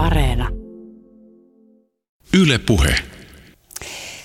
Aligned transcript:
Areena. 0.00 0.48
Yle 2.34 2.58
Puhe. 2.58 2.94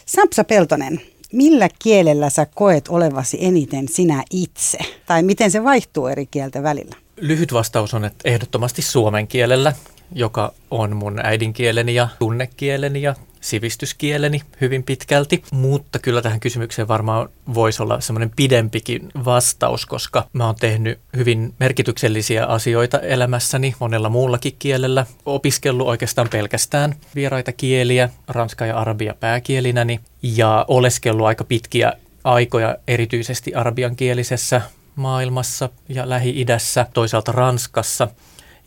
Sampsa 0.05 0.43
Peltonen, 0.43 1.01
millä 1.33 1.69
kielellä 1.83 2.29
sä 2.29 2.45
koet 2.45 2.87
olevasi 2.87 3.37
eniten 3.41 3.87
sinä 3.87 4.23
itse? 4.31 4.77
Tai 5.05 5.23
miten 5.23 5.51
se 5.51 5.63
vaihtuu 5.63 6.07
eri 6.07 6.25
kielten 6.25 6.63
välillä? 6.63 6.95
Lyhyt 7.17 7.53
vastaus 7.53 7.93
on, 7.93 8.05
että 8.05 8.29
ehdottomasti 8.29 8.81
suomen 8.81 9.27
kielellä, 9.27 9.73
joka 10.11 10.53
on 10.71 10.95
mun 10.95 11.19
äidinkieleni 11.23 11.95
ja 11.95 12.07
tunnekieleni 12.19 13.01
ja 13.01 13.15
sivistyskieleni 13.45 14.41
hyvin 14.61 14.83
pitkälti, 14.83 15.43
mutta 15.51 15.99
kyllä 15.99 16.21
tähän 16.21 16.39
kysymykseen 16.39 16.87
varmaan 16.87 17.29
voisi 17.53 17.83
olla 17.83 18.01
semmoinen 18.01 18.31
pidempikin 18.35 19.09
vastaus, 19.25 19.85
koska 19.85 20.27
mä 20.33 20.45
oon 20.45 20.55
tehnyt 20.55 20.99
hyvin 21.15 21.53
merkityksellisiä 21.59 22.45
asioita 22.45 22.99
elämässäni 22.99 23.75
monella 23.79 24.09
muullakin 24.09 24.55
kielellä. 24.59 25.05
Opiskellut 25.25 25.87
oikeastaan 25.87 26.29
pelkästään 26.29 26.95
vieraita 27.15 27.51
kieliä, 27.51 28.09
ranska 28.27 28.65
ja 28.65 28.77
arabia 28.77 29.13
pääkielinäni 29.19 29.99
ja 30.21 30.65
oleskellut 30.67 31.27
aika 31.27 31.43
pitkiä 31.43 31.93
aikoja 32.23 32.77
erityisesti 32.87 33.55
arabiankielisessä 33.55 34.61
maailmassa 34.95 35.69
ja 35.89 36.09
Lähi-idässä, 36.09 36.87
toisaalta 36.93 37.31
Ranskassa. 37.31 38.07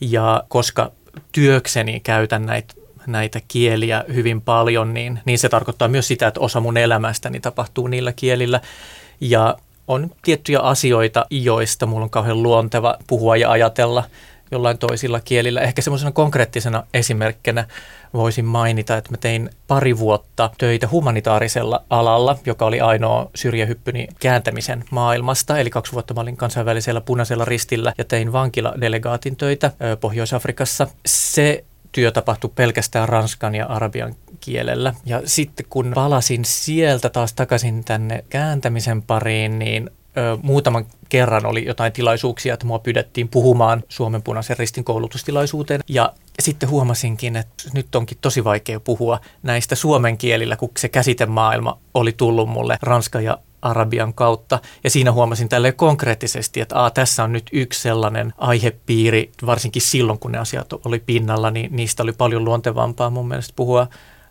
Ja 0.01 0.43
koska 0.47 0.91
työkseni 1.31 1.99
käytän 1.99 2.45
näitä 2.45 2.73
näitä 3.11 3.39
kieliä 3.47 4.03
hyvin 4.13 4.41
paljon, 4.41 4.93
niin, 4.93 5.19
niin 5.25 5.39
se 5.39 5.49
tarkoittaa 5.49 5.87
myös 5.87 6.07
sitä, 6.07 6.27
että 6.27 6.39
osa 6.39 6.59
mun 6.59 6.77
elämästäni 6.77 7.39
tapahtuu 7.39 7.87
niillä 7.87 8.13
kielillä. 8.13 8.61
Ja 9.21 9.57
on 9.87 10.11
tiettyjä 10.21 10.59
asioita, 10.59 11.25
joista 11.29 11.85
mulla 11.85 12.03
on 12.03 12.09
kauhean 12.09 12.43
luonteva 12.43 12.95
puhua 13.07 13.37
ja 13.37 13.51
ajatella 13.51 14.03
jollain 14.51 14.77
toisilla 14.77 15.19
kielillä. 15.19 15.61
Ehkä 15.61 15.81
semmoisena 15.81 16.11
konkreettisena 16.11 16.83
esimerkkinä 16.93 17.65
voisin 18.13 18.45
mainita, 18.45 18.97
että 18.97 19.11
mä 19.11 19.17
tein 19.17 19.49
pari 19.67 19.97
vuotta 19.97 20.49
töitä 20.57 20.87
humanitaarisella 20.91 21.83
alalla, 21.89 22.37
joka 22.45 22.65
oli 22.65 22.81
ainoa 22.81 23.29
syrjähyppyni 23.35 24.07
kääntämisen 24.19 24.83
maailmasta. 24.91 25.59
Eli 25.59 25.69
kaksi 25.69 25.93
vuotta 25.93 26.13
mä 26.13 26.21
olin 26.21 26.37
kansainvälisellä 26.37 27.01
punaisella 27.01 27.45
ristillä 27.45 27.93
ja 27.97 28.05
tein 28.05 28.31
vankiladelegaatin 28.31 29.35
töitä 29.35 29.71
Pohjois-Afrikassa. 30.01 30.87
Se 31.05 31.63
työ 31.91 32.11
tapahtui 32.11 32.51
pelkästään 32.55 33.09
ranskan 33.09 33.55
ja 33.55 33.65
arabian 33.65 34.15
kielellä. 34.39 34.93
Ja 35.05 35.21
sitten 35.25 35.65
kun 35.69 35.91
palasin 35.95 36.45
sieltä 36.45 37.09
taas 37.09 37.33
takaisin 37.33 37.83
tänne 37.83 38.23
kääntämisen 38.29 39.01
pariin, 39.01 39.59
niin 39.59 39.89
ö, 40.17 40.37
muutaman 40.41 40.85
kerran 41.09 41.45
oli 41.45 41.65
jotain 41.65 41.93
tilaisuuksia, 41.93 42.53
että 42.53 42.65
mua 42.65 42.79
pyydettiin 42.79 43.27
puhumaan 43.27 43.83
Suomen 43.89 44.23
punaisen 44.23 44.57
ristin 44.57 44.83
koulutustilaisuuteen. 44.83 45.81
Ja 45.87 46.13
sitten 46.39 46.69
huomasinkin, 46.69 47.35
että 47.35 47.63
nyt 47.73 47.95
onkin 47.95 48.17
tosi 48.21 48.43
vaikea 48.43 48.79
puhua 48.79 49.19
näistä 49.43 49.75
suomen 49.75 50.17
kielillä, 50.17 50.55
kun 50.55 50.71
se 50.77 50.89
käsitemaailma 50.89 51.77
oli 51.93 52.11
tullut 52.11 52.49
mulle 52.49 52.77
ranska 52.81 53.21
ja 53.21 53.37
Arabian 53.61 54.13
kautta. 54.13 54.59
Ja 54.83 54.89
siinä 54.89 55.11
huomasin 55.11 55.49
tälle 55.49 55.71
konkreettisesti, 55.71 56.61
että 56.61 56.79
aa, 56.79 56.91
tässä 56.91 57.23
on 57.23 57.31
nyt 57.31 57.49
yksi 57.53 57.81
sellainen 57.81 58.33
aihepiiri, 58.37 59.31
varsinkin 59.45 59.81
silloin 59.81 60.19
kun 60.19 60.31
ne 60.31 60.37
asiat 60.37 60.73
oli 60.73 60.99
pinnalla, 60.99 61.51
niin 61.51 61.75
niistä 61.75 62.03
oli 62.03 62.13
paljon 62.13 62.45
luontevampaa 62.45 63.09
mun 63.09 63.27
mielestä 63.27 63.53
puhua 63.55 63.87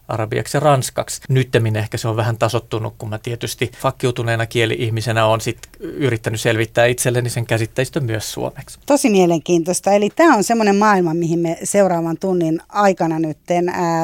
arabiaksi 0.09 0.57
ja 0.57 0.61
ranskaksi. 0.61 1.21
Nyttemmin 1.29 1.77
ehkä 1.77 1.97
se 1.97 2.09
on 2.09 2.17
vähän 2.17 2.39
tasottunut, 2.39 2.95
kun 2.99 3.09
mä 3.09 3.19
tietysti 3.19 3.71
fakkiutuneena 3.79 4.47
kieli-ihmisenä 4.47 5.27
on 5.27 5.41
sit 5.41 5.59
yrittänyt 5.81 6.41
selvittää 6.41 6.87
itselleni 6.87 7.31
sen 7.31 7.47
käsitteistön 7.47 8.05
myös 8.05 8.33
suomeksi. 8.33 8.79
Tosi 8.87 9.11
mielenkiintoista. 9.11 9.93
Eli 9.93 10.11
tämä 10.17 10.37
on 10.37 10.45
semmoinen 10.45 10.77
maailma, 10.77 11.15
mihin 11.15 11.39
me 11.39 11.59
seuraavan 11.65 12.17
tunnin 12.21 12.61
aikana 12.69 13.19
nyt 13.19 13.39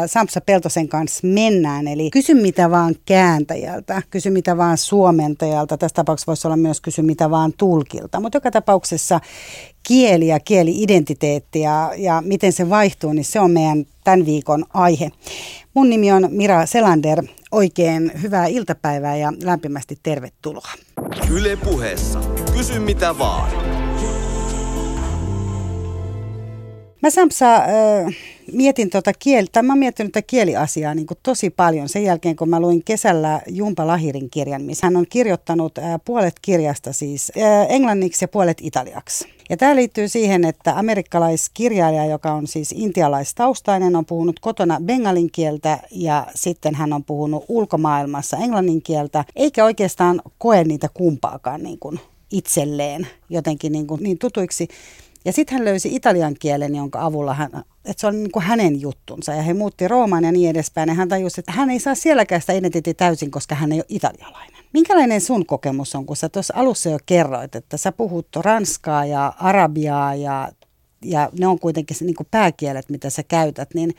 Sampsa 0.07 0.41
Peltosen 0.41 0.89
kanssa 0.89 1.27
mennään. 1.27 1.89
Eli 1.89 2.11
kysy 2.11 2.35
mitä 2.35 2.71
vaan 2.71 2.95
kääntäjältä, 3.07 4.03
kysy 4.11 4.31
mitä 4.31 4.57
vaan 4.57 4.79
suomentajalta. 4.79 5.79
Tässä 5.79 5.95
tapauksessa 5.95 6.31
voisi 6.31 6.49
olla 6.49 6.57
myös 6.57 6.81
kysy 6.81 7.03
mitä 7.03 7.31
vaan 7.31 7.53
tulkilta. 7.53 8.21
Mutta 8.21 8.37
joka 8.37 8.51
tapauksessa 8.51 9.21
kieli 9.87 10.27
ja 10.27 10.41
kieli-identiteetti 10.41 11.61
ja, 11.61 11.93
ja 11.97 12.23
miten 12.27 12.53
se 12.53 12.71
vaihtuu, 12.71 13.13
niin 13.13 13.25
se 13.25 13.41
on 13.41 13.51
meidän 13.51 13.87
tämän 14.05 14.27
viikon 14.27 14.65
aihe. 14.75 15.11
Mun 15.75 15.91
nimi 15.91 16.13
on 16.13 16.29
Mira 16.31 16.67
Selander. 16.67 17.23
Oikein 17.53 18.13
hyvää 18.23 18.47
iltapäivää 18.47 19.17
ja 19.17 19.33
lämpimästi 19.43 19.99
tervetuloa. 20.03 20.71
Yle 21.31 21.57
puheessa. 21.57 22.21
Kysy 22.57 22.79
mitä 22.79 23.19
vaan. 23.19 23.51
Mä 27.03 27.11
Samsa 27.11 27.57
äh, 27.57 27.65
mietin 28.53 28.91
tuota 28.91 29.13
kieli, 29.19 29.47
tai 29.53 29.63
mä 29.63 29.73
oon 29.73 29.79
miettinyt 29.79 30.13
tätä 30.13 30.27
kieliasiaa 30.27 30.95
niin 30.95 31.07
kuin 31.07 31.19
tosi 31.23 31.51
paljon 31.51 31.89
sen 31.89 32.05
jälkeen, 32.05 32.37
kun 32.37 32.49
mä 32.49 32.61
luin 32.61 32.85
kesällä 32.85 33.41
Jumpa 33.47 33.87
Lahirin 33.87 34.31
kirjan, 34.31 34.63
missä 34.63 34.87
hän 34.87 34.97
on 34.97 35.07
kirjoittanut 35.09 35.79
äh, 35.79 36.01
puolet 36.05 36.35
kirjasta 36.43 36.93
siis 36.93 37.33
äh, 37.39 37.67
englanniksi 37.69 38.25
ja 38.25 38.29
puolet 38.29 38.59
italiaksi. 38.61 39.34
Ja 39.51 39.57
tämä 39.57 39.77
liittyy 39.77 40.09
siihen, 40.09 40.45
että 40.45 40.79
amerikkalaiskirjailija, 40.79 42.05
joka 42.05 42.33
on 42.33 42.47
siis 42.47 42.75
intialaistaustainen, 42.77 43.97
on 43.97 44.07
puhunut 44.07 44.41
kotona 44.41 44.81
bengalin 44.85 45.31
kieltä 45.33 45.79
ja 45.91 46.27
sitten 46.35 46.75
hän 46.75 46.93
on 46.93 47.05
puhunut 47.05 47.45
ulkomaailmassa 47.49 48.37
englannin 48.37 48.83
kieltä, 48.83 49.25
eikä 49.37 49.65
oikeastaan 49.65 50.23
koe 50.39 50.65
niitä 50.65 50.89
kumpaakaan 50.95 51.63
niin 51.63 51.79
kuin 51.79 52.01
itselleen 52.31 53.07
jotenkin 53.31 53.73
niin, 53.73 53.87
kuin 53.87 54.03
niin 54.03 54.19
tutuiksi. 54.19 54.69
Ja 55.25 55.33
sitten 55.33 55.59
hän 55.59 55.65
löysi 55.65 55.95
italian 55.95 56.35
kielen, 56.41 56.75
jonka 56.75 57.05
avulla 57.05 57.35
hän, 57.35 57.51
että 57.85 58.01
se 58.01 58.07
on 58.07 58.23
niin 58.23 58.33
kuin 58.33 58.43
hänen 58.43 58.81
juttunsa. 58.81 59.33
Ja 59.33 59.43
he 59.43 59.55
muutti 59.55 59.89
Roomaan 59.89 60.25
ja 60.25 60.33
niin 60.33 60.51
edespäin. 60.51 60.89
Ja 60.89 60.95
hän 60.95 61.09
tajusi, 61.09 61.41
että 61.41 61.53
hän 61.53 61.71
ei 61.71 61.81
saa 61.81 61.95
sielläkään 61.95 62.41
sitä 62.41 62.53
identiteettiä 62.53 62.95
täysin, 62.95 63.31
koska 63.31 63.55
hän 63.55 63.73
ei 63.73 63.79
ole 63.79 63.87
italialainen. 63.89 64.65
Minkälainen 64.73 65.21
sun 65.21 65.47
kokemus 65.47 65.95
on, 65.95 66.07
kun 66.07 66.17
sä 66.17 66.29
tuossa 66.29 66.55
alussa 66.57 66.91
jo 66.91 66.99
kerroit, 67.07 67.55
että 67.55 67.77
sä 67.77 67.93
puhut 67.93 68.27
ranskaa 68.37 69.05
ja 69.07 69.33
arabiaa 69.39 70.15
ja, 70.15 70.53
ja 71.05 71.31
ne 71.39 71.47
on 71.47 71.59
kuitenkin 71.59 71.97
se 71.97 72.05
niin 72.05 72.17
kuin 72.17 72.29
pääkielet, 72.31 72.89
mitä 72.89 73.11
sä 73.11 73.23
käytät, 73.23 73.75
niin 73.75 73.95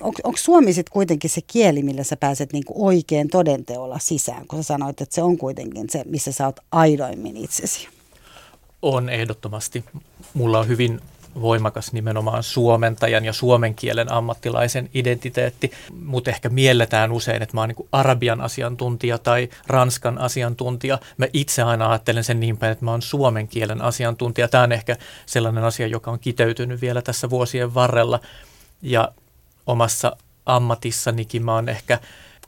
onko 0.00 0.36
suomi 0.36 0.72
sitten 0.72 0.92
kuitenkin 0.92 1.30
se 1.30 1.40
kieli, 1.46 1.82
millä 1.82 2.04
sä 2.04 2.16
pääset 2.16 2.52
niinku 2.52 2.86
oikein 2.86 3.28
todenteolla 3.28 3.98
sisään, 3.98 4.46
kun 4.46 4.58
sä 4.58 4.66
sanoit, 4.66 5.00
että 5.00 5.14
se 5.14 5.22
on 5.22 5.38
kuitenkin 5.38 5.90
se, 5.90 6.02
missä 6.06 6.32
sä 6.32 6.46
oot 6.46 6.60
aidoimmin 6.72 7.36
itsesi? 7.36 7.97
On 8.82 9.08
ehdottomasti. 9.08 9.84
Mulla 10.34 10.58
on 10.58 10.68
hyvin 10.68 11.00
voimakas 11.40 11.92
nimenomaan 11.92 12.42
suomentajan 12.42 13.24
ja 13.24 13.32
suomen 13.32 13.74
kielen 13.74 14.12
ammattilaisen 14.12 14.90
identiteetti, 14.94 15.70
mutta 16.04 16.30
ehkä 16.30 16.48
mielletään 16.48 17.12
usein, 17.12 17.42
että 17.42 17.56
mä 17.56 17.60
oon 17.60 17.68
niin 17.68 17.88
arabian 17.92 18.40
asiantuntija 18.40 19.18
tai 19.18 19.48
ranskan 19.66 20.18
asiantuntija. 20.18 20.98
Mä 21.16 21.26
itse 21.32 21.62
aina 21.62 21.90
ajattelen 21.90 22.24
sen 22.24 22.40
niin 22.40 22.56
päin, 22.56 22.72
että 22.72 22.84
mä 22.84 22.90
oon 22.90 23.02
suomen 23.02 23.48
kielen 23.48 23.82
asiantuntija. 23.82 24.48
Tämä 24.48 24.64
on 24.64 24.72
ehkä 24.72 24.96
sellainen 25.26 25.64
asia, 25.64 25.86
joka 25.86 26.10
on 26.10 26.18
kiteytynyt 26.18 26.80
vielä 26.80 27.02
tässä 27.02 27.30
vuosien 27.30 27.74
varrella 27.74 28.20
ja 28.82 29.12
omassa 29.66 30.16
ammatissanikin 30.46 31.44
mä 31.44 31.54
oon 31.54 31.68
ehkä 31.68 31.98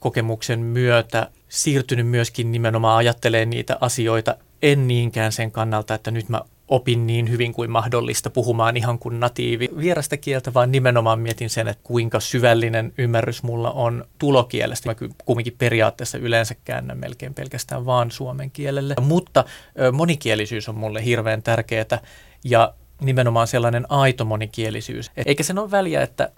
kokemuksen 0.00 0.60
myötä 0.60 1.30
siirtynyt 1.48 2.06
myöskin 2.06 2.52
nimenomaan 2.52 2.96
ajattelemaan 2.96 3.50
niitä 3.50 3.78
asioita 3.80 4.36
en 4.62 4.88
niinkään 4.88 5.32
sen 5.32 5.52
kannalta, 5.52 5.94
että 5.94 6.10
nyt 6.10 6.28
mä 6.28 6.40
opin 6.68 7.06
niin 7.06 7.30
hyvin 7.30 7.52
kuin 7.52 7.70
mahdollista 7.70 8.30
puhumaan 8.30 8.76
ihan 8.76 8.98
kuin 8.98 9.20
natiivi 9.20 9.68
vierasta 9.78 10.16
kieltä, 10.16 10.54
vaan 10.54 10.72
nimenomaan 10.72 11.20
mietin 11.20 11.50
sen, 11.50 11.68
että 11.68 11.82
kuinka 11.84 12.20
syvällinen 12.20 12.92
ymmärrys 12.98 13.42
mulla 13.42 13.70
on 13.70 14.04
tulokielestä. 14.18 14.88
Mä 14.88 14.94
kumminkin 15.24 15.54
periaatteessa 15.58 16.18
yleensä 16.18 16.54
käännän 16.64 16.98
melkein 16.98 17.34
pelkästään 17.34 17.86
vaan 17.86 18.10
suomen 18.10 18.50
kielelle. 18.50 18.94
Mutta 19.00 19.44
monikielisyys 19.92 20.68
on 20.68 20.74
mulle 20.78 21.04
hirveän 21.04 21.42
tärkeää 21.42 22.00
ja 22.44 22.74
nimenomaan 23.00 23.46
sellainen 23.46 23.86
aito 23.88 24.24
monikielisyys. 24.24 25.10
Eikä 25.26 25.42
sen 25.42 25.58
ole 25.58 25.70
väliä, 25.70 26.02
että 26.02 26.30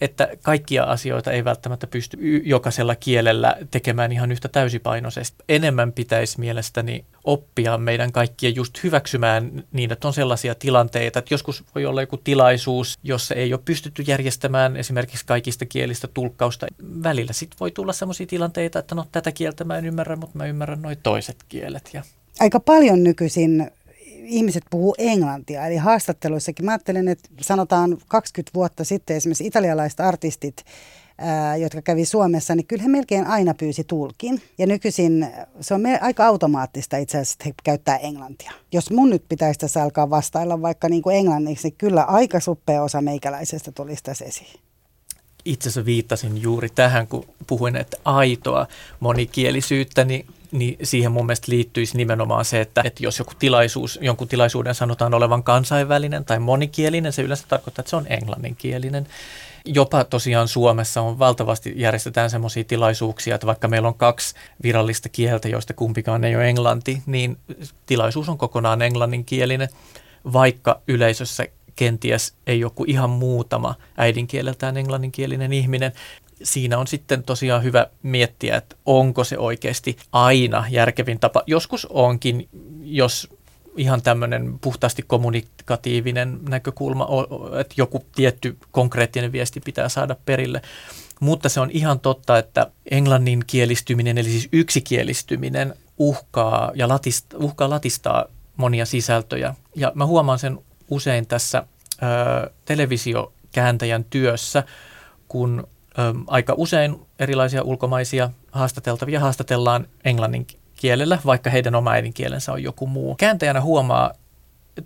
että 0.00 0.28
kaikkia 0.42 0.84
asioita 0.84 1.32
ei 1.32 1.44
välttämättä 1.44 1.86
pysty 1.86 2.42
jokaisella 2.44 2.94
kielellä 2.94 3.56
tekemään 3.70 4.12
ihan 4.12 4.32
yhtä 4.32 4.48
täysipainoisesti. 4.48 5.44
Enemmän 5.48 5.92
pitäisi 5.92 6.40
mielestäni 6.40 7.04
oppia 7.24 7.78
meidän 7.78 8.12
kaikkien 8.12 8.56
just 8.56 8.82
hyväksymään 8.82 9.64
niin, 9.72 9.92
että 9.92 10.08
on 10.08 10.14
sellaisia 10.14 10.54
tilanteita, 10.54 11.18
että 11.18 11.34
joskus 11.34 11.64
voi 11.74 11.86
olla 11.86 12.02
joku 12.02 12.16
tilaisuus, 12.16 12.98
jossa 13.02 13.34
ei 13.34 13.52
ole 13.52 13.60
pystytty 13.64 14.02
järjestämään 14.02 14.76
esimerkiksi 14.76 15.26
kaikista 15.26 15.66
kielistä 15.66 16.08
tulkkausta. 16.14 16.66
Välillä 17.02 17.32
sitten 17.32 17.56
voi 17.60 17.70
tulla 17.70 17.92
sellaisia 17.92 18.26
tilanteita, 18.26 18.78
että 18.78 18.94
no 18.94 19.06
tätä 19.12 19.32
kieltä 19.32 19.64
mä 19.64 19.78
en 19.78 19.86
ymmärrä, 19.86 20.16
mutta 20.16 20.38
mä 20.38 20.46
ymmärrän 20.46 20.82
noin 20.82 20.98
toiset 21.02 21.36
kielet. 21.48 21.90
Ja 21.92 22.02
Aika 22.40 22.60
paljon 22.60 23.04
nykyisin 23.04 23.70
ihmiset 24.26 24.62
puhuu 24.70 24.94
englantia. 24.98 25.66
Eli 25.66 25.76
haastatteluissakin 25.76 26.64
mä 26.64 26.70
ajattelen, 26.70 27.08
että 27.08 27.28
sanotaan 27.40 27.98
20 28.08 28.54
vuotta 28.54 28.84
sitten 28.84 29.16
esimerkiksi 29.16 29.46
italialaiset 29.46 30.00
artistit 30.00 30.64
jotka 31.60 31.82
kävi 31.82 32.04
Suomessa, 32.04 32.54
niin 32.54 32.66
kyllä 32.66 32.82
he 32.82 32.88
melkein 32.88 33.26
aina 33.26 33.54
pyysi 33.54 33.84
tulkin. 33.84 34.42
Ja 34.58 34.66
nykyisin 34.66 35.26
se 35.60 35.74
on 35.74 35.82
aika 36.00 36.26
automaattista 36.26 36.96
itse 36.96 37.18
asiassa, 37.18 37.34
että 37.34 37.44
he 37.48 37.54
käyttää 37.64 37.96
englantia. 37.96 38.52
Jos 38.72 38.90
mun 38.90 39.10
nyt 39.10 39.22
pitäisi 39.28 39.60
tässä 39.60 39.82
alkaa 39.82 40.10
vastailla 40.10 40.62
vaikka 40.62 40.88
niin 40.88 41.02
kuin 41.02 41.16
englanniksi, 41.16 41.68
niin 41.68 41.76
kyllä 41.78 42.02
aika 42.02 42.40
suppea 42.40 42.82
osa 42.82 43.02
meikäläisestä 43.02 43.72
tulisi 43.72 44.04
tässä 44.04 44.24
esiin 44.24 44.60
itse 45.46 45.68
asiassa 45.68 45.84
viittasin 45.84 46.42
juuri 46.42 46.68
tähän, 46.68 47.06
kun 47.06 47.24
puhuin, 47.46 47.76
että 47.76 47.96
aitoa 48.04 48.66
monikielisyyttä, 49.00 50.04
niin 50.04 50.26
niin 50.58 50.76
siihen 50.82 51.12
mun 51.12 51.26
mielestä 51.26 51.52
liittyisi 51.52 51.96
nimenomaan 51.96 52.44
se, 52.44 52.60
että, 52.60 52.82
että 52.84 53.04
jos 53.04 53.18
joku 53.18 53.32
tilaisuus, 53.38 53.98
jonkun 54.02 54.28
tilaisuuden 54.28 54.74
sanotaan 54.74 55.14
olevan 55.14 55.42
kansainvälinen 55.42 56.24
tai 56.24 56.38
monikielinen, 56.38 57.12
se 57.12 57.22
yleensä 57.22 57.44
tarkoittaa, 57.48 57.82
että 57.82 57.90
se 57.90 57.96
on 57.96 58.06
englanninkielinen. 58.08 59.06
Jopa 59.64 60.04
tosiaan 60.04 60.48
Suomessa 60.48 61.00
on 61.00 61.18
valtavasti 61.18 61.72
järjestetään 61.76 62.30
sellaisia 62.30 62.64
tilaisuuksia, 62.64 63.34
että 63.34 63.46
vaikka 63.46 63.68
meillä 63.68 63.88
on 63.88 63.94
kaksi 63.94 64.34
virallista 64.62 65.08
kieltä, 65.08 65.48
joista 65.48 65.74
kumpikaan 65.74 66.24
ei 66.24 66.36
ole 66.36 66.48
englanti, 66.48 67.02
niin 67.06 67.38
tilaisuus 67.86 68.28
on 68.28 68.38
kokonaan 68.38 68.82
englanninkielinen, 68.82 69.68
vaikka 70.32 70.80
yleisössä 70.88 71.46
kenties 71.76 72.34
ei 72.46 72.60
joku 72.60 72.84
ihan 72.86 73.10
muutama 73.10 73.74
äidinkieleltään 73.96 74.76
englanninkielinen 74.76 75.52
ihminen. 75.52 75.92
Siinä 76.42 76.78
on 76.78 76.86
sitten 76.86 77.22
tosiaan 77.22 77.62
hyvä 77.62 77.86
miettiä, 78.02 78.56
että 78.56 78.76
onko 78.86 79.24
se 79.24 79.38
oikeasti 79.38 79.96
aina 80.12 80.64
järkevin 80.70 81.20
tapa. 81.20 81.42
Joskus 81.46 81.86
onkin, 81.86 82.48
jos 82.82 83.28
ihan 83.76 84.02
tämmöinen 84.02 84.58
puhtaasti 84.60 85.02
kommunikatiivinen 85.06 86.38
näkökulma, 86.48 87.08
että 87.60 87.74
joku 87.76 88.06
tietty 88.14 88.56
konkreettinen 88.70 89.32
viesti 89.32 89.60
pitää 89.60 89.88
saada 89.88 90.16
perille. 90.24 90.62
Mutta 91.20 91.48
se 91.48 91.60
on 91.60 91.70
ihan 91.70 92.00
totta, 92.00 92.38
että 92.38 92.70
englannin 92.90 93.44
kielistyminen, 93.46 94.18
eli 94.18 94.28
siis 94.28 94.48
yksikielistyminen, 94.52 95.74
uhkaa 95.98 96.72
ja 96.74 96.88
latista, 96.88 97.36
uhkaa 97.38 97.70
latistaa 97.70 98.24
monia 98.56 98.86
sisältöjä. 98.86 99.54
Ja 99.74 99.92
mä 99.94 100.06
huomaan 100.06 100.38
sen 100.38 100.58
usein 100.90 101.26
tässä 101.26 101.66
ö, 102.02 102.50
televisiokääntäjän 102.64 104.04
työssä, 104.04 104.62
kun 105.28 105.68
aika 106.26 106.54
usein 106.56 106.96
erilaisia 107.18 107.62
ulkomaisia 107.62 108.30
haastateltavia 108.52 109.20
haastatellaan 109.20 109.86
englannin 110.04 110.46
kielellä, 110.76 111.18
vaikka 111.26 111.50
heidän 111.50 111.74
oma 111.74 111.92
äidinkielensä 111.92 112.52
on 112.52 112.62
joku 112.62 112.86
muu. 112.86 113.14
Kääntäjänä 113.14 113.60
huomaa 113.60 114.12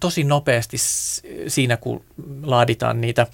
tosi 0.01 0.25
nopeasti 0.25 0.77
siinä, 1.49 1.77
kun 1.77 2.05
laaditaan 2.43 3.01
niitä 3.01 3.27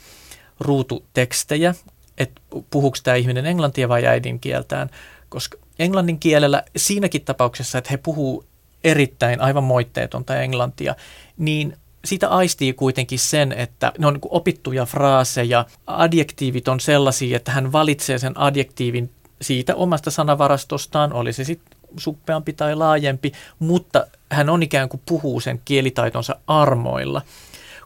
ruututekstejä, 0.60 1.74
että 2.18 2.40
puhuuko 2.70 2.98
tämä 3.02 3.14
ihminen 3.14 3.46
englantia 3.46 3.88
vai 3.88 4.06
äidinkieltään, 4.06 4.90
koska 5.28 5.58
englannin 5.78 6.18
kielellä 6.18 6.62
siinäkin 6.76 7.24
tapauksessa, 7.24 7.78
että 7.78 7.90
he 7.90 7.96
puhuu 7.96 8.44
erittäin 8.84 9.40
aivan 9.40 9.64
moitteetonta 9.64 10.42
englantia, 10.42 10.94
niin 11.36 11.76
siitä 12.06 12.28
aistii 12.28 12.72
kuitenkin 12.72 13.18
sen, 13.18 13.52
että 13.52 13.92
ne 13.98 14.06
on 14.06 14.12
niin 14.14 14.20
opittuja 14.30 14.86
fraaseja. 14.86 15.64
Adjektiivit 15.86 16.68
on 16.68 16.80
sellaisia, 16.80 17.36
että 17.36 17.52
hän 17.52 17.72
valitsee 17.72 18.18
sen 18.18 18.38
adjektiivin 18.38 19.10
siitä 19.42 19.74
omasta 19.74 20.10
sanavarastostaan, 20.10 21.12
oli 21.12 21.32
se 21.32 21.44
sitten 21.44 21.78
suppeampi 21.96 22.52
tai 22.52 22.74
laajempi, 22.74 23.32
mutta 23.58 24.06
hän 24.32 24.50
on 24.50 24.62
ikään 24.62 24.88
kuin 24.88 25.00
puhuu 25.06 25.40
sen 25.40 25.60
kielitaitonsa 25.64 26.36
armoilla. 26.46 27.22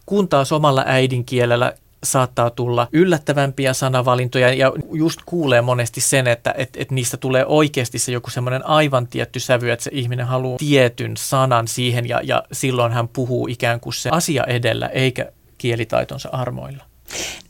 Kun 0.06 0.28
taas 0.28 0.52
omalla 0.52 0.84
äidinkielellä 0.87 1.72
saattaa 2.05 2.50
tulla 2.50 2.88
yllättävämpiä 2.93 3.73
sanavalintoja 3.73 4.55
ja 4.55 4.73
just 4.93 5.20
kuulee 5.26 5.61
monesti 5.62 6.00
sen, 6.00 6.26
että 6.26 6.55
et, 6.56 6.76
et 6.76 6.91
niistä 6.91 7.17
tulee 7.17 7.47
oikeasti 7.47 7.99
se 7.99 8.12
joku 8.12 8.31
semmoinen 8.31 8.67
aivan 8.67 9.06
tietty 9.06 9.41
sävy, 9.41 9.70
että 9.70 9.85
se 9.85 9.91
ihminen 9.94 10.26
haluaa 10.26 10.58
tietyn 10.58 11.17
sanan 11.17 11.69
siihen 11.69 12.08
ja, 12.08 12.20
ja 12.25 12.43
silloin 12.52 12.93
hän 12.93 13.08
puhuu 13.08 13.47
ikään 13.49 13.81
kuin 13.81 13.94
se 13.94 14.11
asia 14.11 14.44
edellä 14.44 14.87
eikä 14.87 15.32
kielitaitonsa 15.58 16.29
armoilla. 16.32 16.90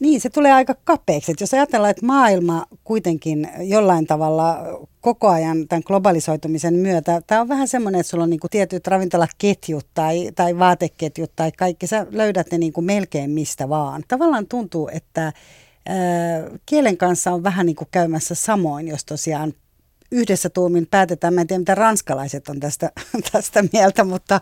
Niin, 0.01 0.21
se 0.21 0.31
tulee 0.31 0.53
aika 0.53 0.75
kapeaksi. 0.85 1.35
Jos 1.41 1.55
ajatellaan, 1.55 1.91
että 1.91 2.07
maailma 2.07 2.65
kuitenkin 2.85 3.49
jollain 3.61 4.07
tavalla 4.07 4.59
koko 5.01 5.29
ajan 5.29 5.69
tämän 5.69 5.83
globalisoitumisen 5.87 6.75
myötä, 6.75 7.23
tämä 7.27 7.41
on 7.41 7.49
vähän 7.49 7.69
semmoinen, 7.69 8.01
että 8.01 8.11
sulla 8.11 8.25
on 8.25 8.31
niin 8.31 8.41
kuin 8.41 8.51
tietyt 8.51 8.87
ravintolaketjut 8.87 9.87
tai, 9.95 10.31
tai 10.35 10.59
vaateketjut 10.59 11.33
tai 11.37 11.53
kaikki, 11.53 11.87
sä 11.87 12.07
löydät 12.11 12.47
ne 12.53 12.59
niin 12.59 12.73
kuin 12.73 12.85
melkein 12.85 13.31
mistä 13.31 13.69
vaan. 13.69 14.03
Tavallaan 14.09 14.47
tuntuu, 14.47 14.91
että 14.93 15.33
kielen 16.67 16.97
kanssa 16.97 17.33
on 17.33 17.43
vähän 17.43 17.67
niin 17.67 17.77
kuin 17.77 17.89
käymässä 17.91 18.35
samoin, 18.35 18.89
jos 18.89 19.05
tosiaan 19.05 19.53
yhdessä 20.13 20.51
tuumin 20.51 20.87
päätetään, 20.91 21.35
mä 21.35 21.41
en 21.41 21.47
tiedä 21.47 21.59
mitä 21.59 21.75
ranskalaiset 21.75 22.49
on 22.49 22.61
tästä, 22.61 22.93
tästä 23.33 23.65
mieltä, 23.73 24.05
mutta, 24.05 24.41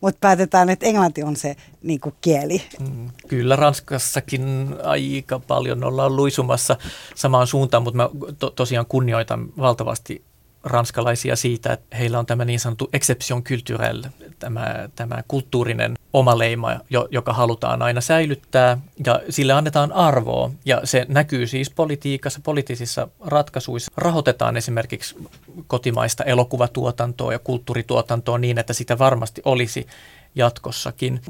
mutta 0.00 0.18
päätetään, 0.20 0.70
että 0.70 0.86
englanti 0.86 1.22
on 1.22 1.36
se 1.36 1.56
niin 1.82 2.00
kuin 2.00 2.14
kieli. 2.20 2.62
Mm, 2.80 3.10
kyllä 3.28 3.56
Ranskassakin 3.56 4.74
aika 4.84 5.38
paljon 5.38 5.84
ollaan 5.84 6.16
luisumassa 6.16 6.76
samaan 7.14 7.46
suuntaan, 7.46 7.82
mutta 7.82 7.96
mä 7.96 8.10
to, 8.38 8.50
tosiaan 8.50 8.86
kunnioitan 8.86 9.48
valtavasti 9.58 10.27
ranskalaisia 10.64 11.36
siitä, 11.36 11.72
että 11.72 11.96
heillä 11.96 12.18
on 12.18 12.26
tämä 12.26 12.44
niin 12.44 12.60
sanottu 12.60 12.88
exception 12.92 13.44
culturelle, 13.44 14.10
tämä, 14.38 14.88
tämä 14.96 15.22
kulttuurinen 15.28 15.94
omaleima, 16.12 16.80
joka 17.10 17.32
halutaan 17.32 17.82
aina 17.82 18.00
säilyttää 18.00 18.78
ja 19.06 19.20
sille 19.30 19.52
annetaan 19.52 19.92
arvoa. 19.92 20.50
Ja 20.64 20.80
se 20.84 21.06
näkyy 21.08 21.46
siis 21.46 21.70
politiikassa, 21.70 22.40
poliittisissa 22.44 23.08
ratkaisuissa. 23.20 23.92
Rahoitetaan 23.96 24.56
esimerkiksi 24.56 25.16
kotimaista 25.66 26.24
elokuvatuotantoa 26.24 27.32
ja 27.32 27.38
kulttuurituotantoa 27.38 28.38
niin, 28.38 28.58
että 28.58 28.72
sitä 28.72 28.98
varmasti 28.98 29.42
olisi 29.44 29.86
jatkossakin. 30.34 31.20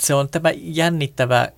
Se 0.00 0.14
on 0.14 0.28
tämä 0.28 0.50
jännittävä 0.56 1.48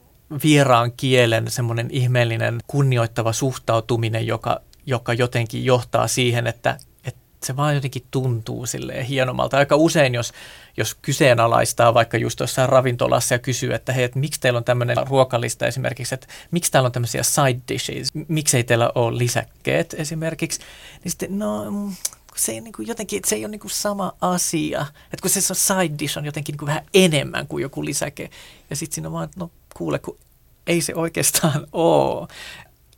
vieraan 0.45 0.93
kielen 0.93 1.51
semmoinen 1.51 1.89
ihmeellinen 1.91 2.59
kunnioittava 2.67 3.33
suhtautuminen, 3.33 4.27
joka 4.27 4.61
joka 4.87 5.13
jotenkin 5.13 5.65
johtaa 5.65 6.09
siihen, 6.09 6.47
että, 6.47 6.79
että 7.05 7.21
se 7.47 7.57
vaan 7.57 7.75
jotenkin 7.75 8.07
tuntuu 8.11 8.67
silleen 8.67 9.05
hienomalta. 9.05 9.57
Aika 9.57 9.77
usein, 9.77 10.15
jos, 10.15 10.33
jos 10.77 10.95
kyseenalaistaa 10.95 11.95
vaikka 11.95 12.17
just 12.17 12.41
jossain 12.41 12.69
ravintolassa 12.69 13.35
ja 13.35 13.39
kysyy, 13.39 13.75
että 13.75 13.93
hei, 13.93 14.05
että 14.05 14.19
miksi 14.19 14.41
teillä 14.41 14.57
on 14.57 14.65
tämmöinen 14.65 14.97
ruokalista 15.07 15.67
esimerkiksi, 15.67 16.15
että 16.15 16.27
miksi 16.51 16.73
täällä 16.73 16.87
on 16.87 16.93
tämmöisiä 16.93 17.23
side 17.23 17.61
dishes, 17.69 18.09
miksei 18.29 18.65
teillä 18.65 18.93
ole 18.95 19.19
lisäkkeet 19.19 19.95
esimerkiksi, 19.99 20.61
niin 21.05 21.11
sitten 21.11 21.39
no 21.39 21.71
mm, 21.71 21.95
se 22.37 22.53
ei 22.53 22.61
niin 22.61 22.73
kuin 22.73 22.89
jotenkin, 22.89 23.21
se 23.27 23.35
ei 23.35 23.45
ole 23.45 23.51
niin 23.51 23.61
kuin 23.61 23.71
sama 23.71 24.13
asia. 24.21 24.87
Että 25.05 25.23
kun 25.23 25.31
se 25.31 25.41
side 25.41 25.99
dish 25.99 26.19
on 26.19 26.25
jotenkin 26.25 26.53
niin 26.53 26.59
kuin 26.59 26.67
vähän 26.67 26.87
enemmän 26.95 27.47
kuin 27.47 27.63
joku 27.63 27.85
lisäke. 27.85 28.31
Ja 28.71 28.77
sitten 28.77 28.95
siinä 28.95 29.09
on 29.09 29.13
vaan, 29.13 29.29
no 29.37 29.51
kuule, 29.75 29.99
kun 29.99 30.19
ei 30.67 30.81
se 30.81 30.95
oikeastaan 30.95 31.67
ole 31.73 32.29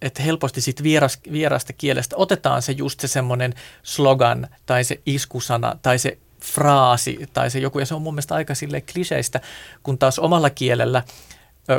että 0.02 0.23
helposti 0.23 0.61
siitä 0.61 0.82
vieras, 0.82 1.18
vierasta 1.32 1.73
kielestä 1.73 2.16
otetaan 2.16 2.62
se 2.62 2.73
just 2.73 3.00
se 3.00 3.09
semmoinen 3.09 3.54
slogan 3.82 4.49
tai 4.66 4.85
se 4.85 5.00
iskusana 5.06 5.76
tai 5.82 5.99
se 5.99 6.18
fraasi 6.40 7.18
tai 7.32 7.50
se 7.50 7.59
joku, 7.59 7.78
ja 7.78 7.87
se 7.87 7.94
on 7.94 8.02
mun 8.02 8.14
mielestä 8.14 8.35
aika 8.35 8.54
sille 8.54 8.80
kliseistä, 8.80 9.40
kun 9.82 9.99
taas 9.99 10.18
omalla 10.18 10.50
kielellä 10.50 11.02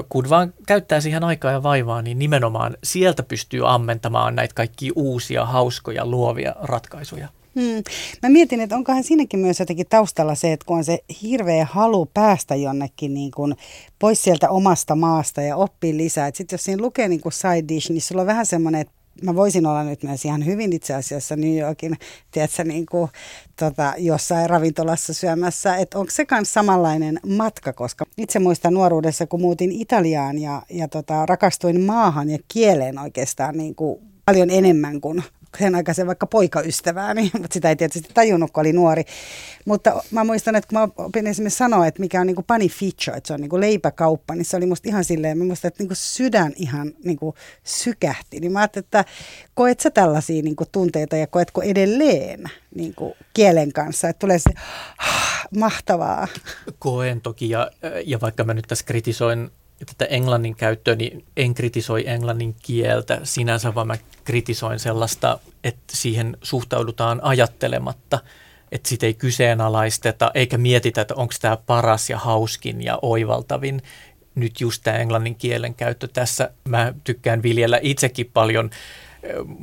kun 0.10 0.30
vaan 0.30 0.54
käyttää 0.68 1.02
siihen 1.02 1.24
aikaa 1.24 1.52
ja 1.52 1.64
vaivaa, 1.64 2.02
niin 2.02 2.20
nimenomaan 2.20 2.78
sieltä 2.84 3.24
pystyy 3.24 3.74
ammentamaan 3.74 4.36
näitä 4.36 4.54
kaikkia 4.54 4.92
uusia, 4.96 5.46
hauskoja, 5.46 6.06
luovia 6.06 6.56
ratkaisuja. 6.62 7.30
Hmm. 7.56 7.84
Mä 8.24 8.30
mietin, 8.30 8.62
että 8.62 8.76
onkohan 8.76 9.04
siinäkin 9.04 9.40
myös 9.40 9.60
jotenkin 9.60 9.86
taustalla 9.90 10.36
se, 10.36 10.54
että 10.54 10.66
kun 10.66 10.78
on 10.78 10.84
se 10.84 11.00
hirveä 11.22 11.68
halu 11.72 12.06
päästä 12.06 12.56
jonnekin 12.56 13.14
niin 13.14 13.32
kuin 13.32 13.56
pois 14.00 14.24
sieltä 14.24 14.50
omasta 14.50 14.96
maasta 14.96 15.42
ja 15.42 15.56
oppia 15.56 15.98
lisää. 15.98 16.32
Sitten 16.34 16.54
jos 16.54 16.64
siinä 16.64 16.82
lukee 16.82 17.08
niin 17.08 17.22
kuin 17.22 17.34
side 17.34 17.68
dish, 17.68 17.92
niin 17.92 18.02
sulla 18.02 18.22
on 18.22 18.28
vähän 18.28 18.46
semmoinen, 18.46 18.82
että 18.82 18.94
mä 19.22 19.36
voisin 19.36 19.66
olla 19.66 19.84
nyt 19.84 20.04
myös 20.04 20.26
ihan 20.26 20.46
hyvin 20.46 20.74
itse 20.74 20.94
asiassa 20.94 21.36
New 21.36 21.58
Yorkin, 21.58 21.98
tiedätkö, 22.32 22.64
niin 22.64 22.86
kuin, 22.86 23.10
tota, 23.56 23.94
jossain 23.98 24.50
ravintolassa 24.50 25.14
syömässä. 25.14 25.76
Että 25.76 26.00
onko 26.00 26.12
se 26.12 26.26
myös 26.32 26.54
samanlainen 26.54 27.20
matka, 27.28 27.74
koska 27.74 28.06
itse 28.18 28.40
muistan 28.40 28.74
nuoruudessa, 28.74 29.28
kun 29.28 29.42
muutin 29.42 29.72
Italiaan 29.72 30.40
ja, 30.40 30.62
ja 30.70 30.88
tota, 30.88 31.26
rakastuin 31.26 31.82
maahan 31.82 32.30
ja 32.30 32.38
kieleen 32.48 33.00
oikeastaan 33.00 33.58
niin 33.58 33.76
kuin 33.76 34.02
paljon 34.26 34.50
enemmän 34.50 35.02
kuin 35.02 35.24
sen 35.60 35.76
aikaisen 35.76 36.08
vaikka 36.08 36.28
poikaystävääni, 36.28 37.32
mutta 37.42 37.54
sitä 37.54 37.70
ei 37.70 37.76
tietysti 37.76 38.10
tajunnut, 38.14 38.52
kun 38.52 38.62
oli 38.62 38.74
nuori. 38.74 39.04
Mutta 39.66 40.04
mä 40.12 40.24
muistan, 40.24 40.56
että 40.56 40.68
kun 40.68 40.80
mä 40.80 41.06
opin 41.06 41.28
esimerkiksi 41.28 41.58
sanoa, 41.58 41.88
että 41.88 42.00
mikä 42.00 42.22
on 42.22 42.28
niin 42.28 42.36
kuin 42.36 42.46
panificio, 42.46 43.16
että 43.16 43.28
se 43.28 43.34
on 43.34 43.42
niin 43.42 43.60
leipäkauppa, 43.60 44.36
niin 44.36 44.46
se 44.46 44.58
oli 44.58 44.66
musta 44.66 44.90
ihan 44.90 45.04
silleen, 45.04 45.38
mä 45.38 45.44
muistan, 45.44 45.68
että 45.68 45.84
niin 45.84 45.90
sydän 45.94 46.54
ihan 46.56 46.94
niin 47.04 47.18
sykähti. 47.64 48.40
Niin 48.40 48.52
mä 48.52 48.60
ajattelin, 48.60 48.86
että 48.86 49.06
koet 49.54 49.80
sä 49.80 49.90
tällaisia 49.90 50.42
niin 50.42 50.56
tunteita 50.72 51.18
ja 51.18 51.28
koetko 51.28 51.62
edelleen 51.62 52.44
niin 52.76 52.96
kielen 53.34 53.74
kanssa, 53.74 54.10
että 54.10 54.20
tulee 54.20 54.40
se 54.40 54.50
ah, 54.98 55.48
mahtavaa. 55.58 56.28
Koen 56.80 57.22
toki 57.22 57.50
ja, 57.50 57.72
ja 58.06 58.22
vaikka 58.22 58.44
mä 58.44 58.54
nyt 58.54 58.66
tässä 58.68 58.86
kritisoin 58.86 59.52
tätä 59.86 60.06
englannin 60.06 60.56
käyttöä, 60.56 60.96
niin 60.96 61.26
en 61.38 61.54
kritisoi 61.54 62.04
englannin 62.08 62.56
kieltä 62.62 63.20
sinänsä, 63.24 63.76
vaan 63.76 63.88
mä 63.88 63.98
kritisoin 64.24 64.80
sellaista, 64.80 65.40
että 65.64 65.98
siihen 65.98 66.38
suhtaudutaan 66.42 67.20
ajattelematta, 67.24 68.20
että 68.72 68.90
sitä 68.90 69.06
ei 69.06 69.14
kyseenalaisteta 69.14 70.32
eikä 70.34 70.58
mietitä, 70.58 71.02
että 71.02 71.16
onko 71.16 71.34
tämä 71.42 71.58
paras 71.58 72.10
ja 72.10 72.18
hauskin 72.18 72.82
ja 72.82 73.00
oivaltavin. 73.02 73.82
Nyt 74.36 74.62
just 74.62 74.84
tämä 74.84 74.98
englannin 74.98 75.36
kielen 75.36 75.74
käyttö 75.74 76.08
tässä, 76.08 76.50
mä 76.68 76.94
tykkään 77.04 77.44
viljellä 77.44 77.80
itsekin 77.82 78.32
paljon 78.34 78.70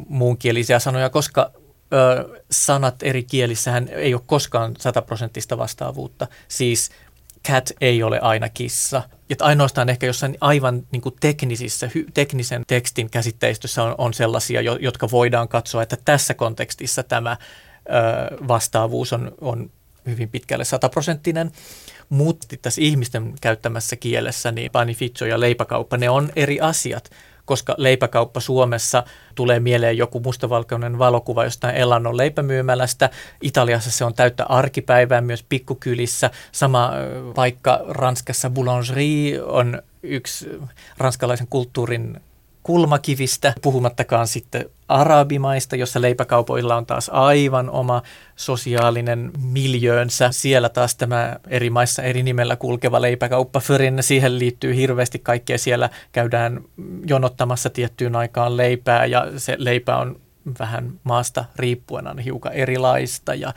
muunkielisiä 0.09 0.79
sanoja, 0.79 1.11
koska 1.11 1.51
ö, 1.93 2.43
sanat 2.51 3.03
eri 3.03 3.23
kielissähän 3.23 3.89
ei 3.89 4.15
ole 4.15 4.23
koskaan 4.27 4.75
sataprosenttista 4.79 5.59
vastaavuutta. 5.59 6.27
Siis 6.49 6.91
cat 7.49 7.73
ei 7.81 8.03
ole 8.03 8.21
aina 8.21 8.49
kissa. 8.49 9.03
Että 9.31 9.45
ainoastaan 9.45 9.89
ehkä 9.89 10.07
jossain 10.07 10.37
aivan 10.41 10.87
niin 10.93 11.03
kuin 11.03 11.15
teknisissä, 11.21 11.91
hy, 11.95 12.07
teknisen 12.15 12.63
tekstin 12.67 13.11
käsitteistössä 13.11 13.83
on, 13.83 13.95
on 13.99 14.15
sellaisia, 14.15 14.61
jo, 14.61 14.77
jotka 14.81 15.11
voidaan 15.11 15.49
katsoa, 15.49 15.83
että 15.83 15.97
tässä 16.05 16.35
kontekstissa 16.35 17.03
tämä 17.03 17.37
ö, 17.41 18.49
vastaavuus 18.49 19.13
on, 19.13 19.33
on 19.41 19.71
hyvin 20.07 20.29
pitkälle 20.29 20.65
sataprosenttinen. 20.65 21.51
Mutta 22.09 22.47
tässä 22.63 22.81
ihmisten 22.81 23.35
käyttämässä 23.41 23.97
kielessä, 23.97 24.53
niin 24.53 24.71
panificio 24.73 25.27
ja 25.27 25.41
leipäkauppa, 25.41 25.97
ne 25.97 26.11
on 26.11 26.33
eri 26.37 26.61
asiat 26.61 27.11
koska 27.45 27.75
leipäkauppa 27.79 28.41
Suomessa 28.41 29.03
tulee 29.35 29.61
mieleen 29.61 29.97
joku 29.99 30.21
mustavalkoinen 30.21 30.99
valokuva 30.99 31.45
jostain 31.45 31.77
Elannon 31.77 32.17
leipämyymälästä. 32.17 33.11
Italiassa 33.43 33.91
se 33.91 34.05
on 34.05 34.15
täyttä 34.15 34.45
arkipäivää 34.45 35.21
myös 35.21 35.45
pikkukylissä. 35.49 36.31
Sama 36.53 36.93
paikka 37.35 37.81
Ranskassa 37.89 38.51
Boulangerie 38.51 39.43
on 39.43 39.83
yksi 40.03 40.51
ranskalaisen 40.99 41.47
kulttuurin 41.51 42.21
kulmakivistä, 42.71 43.53
puhumattakaan 43.63 44.27
sitten 44.27 44.71
arabimaista, 44.89 45.77
jossa 45.77 46.01
leipäkaupoilla 46.01 46.77
on 46.77 46.87
taas 46.87 47.11
aivan 47.13 47.71
oma 47.71 48.03
sosiaalinen 48.37 49.31
miljöönsä. 49.43 50.29
Siellä 50.33 50.69
taas 50.69 50.95
tämä 50.95 51.37
eri 51.49 51.71
maissa 51.71 52.03
eri 52.03 52.23
nimellä 52.23 52.57
kulkeva 52.57 53.03
leipäkauppa 53.03 53.61
Förin, 53.61 54.03
siihen 54.03 54.39
liittyy 54.39 54.77
hirveästi 54.77 55.19
kaikkea. 55.19 55.59
Siellä 55.59 55.91
käydään 56.13 56.61
jonottamassa 57.07 57.71
tiettyyn 57.71 58.17
aikaan 58.17 58.57
leipää 58.57 59.07
ja 59.07 59.27
se 59.37 59.57
leipä 59.59 59.97
on 59.97 60.21
vähän 60.59 60.93
maasta 61.05 61.45
riippuen 61.57 62.07
on 62.07 62.19
hiukan 62.19 62.53
erilaista 62.53 63.35
ja 63.35 63.55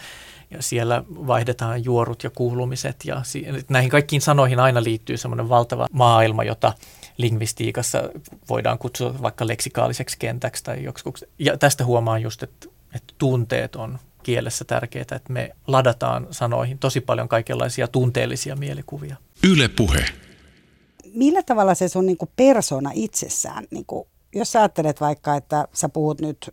ja 0.51 0.61
siellä 0.61 1.03
vaihdetaan 1.07 1.85
juorut 1.85 2.23
ja 2.23 2.29
kuulumiset 2.29 2.95
ja 3.05 3.21
näihin 3.69 3.91
kaikkiin 3.91 4.21
sanoihin 4.21 4.59
aina 4.59 4.83
liittyy 4.83 5.17
semmoinen 5.17 5.49
valtava 5.49 5.87
maailma, 5.91 6.43
jota 6.43 6.73
lingvistiikassa 7.17 8.09
voidaan 8.49 8.77
kutsua 8.77 9.21
vaikka 9.21 9.47
leksikaaliseksi 9.47 10.15
kentäksi 10.19 10.63
tai 10.63 10.83
joksikuksi. 10.83 11.25
Ja 11.39 11.57
tästä 11.57 11.85
huomaan 11.85 12.21
just, 12.21 12.43
että, 12.43 12.67
että 12.95 13.13
tunteet 13.17 13.75
on 13.75 13.99
kielessä 14.23 14.65
tärkeää, 14.65 15.01
että 15.01 15.33
me 15.33 15.55
ladataan 15.67 16.27
sanoihin 16.31 16.77
tosi 16.77 17.01
paljon 17.01 17.27
kaikenlaisia 17.27 17.87
tunteellisia 17.87 18.55
mielikuvia. 18.55 19.15
Yle 19.43 19.67
puhe. 19.67 20.05
Millä 21.13 21.43
tavalla 21.43 21.75
se 21.75 21.87
sun 21.87 22.05
niinku 22.05 22.29
persona 22.35 22.91
itsessään, 22.93 23.67
niinku, 23.71 24.07
jos 24.35 24.51
sä 24.51 24.59
ajattelet 24.59 25.01
vaikka, 25.01 25.35
että 25.35 25.67
sä 25.73 25.89
puhut 25.89 26.21
nyt 26.21 26.37
ö, 26.47 26.49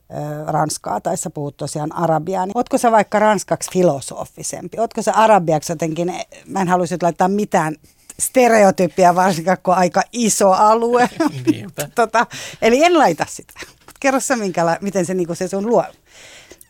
ranskaa 0.47 1.01
tai 1.01 1.17
sä 1.17 1.31
puhut 1.31 1.57
tosiaan 1.57 1.93
arabiaa, 1.93 2.47
niin 2.47 2.57
ootko 2.59 2.79
sä 2.79 2.93
vaikka 2.93 3.19
ranskaksi 3.19 3.71
filosofisempi? 3.73 4.79
Ootko 4.79 5.03
sä 5.03 5.13
arabiaksi 5.13 5.73
jotenkin, 5.73 6.15
mä 6.47 6.61
en 6.61 6.69
haluaisi 6.69 6.97
laittaa 7.03 7.29
mitään 7.29 7.77
stereotypia, 8.21 9.15
varsinkaan 9.15 9.59
kun 9.63 9.75
aika 9.75 10.03
iso 10.13 10.51
alue. 10.51 11.11
tota, 11.95 12.27
eli 12.63 12.85
en 12.85 12.99
laita 12.99 13.27
sitä. 13.29 13.61
Kerro 14.01 14.21
sä, 14.21 14.37
minkäla- 14.37 14.79
miten 14.81 15.07
se, 15.07 15.15
niinku 15.15 15.35
se 15.35 15.49
sun 15.49 15.67
luo. 15.67 15.85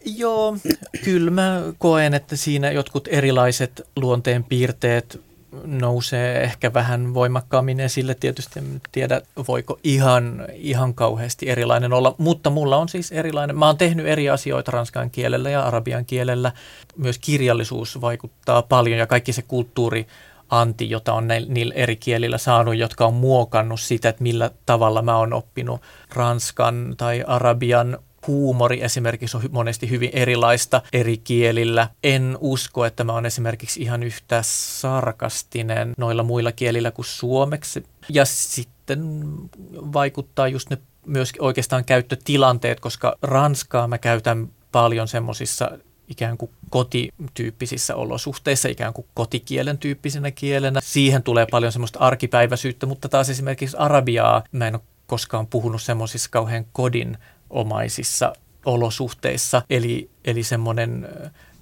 Joo, 0.04 0.56
kyllä 1.04 1.30
mä 1.30 1.62
koen, 1.78 2.14
että 2.14 2.36
siinä 2.36 2.70
jotkut 2.70 3.08
erilaiset 3.10 3.88
luonteen 3.96 4.44
piirteet 4.44 5.20
nousee 5.64 6.42
ehkä 6.42 6.74
vähän 6.74 7.14
voimakkaammin 7.14 7.80
esille. 7.80 8.14
Tietysti 8.14 8.58
en 8.58 8.80
tiedä, 8.92 9.20
voiko 9.48 9.78
ihan, 9.84 10.46
ihan 10.54 10.94
kauheasti 10.94 11.50
erilainen 11.50 11.92
olla, 11.92 12.14
mutta 12.18 12.50
mulla 12.50 12.76
on 12.76 12.88
siis 12.88 13.12
erilainen. 13.12 13.58
Mä 13.58 13.66
oon 13.66 13.78
tehnyt 13.78 14.06
eri 14.06 14.30
asioita 14.30 14.70
ranskan 14.70 15.10
kielellä 15.10 15.50
ja 15.50 15.62
arabian 15.62 16.04
kielellä. 16.04 16.52
Myös 16.96 17.18
kirjallisuus 17.18 18.00
vaikuttaa 18.00 18.62
paljon 18.62 18.98
ja 18.98 19.06
kaikki 19.06 19.32
se 19.32 19.42
kulttuuri 19.42 20.06
anti, 20.50 20.90
jota 20.90 21.12
on 21.12 21.28
niillä 21.48 21.74
eri 21.74 21.96
kielillä 21.96 22.38
saanut, 22.38 22.76
jotka 22.76 23.06
on 23.06 23.14
muokannut 23.14 23.80
sitä, 23.80 24.08
että 24.08 24.22
millä 24.22 24.50
tavalla 24.66 25.02
mä 25.02 25.16
oon 25.16 25.32
oppinut 25.32 25.80
ranskan 26.14 26.94
tai 26.96 27.24
arabian 27.26 27.98
huumori 28.26 28.82
esimerkiksi 28.82 29.36
on 29.36 29.42
monesti 29.50 29.90
hyvin 29.90 30.10
erilaista 30.12 30.82
eri 30.92 31.16
kielillä. 31.16 31.88
En 32.04 32.38
usko, 32.40 32.84
että 32.84 33.04
mä 33.04 33.12
oon 33.12 33.26
esimerkiksi 33.26 33.82
ihan 33.82 34.02
yhtä 34.02 34.40
sarkastinen 34.44 35.92
noilla 35.98 36.22
muilla 36.22 36.52
kielillä 36.52 36.90
kuin 36.90 37.06
suomeksi. 37.06 37.84
Ja 38.08 38.24
sitten 38.24 39.24
vaikuttaa 39.72 40.48
just 40.48 40.70
ne 40.70 40.78
myös 41.06 41.32
oikeastaan 41.38 41.84
käyttötilanteet, 41.84 42.80
koska 42.80 43.16
ranskaa 43.22 43.88
mä 43.88 43.98
käytän 43.98 44.48
paljon 44.72 45.08
semmoisissa 45.08 45.70
ikään 46.10 46.38
kuin 46.38 46.50
kotityyppisissä 46.70 47.96
olosuhteissa, 47.96 48.68
ikään 48.68 48.92
kuin 48.92 49.06
kotikielen 49.14 49.78
tyyppisenä 49.78 50.30
kielenä. 50.30 50.80
Siihen 50.82 51.22
tulee 51.22 51.46
paljon 51.50 51.72
semmoista 51.72 51.98
arkipäiväisyyttä, 51.98 52.86
mutta 52.86 53.08
taas 53.08 53.30
esimerkiksi 53.30 53.76
arabiaa 53.76 54.42
mä 54.52 54.66
en 54.66 54.74
ole 54.74 54.82
koskaan 55.06 55.46
puhunut 55.46 55.82
semmoisissa 55.82 56.30
kauhean 56.30 56.66
kodin 56.72 57.18
omaisissa 57.50 58.32
olosuhteissa, 58.64 59.62
eli, 59.70 60.10
eli 60.24 60.42
semmoinen 60.42 61.08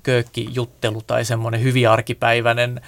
köökkijuttelu 0.02 1.02
tai 1.02 1.24
semmoinen 1.24 1.62
hyvin 1.62 1.88
arkipäiväinen 1.88 2.80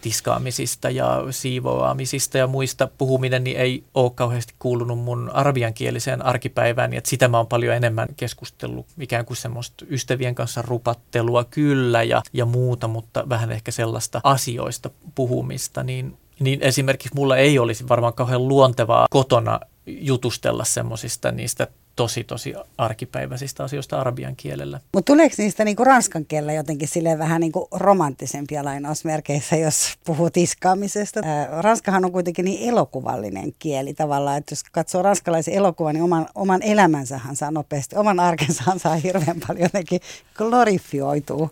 tiskaamisista 0.00 0.90
ja 0.90 1.24
siivoamisista 1.30 2.38
ja 2.38 2.46
muista 2.46 2.88
puhuminen 2.98 3.44
niin 3.44 3.56
ei 3.56 3.84
ole 3.94 4.10
kauheasti 4.14 4.54
kuulunut 4.58 4.98
mun 4.98 5.30
arabiankieliseen 5.34 6.26
arkipäivään. 6.26 6.94
Että 6.94 7.10
sitä 7.10 7.28
mä 7.28 7.36
oon 7.36 7.46
paljon 7.46 7.74
enemmän 7.74 8.08
keskustellut 8.16 8.86
ikään 9.00 9.24
kuin 9.24 9.36
semmoista 9.36 9.84
ystävien 9.90 10.34
kanssa 10.34 10.62
rupattelua 10.62 11.44
kyllä 11.44 12.02
ja, 12.02 12.22
ja 12.32 12.44
muuta, 12.44 12.88
mutta 12.88 13.28
vähän 13.28 13.52
ehkä 13.52 13.70
sellaista 13.70 14.20
asioista 14.24 14.90
puhumista. 15.14 15.82
Niin, 15.82 16.16
niin 16.40 16.62
esimerkiksi 16.62 17.14
mulla 17.14 17.36
ei 17.36 17.58
olisi 17.58 17.88
varmaan 17.88 18.14
kauhean 18.14 18.48
luontevaa 18.48 19.06
kotona 19.10 19.60
jutustella 19.86 20.64
semmoisista 20.64 21.32
niistä 21.32 21.68
tosi, 21.98 22.24
tosi 22.24 22.54
arkipäiväisistä 22.78 23.64
asioista 23.64 24.00
arabian 24.00 24.36
kielellä. 24.36 24.80
Mutta 24.92 25.12
tuleeko 25.12 25.34
niistä 25.38 25.64
niinku 25.64 25.84
ranskan 25.84 26.26
kielellä 26.26 26.52
jotenkin 26.52 26.88
sille 26.88 27.18
vähän 27.18 27.40
niinku 27.40 27.68
romanttisempia 27.72 28.64
lainausmerkeissä, 28.64 29.56
jos 29.56 29.94
puhuu 30.04 30.30
tiskaamisesta? 30.30 31.20
Ää, 31.24 31.48
Ranskahan 31.62 32.04
on 32.04 32.12
kuitenkin 32.12 32.44
niin 32.44 32.68
elokuvallinen 32.68 33.54
kieli 33.58 33.94
tavallaan, 33.94 34.38
että 34.38 34.52
jos 34.52 34.62
katsoo 34.72 35.02
ranskalaisen 35.02 35.54
elokuvan, 35.54 35.94
niin 35.94 36.02
oman, 36.02 36.26
oman 36.34 36.62
elämänsähän 36.62 37.36
saa 37.36 37.50
nopeasti, 37.50 37.96
oman 37.96 38.20
arkensahan 38.20 38.78
saa 38.78 38.96
hirveän 38.96 39.40
paljon 39.46 39.62
jotenkin 39.62 40.00
glorifioituu. 40.34 41.50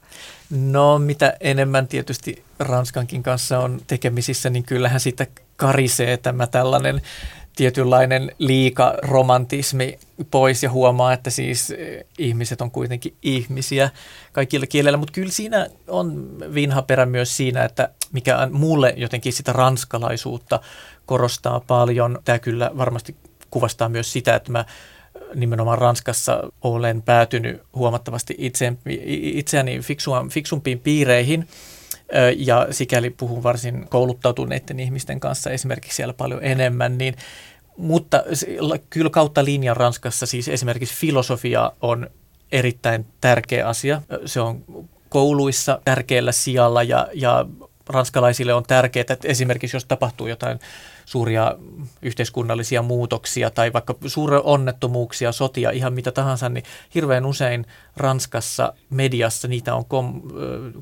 No 0.51 0.99
mitä 0.99 1.37
enemmän 1.41 1.89
tietysti 1.89 2.45
Ranskankin 2.59 3.23
kanssa 3.23 3.59
on 3.59 3.81
tekemisissä, 3.87 4.51
niin 4.51 4.65
kyllähän 4.65 5.01
siitä 5.01 5.27
karisee 5.57 6.17
tämä 6.17 6.47
tällainen 6.47 7.03
tietynlainen 7.57 8.33
liikaromantismi 8.39 9.99
pois 10.31 10.63
ja 10.63 10.71
huomaa, 10.71 11.13
että 11.13 11.31
siis 11.31 11.71
eh, 11.71 12.05
ihmiset 12.19 12.61
on 12.61 12.71
kuitenkin 12.71 13.15
ihmisiä 13.23 13.91
kaikilla 14.33 14.67
kielillä, 14.67 14.97
mutta 14.97 15.13
kyllä 15.13 15.33
siinä 15.33 15.67
on 15.89 16.37
vinha 16.55 16.83
perä 16.83 17.07
myös 17.07 17.37
siinä, 17.37 17.65
että 17.65 17.89
mikä 18.13 18.39
on 18.39 18.53
mulle 18.53 18.95
jotenkin 18.97 19.33
sitä 19.33 19.53
ranskalaisuutta 19.53 20.61
korostaa 21.07 21.61
paljon. 21.61 22.19
Tämä 22.25 22.39
kyllä 22.39 22.71
varmasti 22.79 23.17
kuvastaa 23.51 23.89
myös 23.89 24.13
sitä, 24.13 24.35
että 24.35 24.53
mä 24.53 24.65
nimenomaan 25.35 25.79
Ranskassa 25.79 26.43
olen 26.63 27.03
päätynyt 27.03 27.63
huomattavasti 27.75 28.35
itse, 28.39 28.73
itseäni 29.11 29.81
fiksumpiin 30.31 30.81
piireihin– 30.81 31.49
ja 32.37 32.67
sikäli 32.71 33.11
puhun 33.11 33.43
varsin 33.43 33.89
kouluttautuneiden 33.89 34.81
ihmisten 34.81 35.21
kanssa 35.21 35.51
esimerkiksi 35.51 35.97
siellä 35.97 36.15
paljon 36.15 36.45
enemmän, 36.45 36.99
niin 36.99 37.15
mutta 37.77 38.25
kyllä 38.91 39.11
kautta 39.11 39.45
linjan 39.45 39.77
Ranskassa 39.77 40.27
siis 40.27 40.49
esimerkiksi 40.49 40.95
filosofia 40.95 41.73
on 41.81 42.11
erittäin 42.53 43.07
tärkeä 43.21 43.69
asia. 43.69 44.03
Se 44.25 44.41
on 44.41 44.65
kouluissa 45.09 45.81
tärkeällä 45.85 46.33
sijalla 46.33 46.83
ja, 46.83 47.09
ja 47.15 47.47
ranskalaisille 47.89 48.55
on 48.55 48.65
tärkeää, 48.65 49.01
että 49.01 49.29
esimerkiksi 49.29 49.77
jos 49.77 49.85
tapahtuu 49.85 50.27
jotain 50.27 50.59
suuria 51.05 51.55
yhteiskunnallisia 52.03 52.83
muutoksia 52.83 53.51
tai 53.51 53.73
vaikka 53.73 53.95
suuria 54.07 54.41
onnettomuuksia, 54.41 55.33
sotia, 55.33 55.71
ihan 55.71 55.93
mitä 55.93 56.13
tahansa, 56.13 56.49
niin 56.49 56.65
hirveän 56.95 57.27
usein 57.27 57.67
Ranskassa 57.97 58.73
mediassa 58.91 59.49
niitä 59.49 59.75
on 59.75 59.85
kom- 59.85 60.23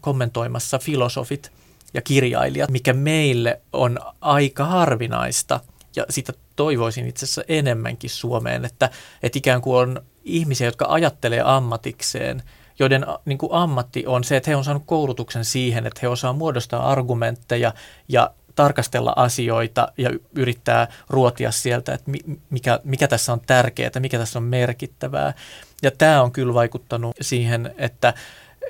kommentoimassa 0.00 0.78
filosofit 0.78 1.52
ja 1.94 2.02
kirjailijat, 2.02 2.70
mikä 2.70 2.92
meille 2.92 3.60
on 3.72 3.98
aika 4.20 4.64
harvinaista– 4.64 5.60
ja 5.96 6.06
sitä 6.10 6.32
toivoisin 6.56 7.06
itse 7.06 7.26
asiassa 7.26 7.42
enemmänkin 7.48 8.10
Suomeen, 8.10 8.64
että, 8.64 8.90
että 9.22 9.38
ikään 9.38 9.62
kuin 9.62 9.76
on 9.76 10.02
ihmisiä, 10.24 10.66
jotka 10.66 10.86
ajattelee 10.88 11.40
ammatikseen, 11.44 12.42
joiden 12.78 13.06
niin 13.24 13.38
kuin 13.38 13.52
ammatti 13.52 14.06
on 14.06 14.24
se, 14.24 14.36
että 14.36 14.50
he 14.50 14.56
on 14.56 14.64
saanut 14.64 14.82
koulutuksen 14.86 15.44
siihen, 15.44 15.86
että 15.86 16.00
he 16.02 16.08
osaa 16.08 16.32
muodostaa 16.32 16.90
argumentteja 16.90 17.72
ja 18.08 18.30
tarkastella 18.54 19.12
asioita 19.16 19.92
ja 19.98 20.10
yrittää 20.34 20.88
ruotia 21.08 21.50
sieltä, 21.50 21.94
että 21.94 22.10
mikä, 22.50 22.80
mikä 22.84 23.08
tässä 23.08 23.32
on 23.32 23.40
tärkeää, 23.46 23.90
mikä 23.98 24.18
tässä 24.18 24.38
on 24.38 24.42
merkittävää. 24.42 25.34
Ja 25.82 25.90
tämä 25.90 26.22
on 26.22 26.32
kyllä 26.32 26.54
vaikuttanut 26.54 27.16
siihen, 27.20 27.74
että 27.78 28.14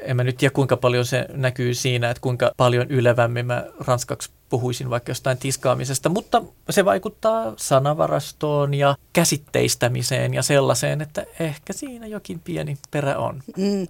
en 0.02 0.16
mä 0.16 0.24
nyt 0.24 0.36
tiedä 0.36 0.54
kuinka 0.54 0.76
paljon 0.76 1.06
se 1.06 1.26
näkyy 1.32 1.74
siinä, 1.74 2.10
että 2.10 2.20
kuinka 2.20 2.52
paljon 2.56 2.86
ylevämmin 2.88 3.46
mä 3.46 3.64
ranskaksi 3.86 4.30
puhuisin 4.54 4.90
vaikka 4.90 5.10
jostain 5.10 5.38
tiskaamisesta, 5.38 6.08
mutta 6.08 6.42
se 6.70 6.84
vaikuttaa 6.84 7.52
sanavarastoon 7.56 8.74
ja 8.74 8.96
käsitteistämiseen 9.12 10.34
ja 10.34 10.42
sellaiseen, 10.42 11.00
että 11.00 11.26
ehkä 11.40 11.72
siinä 11.72 12.06
jokin 12.06 12.40
pieni 12.40 12.78
perä 12.90 13.18
on. 13.18 13.42
Mm. 13.56 13.88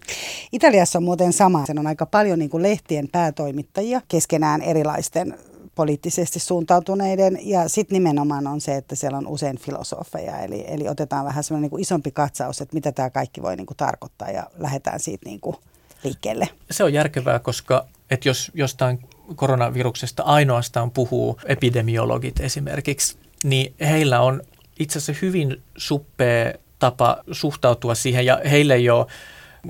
Italiassa 0.52 0.99
on 0.99 1.02
muuten 1.02 1.33
sama. 1.33 1.66
Se 1.66 1.73
on 1.78 1.87
aika 1.87 2.06
paljon 2.06 2.38
niin 2.38 2.50
kuin 2.50 2.62
lehtien 2.62 3.09
päätoimittajia 3.09 4.00
keskenään 4.09 4.62
erilaisten 4.62 5.38
poliittisesti 5.75 6.40
suuntautuneiden 6.40 7.38
ja 7.42 7.68
sitten 7.68 7.97
nimenomaan 7.97 8.47
on 8.47 8.61
se, 8.61 8.76
että 8.76 8.94
siellä 8.94 9.18
on 9.18 9.26
usein 9.26 9.59
filosofeja, 9.59 10.38
eli, 10.38 10.64
eli 10.68 10.88
otetaan 10.88 11.25
vähän 11.25 11.44
semmoinen 11.44 11.71
niin 11.71 11.80
isompi 11.80 12.11
katsaus, 12.11 12.61
että 12.61 12.75
mitä 12.75 12.92
tämä 12.92 13.11
kaikki 13.11 13.42
voi 13.42 13.56
niin 13.56 13.66
kuin 13.66 13.76
tarkoittaa 13.76 14.30
ja 14.30 14.47
lähdetään 14.59 15.00
siitä 15.00 15.28
niin 15.28 15.40
kuin 15.40 15.56
liikkeelle. 16.04 16.49
Se 16.71 16.85
on 16.85 16.92
järkevää, 16.92 17.38
koska 17.38 17.87
että 18.11 18.28
jos 18.28 18.50
jostain 18.54 18.99
koronaviruksesta 19.37 20.23
ainoastaan 20.23 20.90
puhuu 20.90 21.40
epidemiologit 21.45 22.40
esimerkiksi, 22.40 23.16
niin 23.45 23.75
heillä 23.81 24.21
on 24.21 24.43
itse 24.78 24.99
asiassa 24.99 25.26
hyvin 25.26 25.62
suppea 25.76 26.52
tapa 26.78 27.16
suhtautua 27.33 27.95
siihen 27.95 28.26
ja 28.26 28.40
heille 28.50 28.75
ei 28.75 28.90
ole 28.90 29.07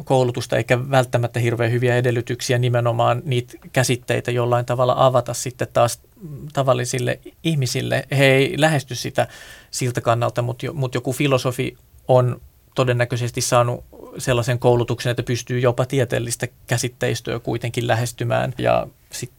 koulutusta 0.05 0.57
eikä 0.57 0.91
välttämättä 0.91 1.41
hirveän 1.41 1.73
hyviä 1.73 1.97
edellytyksiä 1.97 2.59
nimenomaan 2.59 3.23
niitä 3.25 3.53
käsitteitä 3.73 4.31
jollain 4.31 4.67
tavalla 4.67 4.95
avata 4.99 5.35
sitten 5.35 5.69
taas 5.73 6.01
tavallisille 6.53 7.21
ihmisille. 7.45 8.07
He 8.11 8.25
ei 8.25 8.55
lähesty 8.57 8.95
sitä 8.95 9.29
siltä 9.71 10.01
kannalta, 10.01 10.43
mutta, 10.43 10.73
mutta 10.73 10.97
joku 10.97 11.13
filosofi 11.13 11.77
on 12.09 12.41
todennäköisesti 12.75 13.41
saanut 13.41 13.85
sellaisen 14.19 14.59
koulutuksen, 14.59 15.11
että 15.11 15.23
pystyy 15.23 15.59
jopa 15.59 15.87
tieteellistä 15.87 16.49
käsitteistöä 16.67 17.39
kuitenkin 17.39 17.87
lähestymään 17.87 18.55
ja 18.59 18.87
sit 19.13 19.31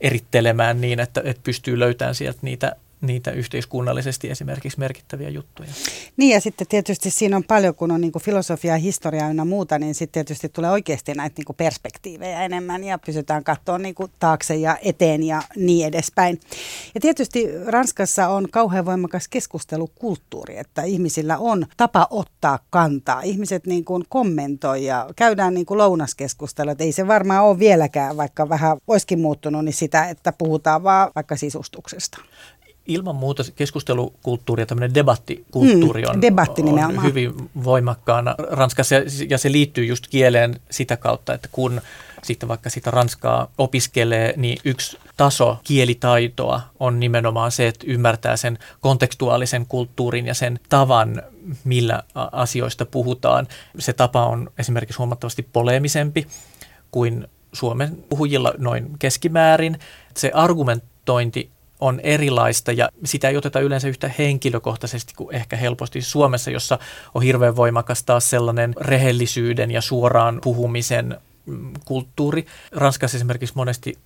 erittelemään 0.00 0.80
niin, 0.80 1.00
että, 1.00 1.22
että 1.24 1.42
pystyy 1.44 1.78
löytämään 1.78 2.14
sieltä 2.14 2.38
niitä 2.42 2.76
niitä 3.00 3.30
yhteiskunnallisesti 3.30 4.30
esimerkiksi 4.30 4.78
merkittäviä 4.78 5.28
juttuja. 5.28 5.68
Niin 6.16 6.34
ja 6.34 6.40
sitten 6.40 6.66
tietysti 6.66 7.10
siinä 7.10 7.36
on 7.36 7.44
paljon, 7.44 7.74
kun 7.74 7.90
on 7.90 8.00
niin 8.00 8.12
kuin 8.12 8.22
filosofia, 8.22 8.76
historia 8.76 9.32
ja 9.32 9.44
muuta, 9.44 9.78
niin 9.78 9.94
sitten 9.94 10.12
tietysti 10.12 10.48
tulee 10.48 10.70
oikeasti 10.70 11.14
näitä 11.14 11.34
niin 11.38 11.44
kuin 11.44 11.56
perspektiivejä 11.56 12.44
enemmän 12.44 12.84
ja 12.84 12.98
pysytään 12.98 13.44
katsoa 13.44 13.78
niin 13.78 13.94
kuin 13.94 14.10
taakse 14.18 14.54
ja 14.54 14.78
eteen 14.82 15.22
ja 15.22 15.42
niin 15.56 15.86
edespäin. 15.86 16.40
Ja 16.94 17.00
tietysti 17.00 17.48
Ranskassa 17.66 18.28
on 18.28 18.48
kauhean 18.50 18.84
voimakas 18.84 19.28
keskustelukulttuuri, 19.28 20.58
että 20.58 20.82
ihmisillä 20.82 21.38
on 21.38 21.66
tapa 21.76 22.06
ottaa 22.10 22.58
kantaa. 22.70 23.22
Ihmiset 23.22 23.66
niin 23.66 23.84
kuin 23.84 24.04
kommentoi 24.08 24.84
ja 24.84 25.08
käydään 25.16 25.54
niin 25.54 25.66
kuin 25.66 25.80
että 26.72 26.84
ei 26.84 26.92
se 26.92 27.06
varmaan 27.06 27.44
ole 27.44 27.58
vieläkään, 27.58 28.16
vaikka 28.16 28.48
vähän 28.48 28.76
olisikin 28.86 29.20
muuttunut, 29.20 29.64
niin 29.64 29.72
sitä, 29.72 30.08
että 30.08 30.32
puhutaan 30.32 30.82
vaan 30.82 31.10
vaikka 31.14 31.36
sisustuksesta 31.36 32.18
ilman 32.94 33.16
muuta 33.16 33.42
keskustelukulttuuri 33.56 34.62
ja 34.62 34.66
tämmöinen 34.66 34.94
debattikulttuuri 34.94 36.02
mm, 36.02 36.08
on, 36.10 36.22
debatti 36.22 36.62
on 36.62 37.02
hyvin 37.02 37.50
voimakkaana 37.64 38.34
Ranskassa 38.38 38.94
ja 39.28 39.38
se 39.38 39.52
liittyy 39.52 39.84
just 39.84 40.06
kieleen 40.06 40.60
sitä 40.70 40.96
kautta, 40.96 41.34
että 41.34 41.48
kun 41.52 41.80
sitten 42.22 42.48
vaikka 42.48 42.70
sitä 42.70 42.90
ranskaa 42.90 43.50
opiskelee, 43.58 44.34
niin 44.36 44.58
yksi 44.64 44.98
taso 45.16 45.58
kielitaitoa 45.64 46.60
on 46.80 47.00
nimenomaan 47.00 47.52
se, 47.52 47.66
että 47.66 47.86
ymmärtää 47.88 48.36
sen 48.36 48.58
kontekstuaalisen 48.80 49.66
kulttuurin 49.66 50.26
ja 50.26 50.34
sen 50.34 50.60
tavan, 50.68 51.22
millä 51.64 52.02
asioista 52.32 52.86
puhutaan. 52.86 53.46
Se 53.78 53.92
tapa 53.92 54.26
on 54.26 54.50
esimerkiksi 54.58 54.98
huomattavasti 54.98 55.42
poleemisempi 55.42 56.26
kuin 56.90 57.28
Suomen 57.52 58.04
puhujilla 58.08 58.54
noin 58.58 58.90
keskimäärin. 58.98 59.78
Se 60.16 60.30
argumentointi 60.34 61.50
on 61.80 62.00
erilaista 62.00 62.72
ja 62.72 62.88
sitä 63.04 63.28
ei 63.28 63.36
oteta 63.36 63.60
yleensä 63.60 63.88
yhtä 63.88 64.10
henkilökohtaisesti 64.18 65.12
kuin 65.16 65.34
ehkä 65.34 65.56
helposti 65.56 66.02
Suomessa, 66.02 66.50
jossa 66.50 66.78
on 67.14 67.22
hirveän 67.22 67.56
voimakas 67.56 68.02
taas 68.02 68.30
sellainen 68.30 68.74
rehellisyyden 68.80 69.70
ja 69.70 69.80
suoraan 69.80 70.38
puhumisen 70.42 71.18
mm, 71.46 71.72
kulttuuri. 71.84 72.46
Ranskassa 72.72 73.16
esimerkiksi 73.16 73.56
monesti 73.56 73.98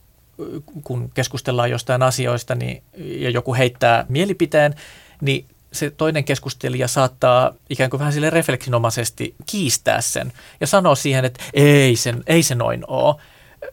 kun 0.85 1.11
keskustellaan 1.15 1.71
jostain 1.71 2.03
asioista 2.03 2.55
niin, 2.55 2.83
ja 2.97 3.31
joku 3.31 3.55
heittää 3.55 4.07
mielipiteen, 4.09 4.75
niin 5.21 5.47
se 5.73 5.91
toinen 5.91 6.25
keskustelija 6.25 6.89
saattaa 6.89 7.55
ikään 7.71 7.91
kuin 7.91 7.99
vähän 7.99 8.13
sille 8.13 8.31
refleksinomaisesti 8.31 9.35
kiistää 9.47 10.01
sen 10.01 10.33
ja 10.61 10.67
sanoa 10.67 10.95
siihen, 10.95 11.25
että 11.25 11.45
ei, 11.55 11.97
sen, 11.97 12.23
ei 12.27 12.43
se 12.43 12.55
noin 12.55 12.85
ole. 12.87 13.15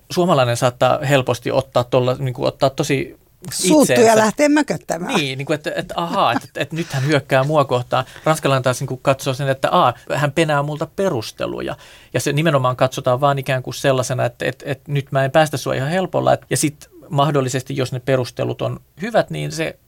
Suomalainen 0.09 0.57
saattaa 0.57 0.99
helposti 1.09 1.51
ottaa, 1.51 1.83
tolla, 1.83 2.15
niin 2.19 2.33
kuin 2.33 2.47
ottaa 2.47 2.69
tosi 2.69 3.19
Suuttu 3.51 4.01
ja 4.01 4.15
lähtee 4.15 4.49
mököttämään. 4.49 5.15
Niin, 5.15 5.37
niin 5.37 5.45
kuin, 5.45 5.55
että, 5.55 5.71
että 5.75 5.93
ahaa, 5.97 6.31
että, 6.31 6.45
että, 6.47 6.59
että 6.59 6.75
nyt 6.75 6.87
hän 6.93 7.07
hyökkää 7.07 7.43
mua 7.43 7.65
kohtaan. 7.65 8.05
Ranskalainen 8.23 8.63
taas 8.63 8.79
niin 8.79 8.87
kuin 8.87 8.99
katsoo 9.03 9.33
sen, 9.33 9.49
että 9.49 9.69
aa, 9.71 9.93
hän 10.15 10.31
penää 10.31 10.63
multa 10.63 10.87
perusteluja. 10.95 11.75
Ja 12.13 12.19
se 12.19 12.33
nimenomaan 12.33 12.75
katsotaan 12.75 13.21
vaan 13.21 13.39
ikään 13.39 13.63
kuin 13.63 13.73
sellaisena, 13.73 14.25
että, 14.25 14.45
että, 14.45 14.65
että 14.67 14.91
nyt 14.91 15.11
mä 15.11 15.25
en 15.25 15.31
päästä 15.31 15.57
sua 15.57 15.73
ihan 15.73 15.89
helpolla. 15.89 16.37
Ja 16.49 16.57
sitten 16.57 16.91
mahdollisesti, 17.09 17.77
jos 17.77 17.91
ne 17.91 17.99
perustelut 17.99 18.61
on 18.61 18.79
hyvät, 19.01 19.29
niin 19.29 19.51
se 19.51 19.79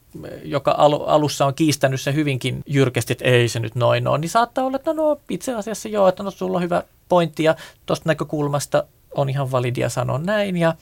joka 0.43 0.75
alussa 1.07 1.45
on 1.45 1.53
kiistänyt 1.53 2.01
se 2.01 2.13
hyvinkin 2.13 2.61
jyrkästi, 2.65 3.13
että 3.13 3.25
ei 3.25 3.47
se 3.47 3.59
nyt 3.59 3.75
noin 3.75 4.07
ole, 4.07 4.17
niin 4.17 4.29
saattaa 4.29 4.65
olla, 4.65 4.75
että 4.75 4.93
no 4.93 5.19
itse 5.29 5.53
asiassa 5.53 5.89
joo, 5.89 6.07
että 6.07 6.23
no 6.23 6.31
sulla 6.31 6.57
on 6.57 6.63
hyvä 6.63 6.83
pointti 7.09 7.43
ja 7.43 7.55
tuosta 7.85 8.09
näkökulmasta 8.09 8.83
on 9.15 9.29
ihan 9.29 9.51
validia 9.51 9.89
sanoa 9.89 10.17
näin 10.17 10.57
ja 10.57 10.73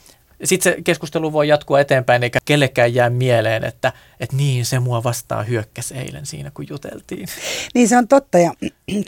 sitten 0.43 0.73
se 0.73 0.81
keskustelu 0.81 1.33
voi 1.33 1.47
jatkua 1.47 1.79
eteenpäin, 1.79 2.23
eikä 2.23 2.39
kellekään 2.45 2.95
jää 2.95 3.09
mieleen, 3.09 3.63
että, 3.63 3.93
että 4.19 4.35
niin, 4.35 4.65
se 4.65 4.79
mua 4.79 5.03
vastaan 5.03 5.47
hyökkäsi 5.47 5.93
eilen 5.93 6.25
siinä, 6.25 6.51
kun 6.53 6.65
juteltiin. 6.69 7.27
Niin 7.73 7.87
se 7.87 7.97
on 7.97 8.07
totta, 8.07 8.37
ja 8.39 8.53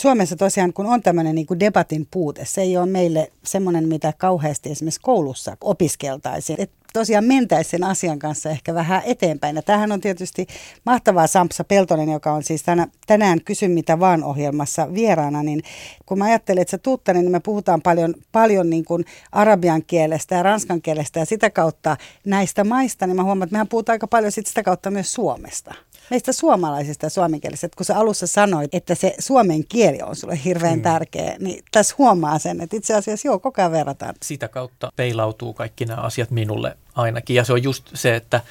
Suomessa 0.01 0.35
tosiaan, 0.35 0.73
kun 0.73 0.85
on 0.85 1.01
tämmöinen 1.01 1.35
niin 1.35 1.59
debatin 1.59 2.07
puute, 2.11 2.45
se 2.45 2.61
ei 2.61 2.77
ole 2.77 2.85
meille 2.85 3.31
semmoinen, 3.43 3.87
mitä 3.87 4.13
kauheasti 4.17 4.71
esimerkiksi 4.71 5.01
koulussa 5.01 5.57
opiskeltaisiin. 5.61 6.61
Et 6.61 6.71
tosiaan 6.93 7.25
mentäisiin 7.25 7.71
sen 7.71 7.84
asian 7.84 8.19
kanssa 8.19 8.49
ehkä 8.49 8.73
vähän 8.73 9.01
eteenpäin. 9.06 9.56
Ja 9.56 9.62
tämähän 9.62 9.91
on 9.91 10.01
tietysti 10.01 10.47
mahtavaa 10.86 11.27
Sampsa 11.27 11.63
Peltonen, 11.63 12.10
joka 12.10 12.32
on 12.32 12.43
siis 12.43 12.63
tänä, 12.63 12.88
tänään 13.08 13.41
Kysy 13.41 13.67
mitä 13.67 13.99
vaan 13.99 14.23
ohjelmassa 14.23 14.93
vieraana, 14.93 15.43
niin 15.43 15.62
kun 16.06 16.17
mä 16.17 16.25
ajattelen, 16.25 16.62
että 16.62 16.71
sä 16.71 16.77
tuut 16.77 17.03
tänne, 17.03 17.21
niin 17.21 17.32
me 17.32 17.39
puhutaan 17.39 17.82
paljon, 17.82 18.15
paljon 18.32 18.69
niin 18.69 18.86
kuin 18.86 19.06
arabian 19.32 19.84
kielestä 19.88 20.36
ja 20.36 20.43
ranskan 20.43 20.82
kielestä 20.82 21.19
ja 21.19 21.25
sitä 21.25 21.49
kautta 21.49 21.97
näistä 22.25 22.63
maista, 22.63 23.08
niin 23.08 23.15
mä 23.15 23.23
huomaan, 23.23 23.45
että 23.45 23.53
mehän 23.53 23.67
puhutaan 23.67 23.93
aika 23.93 24.08
paljon 24.08 24.32
sit 24.32 24.47
sitä 24.47 24.63
kautta 24.63 24.91
myös 24.91 25.13
Suomesta 25.13 25.75
meistä 26.13 26.32
suomalaisista 26.32 27.10
suomenkielisistä, 27.10 27.76
kun 27.78 27.86
sä 27.86 27.97
alussa 27.97 28.28
sanoit, 28.28 28.76
että 28.76 28.95
se 28.95 29.15
suomen 29.19 29.67
kieli 29.67 30.02
on 30.02 30.15
sulle 30.15 30.39
hirveän 30.45 30.80
mm. 30.80 30.82
tärkeä, 30.82 31.36
niin 31.39 31.63
tässä 31.71 31.95
huomaa 31.97 32.39
sen, 32.39 32.62
että 32.62 32.76
itse 32.76 32.93
asiassa 32.93 33.28
joo, 33.28 33.39
koko 33.39 33.62
ajan 33.62 33.71
verrataan. 33.71 34.15
Sitä 34.23 34.47
kautta 34.47 34.91
peilautuu 34.95 35.54
kaikki 35.54 35.86
nämä 35.86 36.02
asiat 36.02 36.32
minulle 36.32 36.78
ainakin, 36.95 37.36
ja 37.36 37.43
se 37.43 37.54
on 37.54 37.63
just 37.63 37.89
se, 37.93 38.15
että, 38.15 38.41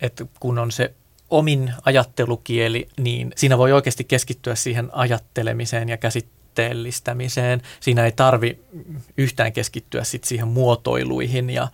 että 0.00 0.26
kun 0.40 0.58
on 0.58 0.72
se 0.72 0.94
omin 1.30 1.72
ajattelukieli, 1.84 2.88
niin 2.96 3.32
siinä 3.36 3.58
voi 3.58 3.72
oikeasti 3.72 4.04
keskittyä 4.04 4.54
siihen 4.54 4.88
ajattelemiseen 4.92 5.88
ja 5.88 5.96
käsitteellistämiseen. 5.96 7.62
Siinä 7.80 8.04
ei 8.04 8.12
tarvi 8.12 8.60
yhtään 9.16 9.52
keskittyä 9.52 10.04
sit 10.04 10.24
siihen 10.24 10.48
muotoiluihin 10.48 11.50
ja, 11.50 11.68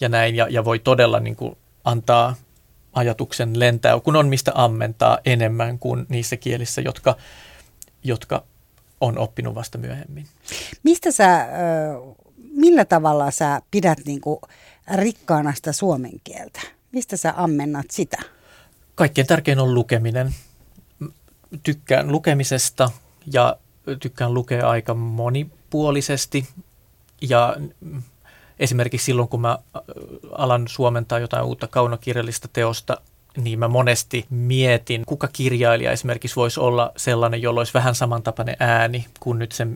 ja 0.00 0.08
näin, 0.08 0.34
ja, 0.34 0.46
ja 0.50 0.64
voi 0.64 0.78
todella 0.78 1.20
niin 1.20 1.36
kuin 1.36 1.56
antaa 1.84 2.34
ajatuksen 2.96 3.60
lentää, 3.60 4.00
kun 4.00 4.16
on 4.16 4.28
mistä 4.28 4.52
ammentaa 4.54 5.18
enemmän 5.24 5.78
kuin 5.78 6.06
niissä 6.08 6.36
kielissä, 6.36 6.80
jotka, 6.80 7.16
jotka 8.04 8.44
on 9.00 9.18
oppinut 9.18 9.54
vasta 9.54 9.78
myöhemmin. 9.78 10.26
Mistä 10.82 11.10
sä, 11.10 11.46
millä 12.50 12.84
tavalla 12.84 13.30
sä 13.30 13.60
pidät 13.70 13.98
niin 14.04 14.20
kuin 14.20 14.40
rikkaana 14.94 15.54
sitä 15.54 15.72
suomen 15.72 16.20
kieltä? 16.24 16.60
Mistä 16.92 17.16
sä 17.16 17.34
ammennat 17.36 17.86
sitä? 17.90 18.16
Kaikkein 18.94 19.26
tärkein 19.26 19.58
on 19.58 19.74
lukeminen. 19.74 20.34
Tykkään 21.62 22.12
lukemisesta 22.12 22.90
ja 23.32 23.56
tykkään 24.00 24.34
lukea 24.34 24.70
aika 24.70 24.94
monipuolisesti 24.94 26.48
ja 27.20 27.56
esimerkiksi 28.58 29.04
silloin, 29.04 29.28
kun 29.28 29.40
mä 29.40 29.58
alan 30.32 30.68
suomentaa 30.68 31.18
jotain 31.18 31.44
uutta 31.44 31.66
kaunokirjallista 31.66 32.48
teosta, 32.52 33.00
niin 33.36 33.58
mä 33.58 33.68
monesti 33.68 34.26
mietin, 34.30 35.02
kuka 35.06 35.28
kirjailija 35.32 35.92
esimerkiksi 35.92 36.36
voisi 36.36 36.60
olla 36.60 36.92
sellainen, 36.96 37.42
jolla 37.42 37.60
olisi 37.60 37.74
vähän 37.74 37.94
samantapainen 37.94 38.56
ääni 38.60 39.06
kuin 39.20 39.38
nyt 39.38 39.52
se, 39.52 39.66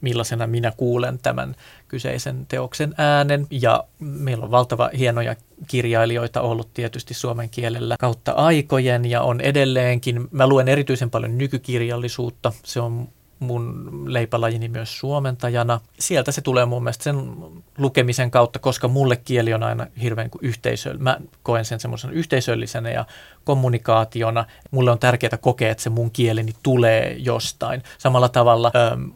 millaisena 0.00 0.46
minä 0.46 0.72
kuulen 0.76 1.18
tämän 1.18 1.56
kyseisen 1.88 2.46
teoksen 2.46 2.94
äänen. 2.98 3.46
Ja 3.50 3.84
meillä 3.98 4.44
on 4.44 4.50
valtava 4.50 4.90
hienoja 4.98 5.36
kirjailijoita 5.68 6.40
ollut 6.40 6.74
tietysti 6.74 7.14
suomen 7.14 7.50
kielellä 7.50 7.96
kautta 8.00 8.32
aikojen 8.32 9.04
ja 9.04 9.22
on 9.22 9.40
edelleenkin. 9.40 10.28
Mä 10.30 10.46
luen 10.46 10.68
erityisen 10.68 11.10
paljon 11.10 11.38
nykykirjallisuutta. 11.38 12.52
Se 12.64 12.80
on 12.80 13.08
mun 13.38 14.02
leipälajini 14.06 14.68
myös 14.68 14.98
suomentajana. 14.98 15.80
Sieltä 15.98 16.32
se 16.32 16.40
tulee 16.40 16.64
mun 16.64 16.82
mielestä 16.82 17.04
sen 17.04 17.34
lukemisen 17.78 18.30
kautta, 18.30 18.58
koska 18.58 18.88
mulle 18.88 19.16
kieli 19.16 19.54
on 19.54 19.62
aina 19.62 19.86
hirveän 20.02 20.30
yhteisö. 20.40 20.94
Mä 20.98 21.18
koen 21.42 21.64
sen 21.64 21.80
semmoisen 21.80 22.10
yhteisöllisenä 22.10 22.90
ja 22.90 23.04
kommunikaationa. 23.44 24.44
Mulle 24.70 24.90
on 24.90 24.98
tärkeää 24.98 25.38
kokea, 25.40 25.70
että 25.70 25.82
se 25.82 25.90
mun 25.90 26.10
kieleni 26.10 26.52
tulee 26.62 27.16
jostain. 27.18 27.82
Samalla 27.98 28.28
tavalla 28.28 28.72
ähm, 28.76 29.08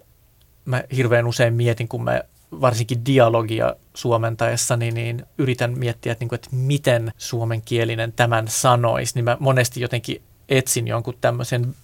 mä 0.65 0.83
hirveän 0.97 1.27
usein 1.27 1.55
mietin, 1.55 1.89
kun 1.89 2.05
mä 2.05 2.21
varsinkin 2.61 3.07
dialogia 3.07 3.77
suomentaessa, 3.95 4.77
niin, 4.77 4.95
niin 4.95 5.27
yritän 5.39 5.79
miettiä, 5.79 6.13
että, 6.13 6.23
niin 6.23 6.29
kuin, 6.29 6.37
että 6.37 6.49
miten 6.53 7.13
suomenkielinen 7.19 8.13
tämän 8.13 8.49
sanoisi, 8.49 9.15
niin 9.15 9.25
mä 9.25 9.37
monesti 9.41 9.81
jotenkin 9.81 10.23
etsin 10.51 10.89
jonkun 10.89 11.15
tämmöisen 11.21 11.75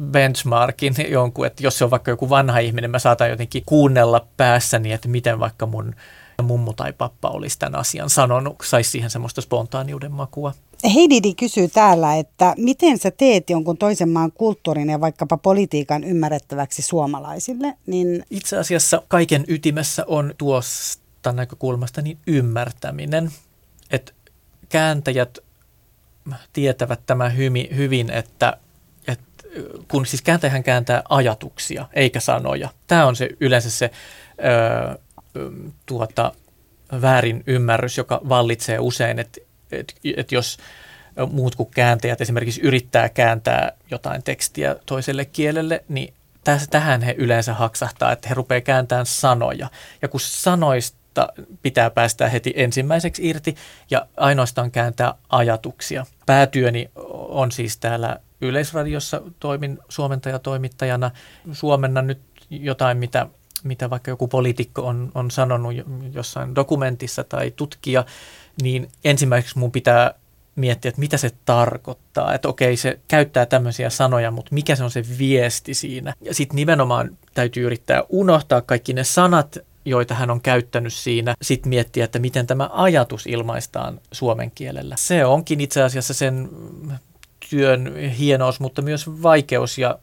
benchmarkin, 0.00 0.94
jonkun, 1.08 1.46
että 1.46 1.62
jos 1.62 1.78
se 1.78 1.84
on 1.84 1.90
vaikka 1.90 2.10
joku 2.10 2.30
vanha 2.30 2.58
ihminen, 2.58 2.90
mä 2.90 2.98
saatan 2.98 3.30
jotenkin 3.30 3.62
kuunnella 3.66 4.26
päässäni, 4.36 4.92
että 4.92 5.08
miten 5.08 5.40
vaikka 5.40 5.66
mun 5.66 5.94
mummu 6.42 6.72
tai 6.72 6.92
pappa 6.92 7.28
olisi 7.28 7.58
tämän 7.58 7.80
asian 7.80 8.10
sanonut, 8.10 8.56
saisi 8.64 8.90
siihen 8.90 9.10
semmoista 9.10 9.40
spontaaniuden 9.40 10.12
makua. 10.12 10.52
Heidi 10.94 11.34
kysyy 11.34 11.68
täällä, 11.68 12.16
että 12.16 12.54
miten 12.56 12.98
sä 12.98 13.10
teet 13.10 13.50
jonkun 13.50 13.78
toisen 13.78 14.08
maan 14.08 14.32
kulttuurin 14.32 14.88
ja 14.90 15.00
vaikkapa 15.00 15.36
politiikan 15.36 16.04
ymmärrettäväksi 16.04 16.82
suomalaisille? 16.82 17.74
Niin... 17.86 18.24
Itse 18.30 18.58
asiassa 18.58 19.02
kaiken 19.08 19.44
ytimessä 19.48 20.04
on 20.06 20.34
tuosta 20.38 21.32
näkökulmasta 21.32 22.02
niin 22.02 22.18
ymmärtäminen, 22.26 23.30
että 23.90 24.12
kääntäjät 24.68 25.38
tietävät 26.52 27.00
tämä 27.06 27.28
hyvin, 27.76 28.10
että, 28.10 28.56
että 29.08 29.44
kun 29.88 30.06
siis 30.06 30.22
kääntäjähän 30.22 30.62
kääntää 30.62 31.02
ajatuksia 31.08 31.88
eikä 31.92 32.20
sanoja. 32.20 32.68
Tämä 32.86 33.06
on 33.06 33.16
se 33.16 33.28
yleensä 33.40 33.70
se 33.70 33.90
ö, 34.44 34.98
tuota, 35.86 36.32
väärin 37.02 37.44
ymmärrys, 37.46 37.98
joka 37.98 38.20
vallitsee 38.28 38.78
usein, 38.78 39.18
että, 39.18 39.40
että, 39.72 39.94
että 40.16 40.34
jos 40.34 40.58
muut 41.30 41.54
kuin 41.54 41.70
kääntäjät 41.70 42.20
esimerkiksi 42.20 42.60
yrittää 42.60 43.08
kääntää 43.08 43.72
jotain 43.90 44.22
tekstiä 44.22 44.76
toiselle 44.86 45.24
kielelle, 45.24 45.84
niin 45.88 46.14
tähän 46.70 47.02
he 47.02 47.14
yleensä 47.18 47.54
haksahtaa, 47.54 48.12
että 48.12 48.28
he 48.28 48.34
rupeaa 48.34 48.60
kääntämään 48.60 49.06
sanoja. 49.06 49.70
Ja 50.02 50.08
kun 50.08 50.20
sanoista 50.20 50.97
pitää 51.62 51.90
päästä 51.90 52.28
heti 52.28 52.52
ensimmäiseksi 52.56 53.28
irti 53.28 53.54
ja 53.90 54.06
ainoastaan 54.16 54.70
kääntää 54.70 55.14
ajatuksia. 55.28 56.06
Päätyöni 56.26 56.90
on 57.28 57.52
siis 57.52 57.78
täällä 57.78 58.20
Yleisradiossa, 58.40 59.22
toimin 59.40 59.78
suomentajatoimittajana. 59.88 61.10
Suomenna 61.52 62.02
nyt 62.02 62.20
jotain, 62.50 62.98
mitä, 62.98 63.26
mitä 63.64 63.90
vaikka 63.90 64.10
joku 64.10 64.28
poliitikko 64.28 64.82
on, 64.82 65.12
on 65.14 65.30
sanonut 65.30 65.74
jossain 66.12 66.54
dokumentissa 66.54 67.24
tai 67.24 67.50
tutkija, 67.50 68.04
niin 68.62 68.88
ensimmäiseksi 69.04 69.58
mun 69.58 69.72
pitää 69.72 70.14
miettiä, 70.56 70.88
että 70.88 71.00
mitä 71.00 71.16
se 71.16 71.30
tarkoittaa. 71.44 72.34
Että 72.34 72.48
okei, 72.48 72.76
se 72.76 73.00
käyttää 73.08 73.46
tämmöisiä 73.46 73.90
sanoja, 73.90 74.30
mutta 74.30 74.54
mikä 74.54 74.76
se 74.76 74.84
on 74.84 74.90
se 74.90 75.02
viesti 75.18 75.74
siinä. 75.74 76.14
Ja 76.20 76.34
sitten 76.34 76.56
nimenomaan 76.56 77.18
täytyy 77.34 77.66
yrittää 77.66 78.02
unohtaa 78.08 78.62
kaikki 78.62 78.92
ne 78.92 79.04
sanat, 79.04 79.58
joita 79.88 80.14
hän 80.14 80.30
on 80.30 80.40
käyttänyt 80.40 80.94
siinä, 80.94 81.34
sitten 81.42 81.68
miettiä, 81.68 82.04
että 82.04 82.18
miten 82.18 82.46
tämä 82.46 82.70
ajatus 82.72 83.26
ilmaistaan 83.26 84.00
suomen 84.12 84.50
kielellä. 84.50 84.96
Se 84.98 85.24
onkin 85.24 85.60
itse 85.60 85.82
asiassa 85.82 86.14
sen 86.14 86.48
työn 87.50 87.96
hienous, 87.96 88.60
mutta 88.60 88.82
myös 88.82 89.22
vaikeus 89.22 89.78
ja 89.78 89.98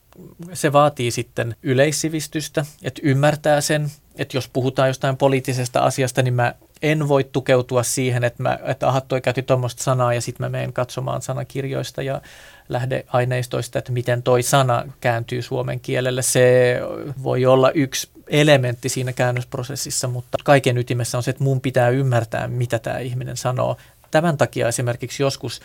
se 0.54 0.74
vaatii 0.74 1.12
sitten 1.12 1.56
yleissivistystä, 1.63 2.65
että 2.84 3.02
ymmärtää 3.04 3.62
sen, 3.62 3.91
että 4.15 4.38
jos 4.38 4.50
puhutaan 4.54 4.88
jostain 4.88 5.17
poliittisesta 5.17 5.80
asiasta, 5.80 6.21
niin 6.21 6.34
mä 6.34 6.56
en 6.91 7.08
voi 7.08 7.24
tukeutua 7.24 7.84
siihen, 7.84 8.24
että, 8.24 8.43
mä, 8.43 8.60
että 8.63 8.88
aha, 8.88 9.02
toi 9.02 9.21
käytti 9.21 9.41
tuommoista 9.41 9.84
sanaa 9.84 10.13
ja 10.13 10.21
sitten 10.21 10.45
mä 10.45 10.50
menen 10.50 10.74
katsomaan 10.74 11.21
sanakirjoista 11.21 12.02
ja 12.02 12.21
lähdeaineistoista, 12.69 13.80
että 13.80 13.91
miten 13.91 14.24
toi 14.24 14.43
sana 14.43 14.86
kääntyy 15.02 15.41
suomen 15.41 15.80
kielelle. 15.80 16.21
Se 16.21 16.80
voi 17.24 17.45
olla 17.45 17.71
yksi 17.71 18.10
elementti 18.28 18.89
siinä 18.89 19.13
käännösprosessissa, 19.13 20.08
mutta 20.08 20.38
kaiken 20.43 20.78
ytimessä 20.78 21.17
on 21.17 21.24
se, 21.24 21.32
että 21.32 21.43
mun 21.43 21.62
pitää 21.62 21.89
ymmärtää, 21.89 22.48
mitä 22.48 22.80
tämä 22.80 23.00
ihminen 23.00 23.38
sanoo. 23.38 23.78
Tämän 24.12 24.38
takia 24.38 24.67
esimerkiksi 24.67 25.24
joskus 25.24 25.62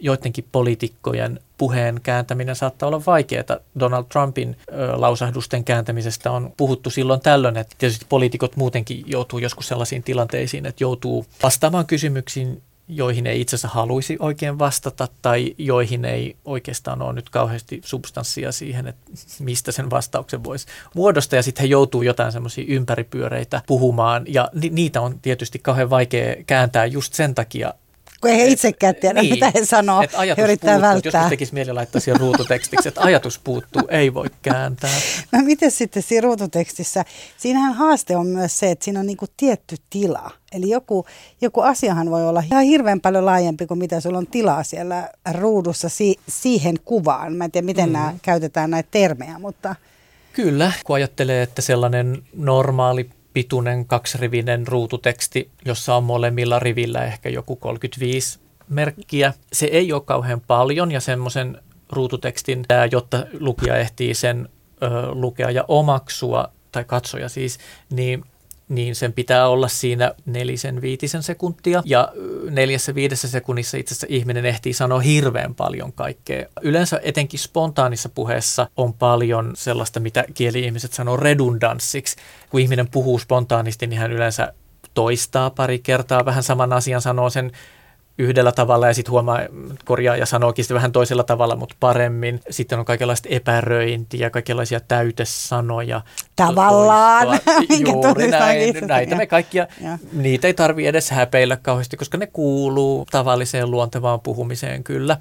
joidenkin 0.00 0.44
poliitikkojen 0.52 1.40
puheen 1.58 2.00
kääntäminen 2.02 2.56
saattaa 2.56 2.86
olla 2.86 3.02
vaikeaa. 3.06 3.44
Donald 3.80 4.04
Trumpin 4.04 4.56
ö, 4.72 5.00
lausahdusten 5.00 5.64
kääntämisestä 5.64 6.30
on 6.30 6.52
puhuttu 6.56 6.90
silloin 6.90 7.20
tällöin, 7.20 7.56
että 7.56 7.76
tietysti 7.78 8.06
poliitikot 8.08 8.56
muutenkin 8.56 9.02
joutuu 9.06 9.38
joskus 9.38 9.68
sellaisiin 9.68 10.02
tilanteisiin, 10.02 10.66
että 10.66 10.84
joutuu 10.84 11.26
vastaamaan 11.42 11.86
kysymyksiin, 11.86 12.62
joihin 12.88 13.26
ei 13.26 13.40
itse 13.40 13.56
asiassa 13.56 13.68
haluaisi 13.68 14.16
oikein 14.18 14.58
vastata 14.58 15.08
tai 15.22 15.54
joihin 15.58 16.04
ei 16.04 16.36
oikeastaan 16.44 17.02
ole 17.02 17.12
nyt 17.12 17.30
kauheasti 17.30 17.80
substanssia 17.84 18.52
siihen, 18.52 18.86
että 18.86 19.10
mistä 19.40 19.72
sen 19.72 19.90
vastauksen 19.90 20.44
voisi 20.44 20.66
muodostaa. 20.94 21.36
Ja 21.36 21.42
sitten 21.42 21.62
he 21.62 21.66
joutuu 21.66 22.02
jotain 22.02 22.32
semmoisia 22.32 22.64
ympäripyöreitä 22.68 23.62
puhumaan 23.66 24.24
ja 24.28 24.48
ni- 24.54 24.70
niitä 24.70 25.00
on 25.00 25.18
tietysti 25.22 25.58
kauhean 25.58 25.90
vaikea 25.90 26.36
kääntää 26.46 26.86
just 26.86 27.14
sen 27.14 27.34
takia, 27.34 27.74
kun 28.20 28.30
ei 28.30 28.36
he 28.36 28.46
itsekään 28.46 28.94
tiedä, 28.94 29.22
niin, 29.22 29.34
mitä 29.34 29.52
he 29.54 29.64
sanoo. 29.64 30.02
Että 30.02 30.18
ajatus 30.18 30.38
he 30.38 30.44
yrittää 30.44 30.74
puuttuu, 30.74 30.90
välttää. 30.90 31.22
Jos 31.22 31.30
tekisi 31.30 31.54
mieli 31.54 31.72
laittaa 31.72 32.00
siihen 32.00 32.20
ruututekstiksi, 32.20 32.88
että 32.88 33.00
ajatus 33.00 33.38
puuttuu, 33.38 33.82
ei 33.88 34.14
voi 34.14 34.26
kääntää. 34.42 34.90
No 35.32 35.38
miten 35.42 35.70
sitten 35.70 36.02
siinä 36.02 36.20
ruututekstissä? 36.20 37.04
Siinähän 37.38 37.72
haaste 37.72 38.16
on 38.16 38.26
myös 38.26 38.58
se, 38.58 38.70
että 38.70 38.84
siinä 38.84 39.00
on 39.00 39.06
niinku 39.06 39.26
tietty 39.36 39.76
tila. 39.90 40.30
Eli 40.52 40.68
joku, 40.68 41.06
joku 41.40 41.60
asiahan 41.60 42.10
voi 42.10 42.28
olla 42.28 42.42
ihan 42.46 42.64
hirveän 42.64 43.00
paljon 43.00 43.26
laajempi 43.26 43.66
kuin 43.66 43.78
mitä 43.78 44.00
sulla 44.00 44.18
on 44.18 44.26
tilaa 44.26 44.62
siellä 44.62 45.08
ruudussa 45.32 45.88
si- 45.88 46.18
siihen 46.28 46.76
kuvaan. 46.84 47.32
Mä 47.36 47.44
en 47.44 47.50
tiedä, 47.50 47.64
miten 47.64 47.88
mm. 47.88 47.92
nämä 47.92 48.14
käytetään 48.22 48.70
näitä 48.70 48.88
termejä, 48.90 49.38
mutta... 49.38 49.74
Kyllä, 50.32 50.72
kun 50.84 50.96
ajattelee, 50.96 51.42
että 51.42 51.62
sellainen 51.62 52.22
normaali 52.36 53.10
pituinen 53.32 53.86
kaksirivinen 53.86 54.66
ruututeksti, 54.66 55.50
jossa 55.64 55.94
on 55.94 56.04
molemmilla 56.04 56.58
rivillä 56.58 57.04
ehkä 57.04 57.28
joku 57.28 57.56
35 57.56 58.40
merkkiä. 58.68 59.34
Se 59.52 59.66
ei 59.66 59.92
ole 59.92 60.00
kauhean 60.00 60.40
paljon 60.40 60.92
ja 60.92 61.00
semmoisen 61.00 61.58
ruututekstin, 61.90 62.64
jotta 62.90 63.26
lukija 63.40 63.76
ehtii 63.76 64.14
sen 64.14 64.48
ö, 64.82 64.86
lukea 65.14 65.50
ja 65.50 65.64
omaksua, 65.68 66.52
tai 66.72 66.84
katsoja 66.84 67.28
siis, 67.28 67.58
niin 67.90 68.24
niin 68.70 68.94
sen 68.94 69.12
pitää 69.12 69.48
olla 69.48 69.68
siinä 69.68 70.12
nelisen 70.26 70.80
viitisen 70.80 71.22
sekuntia. 71.22 71.82
Ja 71.84 72.12
neljässä 72.50 72.94
viidessä 72.94 73.28
sekunnissa 73.28 73.76
itse 73.76 73.92
asiassa 73.92 74.06
ihminen 74.10 74.46
ehtii 74.46 74.72
sanoa 74.72 75.00
hirveän 75.00 75.54
paljon 75.54 75.92
kaikkea. 75.92 76.46
Yleensä 76.62 77.00
etenkin 77.02 77.40
spontaanissa 77.40 78.08
puheessa 78.08 78.68
on 78.76 78.94
paljon 78.94 79.52
sellaista, 79.56 80.00
mitä 80.00 80.24
kieli-ihmiset 80.34 80.92
sanoo 80.92 81.16
redundanssiksi. 81.16 82.16
Kun 82.50 82.60
ihminen 82.60 82.88
puhuu 82.88 83.18
spontaanisti, 83.18 83.86
niin 83.86 84.00
hän 84.00 84.12
yleensä 84.12 84.52
toistaa 84.94 85.50
pari 85.50 85.78
kertaa 85.78 86.24
vähän 86.24 86.42
saman 86.42 86.72
asian, 86.72 87.02
sanoo 87.02 87.30
sen 87.30 87.52
yhdellä 88.18 88.52
tavalla 88.52 88.86
ja 88.86 88.94
sitten 88.94 89.10
huomaa, 89.12 89.40
korjaa 89.84 90.16
ja 90.16 90.26
sanookin 90.26 90.64
sitten 90.64 90.74
vähän 90.74 90.92
toisella 90.92 91.22
tavalla, 91.22 91.56
mutta 91.56 91.76
paremmin. 91.80 92.40
Sitten 92.50 92.78
on 92.78 92.84
kaikenlaista 92.84 93.28
epäröintiä, 93.32 94.30
kaikenlaisia 94.30 94.80
täytesanoja. 94.80 96.00
Tavallaan. 96.36 97.26
Juuri 97.86 98.28
näin. 98.28 98.74
Näitä 98.86 99.16
me 99.16 99.26
kaikkia, 99.26 99.66
ja. 99.84 99.98
niitä 100.12 100.46
ei 100.46 100.54
tarvi 100.54 100.86
edes 100.86 101.10
häpeillä 101.10 101.56
kauheasti, 101.56 101.96
koska 101.96 102.18
ne 102.18 102.26
kuuluu 102.26 103.06
tavalliseen 103.10 103.70
luontevaan 103.70 104.20
puhumiseen 104.20 104.84
kyllä. 104.84 105.16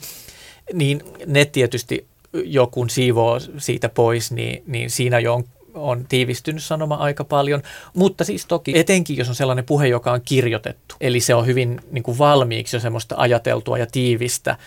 Niin 0.74 1.04
ne 1.26 1.46
tietysti 1.46 2.08
joku 2.34 2.86
siivoo 2.90 3.40
siitä 3.58 3.90
pois, 3.90 4.32
niin, 4.32 4.64
niin 4.68 4.90
siinä 4.90 5.20
jo 5.20 5.34
on 5.34 5.44
on 5.80 6.06
tiivistynyt 6.10 6.64
sanoma 6.64 6.96
aika 6.96 7.24
paljon, 7.24 7.62
mutta 7.94 8.24
siis 8.24 8.46
toki 8.46 8.80
etenkin, 8.80 9.18
jos 9.18 9.30
on 9.30 9.36
sellainen 9.36 9.66
puhe, 9.66 9.88
joka 9.88 10.12
on 10.12 10.22
kirjoitettu, 10.26 10.96
eli 11.02 11.20
se 11.20 11.36
on 11.36 11.46
hyvin 11.46 11.82
niin 11.92 12.04
kuin 12.04 12.18
valmiiksi 12.18 12.76
jo 12.76 12.80
semmoista 12.80 13.16
ajateltua 13.18 13.78
ja 13.78 13.88
tiivistä, 13.92 14.58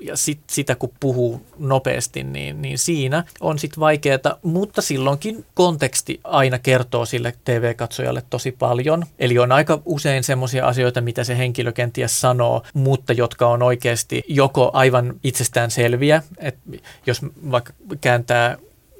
ja 0.00 0.16
sit, 0.16 0.40
sitä 0.50 0.74
kun 0.74 0.92
puhuu 1.00 1.46
nopeasti, 1.58 2.24
niin, 2.24 2.62
niin 2.62 2.78
siinä 2.78 3.24
on 3.40 3.58
sitten 3.58 3.80
vaikeaa, 3.80 4.18
mutta 4.42 4.82
silloinkin 4.82 5.44
konteksti 5.54 6.20
aina 6.24 6.58
kertoo 6.58 7.06
sille 7.06 7.34
TV-katsojalle 7.44 8.22
tosi 8.30 8.52
paljon. 8.52 9.04
Eli 9.18 9.38
on 9.38 9.52
aika 9.52 9.82
usein 9.84 10.24
semmoisia 10.24 10.66
asioita, 10.66 11.00
mitä 11.00 11.24
se 11.24 11.38
henkilö 11.38 11.72
kenties 11.72 12.20
sanoo, 12.20 12.62
mutta 12.74 13.12
jotka 13.12 13.48
on 13.48 13.62
oikeasti 13.62 14.24
joko 14.28 14.70
aivan 14.72 15.14
itsestään 15.24 15.70
selviä, 15.70 16.22
että 16.38 16.70
jos 17.06 17.22
vaikka 17.50 17.72
kääntää 18.00 18.56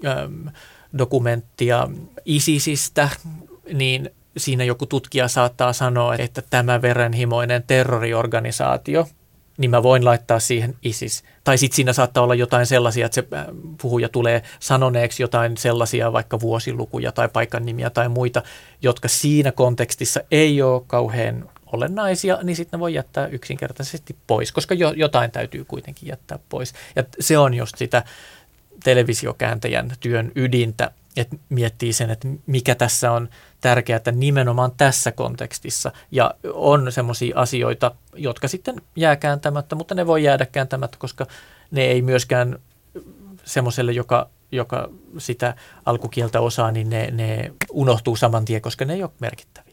äm, 0.06 0.48
dokumenttia 0.98 1.88
ISISistä, 2.24 3.08
niin 3.72 4.10
siinä 4.36 4.64
joku 4.64 4.86
tutkija 4.86 5.28
saattaa 5.28 5.72
sanoa, 5.72 6.14
että 6.14 6.42
tämä 6.50 6.82
verenhimoinen 6.82 7.64
terroriorganisaatio 7.66 9.06
niin 9.58 9.70
mä 9.70 9.82
voin 9.82 10.04
laittaa 10.04 10.40
siihen 10.40 10.74
ISIS. 10.82 11.24
Tai 11.44 11.58
sitten 11.58 11.76
siinä 11.76 11.92
saattaa 11.92 12.22
olla 12.22 12.34
jotain 12.34 12.66
sellaisia, 12.66 13.06
että 13.06 13.14
se 13.14 13.26
äh, 13.34 13.46
puhuja 13.82 14.08
tulee 14.08 14.42
sanoneeksi 14.60 15.22
jotain 15.22 15.56
sellaisia 15.56 16.12
vaikka 16.12 16.40
vuosilukuja 16.40 17.12
tai 17.12 17.28
paikan 17.28 17.66
nimiä 17.66 17.90
tai 17.90 18.08
muita, 18.08 18.42
jotka 18.82 19.08
siinä 19.08 19.52
kontekstissa 19.52 20.20
ei 20.30 20.62
ole 20.62 20.82
kauhean 20.86 21.48
olennaisia, 21.72 22.38
niin 22.42 22.56
sitten 22.56 22.78
ne 22.78 22.80
voi 22.80 22.94
jättää 22.94 23.26
yksinkertaisesti 23.26 24.16
pois, 24.26 24.52
koska 24.52 24.74
jo, 24.74 24.92
jotain 24.92 25.30
täytyy 25.30 25.64
kuitenkin 25.64 26.08
jättää 26.08 26.38
pois. 26.48 26.74
Ja 26.96 27.04
se 27.20 27.38
on 27.38 27.54
just 27.54 27.78
sitä 27.78 28.04
televisiokääntäjän 28.84 29.92
työn 30.00 30.32
ydintä, 30.34 30.90
että 31.16 31.36
miettii 31.48 31.92
sen, 31.92 32.10
että 32.10 32.28
mikä 32.46 32.74
tässä 32.74 33.12
on 33.12 33.28
tärkeää 33.60 34.00
nimenomaan 34.12 34.72
tässä 34.76 35.12
kontekstissa. 35.12 35.92
Ja 36.10 36.34
on 36.52 36.92
semmoisia 36.92 37.38
asioita, 37.38 37.94
jotka 38.14 38.48
sitten 38.48 38.76
jää 38.96 39.16
kääntämättä, 39.16 39.76
mutta 39.76 39.94
ne 39.94 40.06
voi 40.06 40.24
jäädä 40.24 40.46
kääntämättä, 40.46 40.98
koska 40.98 41.26
ne 41.70 41.82
ei 41.82 42.02
myöskään 42.02 42.58
semmoiselle, 43.44 43.92
joka, 43.92 44.28
joka 44.52 44.88
sitä 45.18 45.54
alkukieltä 45.86 46.40
osaa, 46.40 46.70
niin 46.70 46.90
ne, 46.90 47.10
ne 47.10 47.52
unohtuu 47.70 48.16
saman 48.16 48.44
tien, 48.44 48.62
koska 48.62 48.84
ne 48.84 48.94
ei 48.94 49.02
ole 49.02 49.10
merkittäviä 49.20 49.65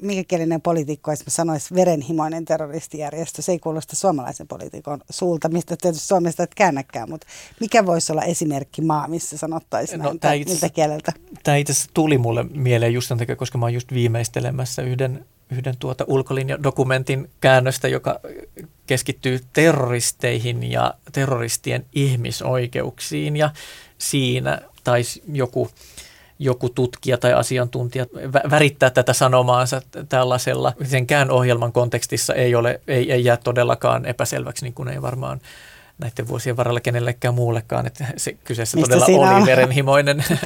mikä 0.00 0.24
kielinen 0.24 0.60
poliitikko 0.60 1.12
esimerkiksi 1.12 1.36
sanoisi 1.36 1.74
verenhimoinen 1.74 2.44
terroristijärjestö, 2.44 3.42
se 3.42 3.52
ei 3.52 3.58
kuulosta 3.58 3.96
suomalaisen 3.96 4.48
poliitikon 4.48 5.00
suulta, 5.10 5.48
mistä 5.48 5.76
tietysti 5.76 6.06
Suomesta 6.06 6.42
et 6.42 6.54
käännäkään, 6.54 7.10
mutta 7.10 7.26
mikä 7.60 7.86
voisi 7.86 8.12
olla 8.12 8.22
esimerkki 8.22 8.82
maa, 8.82 9.08
missä 9.08 9.38
sanottaisiin 9.38 10.00
no, 10.00 10.14
näin, 10.22 10.42
itse, 10.42 10.54
miltä 10.54 10.68
kieleltä? 10.68 11.12
Tämä 11.42 11.56
itse 11.56 11.72
asiassa 11.72 11.90
tuli 11.94 12.18
mulle 12.18 12.42
mieleen 12.42 12.92
just 12.92 13.08
sen 13.08 13.18
takia, 13.18 13.36
koska 13.36 13.58
mä 13.58 13.66
oon 13.66 13.74
just 13.74 13.92
viimeistelemässä 13.92 14.82
yhden, 14.82 15.24
yhden 15.50 15.76
tuota 15.78 16.04
ulkolinjadokumentin 16.06 17.30
käännöstä, 17.40 17.88
joka 17.88 18.20
keskittyy 18.86 19.40
terroristeihin 19.52 20.70
ja 20.70 20.94
terroristien 21.12 21.86
ihmisoikeuksiin 21.92 23.36
ja 23.36 23.50
siinä 23.98 24.60
taisi 24.84 25.22
joku 25.32 25.70
joku 26.38 26.68
tutkija 26.68 27.18
tai 27.18 27.32
asiantuntija 27.32 28.06
värittää 28.50 28.90
tätä 28.90 29.12
sanomaansa 29.12 29.82
tällaisella. 30.08 30.72
Senkään 30.84 31.30
ohjelman 31.30 31.72
kontekstissa 31.72 32.34
ei, 32.34 32.54
ole, 32.54 32.80
ei, 32.88 33.12
ei 33.12 33.24
jää 33.24 33.36
todellakaan 33.36 34.06
epäselväksi, 34.06 34.64
niin 34.64 34.74
kuin 34.74 34.88
ei 34.88 35.02
varmaan 35.02 35.40
näiden 35.98 36.28
vuosien 36.28 36.56
varrella 36.56 36.80
kenellekään 36.80 37.34
muullekaan, 37.34 37.86
että 37.86 38.04
se 38.16 38.32
kyseessä 38.44 38.76
Mistä 38.76 38.98
todella 38.98 39.36
oli 39.36 39.46
verenhimoinen. 39.46 40.24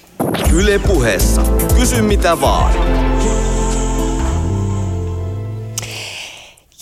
Yle 0.58 0.78
puheessa. 0.78 1.42
Kysy 1.78 2.02
mitä 2.02 2.40
vaan. 2.40 2.72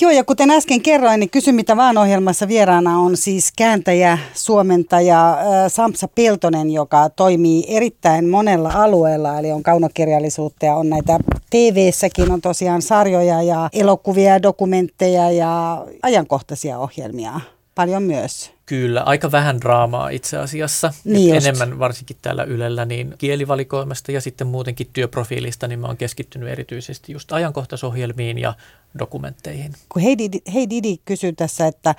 Joo, 0.00 0.11
ja 0.11 0.24
kuten 0.24 0.50
äsken 0.50 0.83
kerroin, 0.83 1.20
niin 1.20 1.30
Kysy 1.30 1.52
mitä 1.52 1.76
vaan 1.76 1.98
ohjelmassa 1.98 2.48
vieraana 2.48 2.98
on 2.98 3.16
siis 3.16 3.52
kääntäjä, 3.57 4.18
suomentaja 4.35 5.38
Samsa 5.68 6.09
Peltonen, 6.09 6.70
joka 6.70 7.11
toimii 7.11 7.64
erittäin 7.68 8.28
monella 8.28 8.70
alueella, 8.74 9.38
eli 9.38 9.52
on 9.52 9.62
kaunokirjallisuutta 9.62 10.66
ja 10.66 10.74
on 10.74 10.90
näitä 10.90 11.18
TV-säkin 11.50 12.33
on 12.33 12.40
tosiaan 12.40 12.83
sarjoja 12.83 13.42
ja 13.42 13.68
elokuvia 13.72 14.30
ja 14.33 14.42
dokumentteja 14.42 15.30
ja 15.30 15.85
ajankohtaisia 16.02 16.78
ohjelmia 16.78 17.40
paljon 17.74 18.02
myös. 18.02 18.52
Kyllä, 18.66 19.02
aika 19.02 19.32
vähän 19.32 19.60
draamaa 19.60 20.08
itse 20.08 20.38
asiassa. 20.38 20.92
Niin 21.04 21.34
enemmän 21.34 21.78
varsinkin 21.78 22.16
täällä 22.22 22.44
Ylellä 22.44 22.84
niin 22.84 23.14
kielivalikoimasta 23.18 24.12
ja 24.12 24.20
sitten 24.20 24.46
muutenkin 24.46 24.90
työprofiilista, 24.92 25.68
niin 25.68 25.78
mä 25.78 25.87
oon 25.87 25.96
keskittynyt 25.96 26.48
erityisesti 26.48 27.12
just 27.12 27.32
ajankohtaisohjelmiin 27.32 28.38
ja 28.38 28.54
dokumentteihin. 28.98 29.72
Kun 29.88 30.02
Heidi, 30.02 30.28
Heidi 30.54 30.76
Didi 30.76 30.96
kysyy 31.04 31.32
tässä, 31.32 31.66
että 31.66 31.94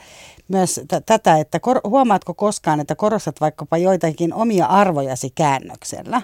myös 0.47 0.81
t- 0.88 1.05
tätä, 1.05 1.38
että 1.38 1.59
kor- 1.59 1.81
huomaatko 1.83 2.33
koskaan, 2.33 2.79
että 2.79 2.95
korostat 2.95 3.41
vaikkapa 3.41 3.77
joitakin 3.77 4.33
omia 4.33 4.65
arvojasi 4.65 5.31
käännöksellä? 5.35 6.21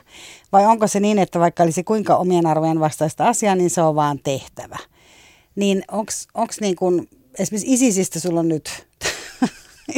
Vai 0.51 0.65
onko 0.65 0.87
se 0.87 0.99
niin, 0.99 1.19
että 1.19 1.39
vaikka 1.39 1.63
olisi 1.63 1.83
kuinka 1.83 2.15
omien 2.15 2.45
arvojen 2.45 2.79
vastaista 2.79 3.27
asiaa, 3.27 3.55
niin 3.55 3.69
se 3.69 3.81
on 3.81 3.95
vaan 3.95 4.19
tehtävä? 4.23 4.77
Niin 5.55 5.83
onko 6.33 6.53
niin 6.61 6.75
kuin, 6.75 7.09
esimerkiksi 7.39 7.73
ISISistä 7.73 8.19
sulla 8.19 8.39
on 8.39 8.47
nyt 8.47 8.87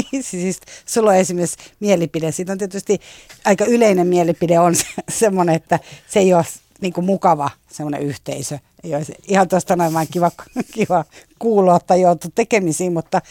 siis 0.31 0.59
sulla 0.85 1.09
on 1.11 1.17
esimerkiksi 1.17 1.57
mielipide. 1.79 2.31
Siitä 2.31 2.51
on 2.51 2.57
tietysti 2.57 2.99
aika 3.45 3.65
yleinen 3.65 4.07
mielipide 4.07 4.59
on 4.59 4.75
se, 4.81 4.85
semmoinen, 5.09 5.55
että 5.55 5.79
se 6.07 6.19
ei 6.19 6.33
ole 6.33 6.45
niin 6.81 6.93
kuin 6.93 7.05
mukava 7.05 7.49
semmoinen 7.67 8.01
yhteisö. 8.01 8.57
Ei 8.83 8.95
olisi 8.95 9.13
ihan 9.27 9.47
tuosta 9.47 9.75
noin 9.75 9.93
vaan 9.93 10.07
kiva, 10.11 10.31
kiva 10.75 11.05
kuulla 11.39 11.79
tai 11.79 12.01
joutua 12.01 12.31
tekemisiin, 12.35 12.93
mutta 12.93 13.21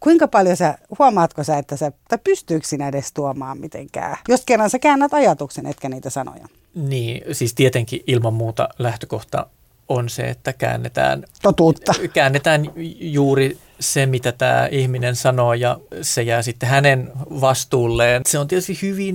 kuinka 0.00 0.28
paljon 0.28 0.56
sä, 0.56 0.78
huomaatko 0.98 1.44
sä, 1.44 1.58
että 1.58 1.76
sä, 1.76 1.92
tai 2.08 2.18
pystyykö 2.24 2.66
sinä 2.66 2.88
edes 2.88 3.12
tuomaan 3.12 3.58
mitenkään? 3.58 4.16
Jos 4.28 4.42
kerran 4.46 4.70
sä 4.70 4.78
käännät 4.78 5.14
ajatuksen, 5.14 5.66
etkä 5.66 5.88
niitä 5.88 6.10
sanoja. 6.10 6.46
Niin, 6.74 7.34
siis 7.34 7.54
tietenkin 7.54 8.00
ilman 8.06 8.34
muuta 8.34 8.68
lähtökohta 8.78 9.46
on 9.88 10.08
se, 10.08 10.22
että 10.22 10.52
käännetään, 10.52 11.24
Totuutta. 11.42 11.94
käännetään 12.12 12.72
juuri 13.00 13.58
se, 13.80 14.06
mitä 14.06 14.32
tämä 14.32 14.68
ihminen 14.70 15.16
sanoo 15.16 15.54
ja 15.54 15.80
se 16.02 16.22
jää 16.22 16.42
sitten 16.42 16.68
hänen 16.68 17.12
vastuulleen. 17.40 18.22
Se 18.28 18.38
on 18.38 18.48
tietysti 18.48 18.78
hyvin 18.82 19.14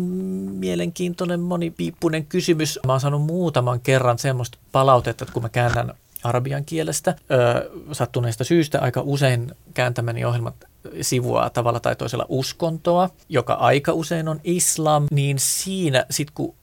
mielenkiintoinen 0.60 1.40
monipiippunen 1.40 2.26
kysymys. 2.26 2.80
Mä 2.86 2.94
oon 2.94 3.00
saanut 3.00 3.22
muutaman 3.22 3.80
kerran 3.80 4.20
semmoista 4.20 4.58
palautetta, 4.72 5.24
että 5.24 5.34
kun 5.34 5.44
mä 5.44 5.50
käännän 5.50 5.94
arabian 6.24 6.66
kielestä 6.66 7.16
ö, 7.32 7.70
sattuneesta 7.92 8.44
syystä 8.44 8.82
aika 8.82 9.02
usein 9.02 9.52
kääntämäni 9.74 10.26
ohjelmat 10.26 10.56
sivua 11.02 11.50
tavalla 11.50 11.80
tai 11.80 11.96
toisella 11.96 12.26
uskontoa, 12.30 13.10
joka 13.30 13.54
aika 13.54 13.94
usein 13.94 14.28
on 14.28 14.40
islam, 14.44 15.08
niin 15.12 15.40
siinä 15.40 16.06
sitten 16.10 16.34
kun 16.34 16.56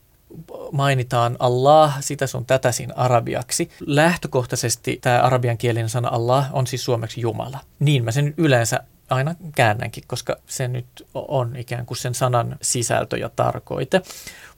mainitaan 0.73 1.37
Allah, 1.39 1.97
sitä 2.01 2.27
sun 2.27 2.47
tätä 2.47 2.73
siinä 2.73 2.95
arabiaksi. 2.97 3.71
Lähtökohtaisesti 3.87 4.99
tämä 5.01 5.21
arabian 5.21 5.59
kielinen 5.59 5.89
sana 5.89 6.09
Allah 6.09 6.49
on 6.53 6.67
siis 6.67 6.85
suomeksi 6.85 7.21
Jumala. 7.21 7.59
Niin 7.79 8.05
mä 8.05 8.13
sen 8.13 8.35
yleensä 8.37 8.81
aina 9.11 9.35
käännänkin, 9.55 10.05
koska 10.07 10.37
se 10.47 10.69
nyt 10.69 11.07
on 11.15 11.57
ikään 11.57 11.87
kuin 11.87 11.99
sen 11.99 12.15
sanan 12.15 12.57
sisältö 12.63 13.19
ja 13.19 13.29
tarkoite. 13.29 14.03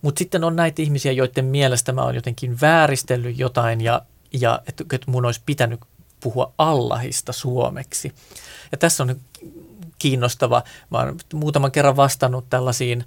Mutta 0.03 0.19
sitten 0.19 0.45
on 0.45 0.57
näitä 0.57 0.83
ihmisiä, 0.83 1.13
joiden 1.13 1.45
mielestä 1.45 1.93
mä 1.93 2.03
oon 2.03 2.15
jotenkin 2.15 2.61
vääristellyt 2.61 3.39
jotain 3.39 3.81
ja, 3.81 4.03
ja 4.33 4.63
että 4.69 4.85
et 4.93 5.07
mun 5.07 5.25
olisi 5.25 5.41
pitänyt 5.47 5.81
puhua 6.21 6.53
Allahista 6.59 7.33
suomeksi. 7.33 8.13
Ja 8.73 8.79
tässä 8.79 9.03
on 9.03 9.17
kiinnostava. 9.99 10.63
Mä 10.91 10.99
oon 10.99 11.17
muutaman 11.35 11.73
kerran 11.73 11.97
vastannut 11.97 12.51
tällaisiin, 12.51 13.05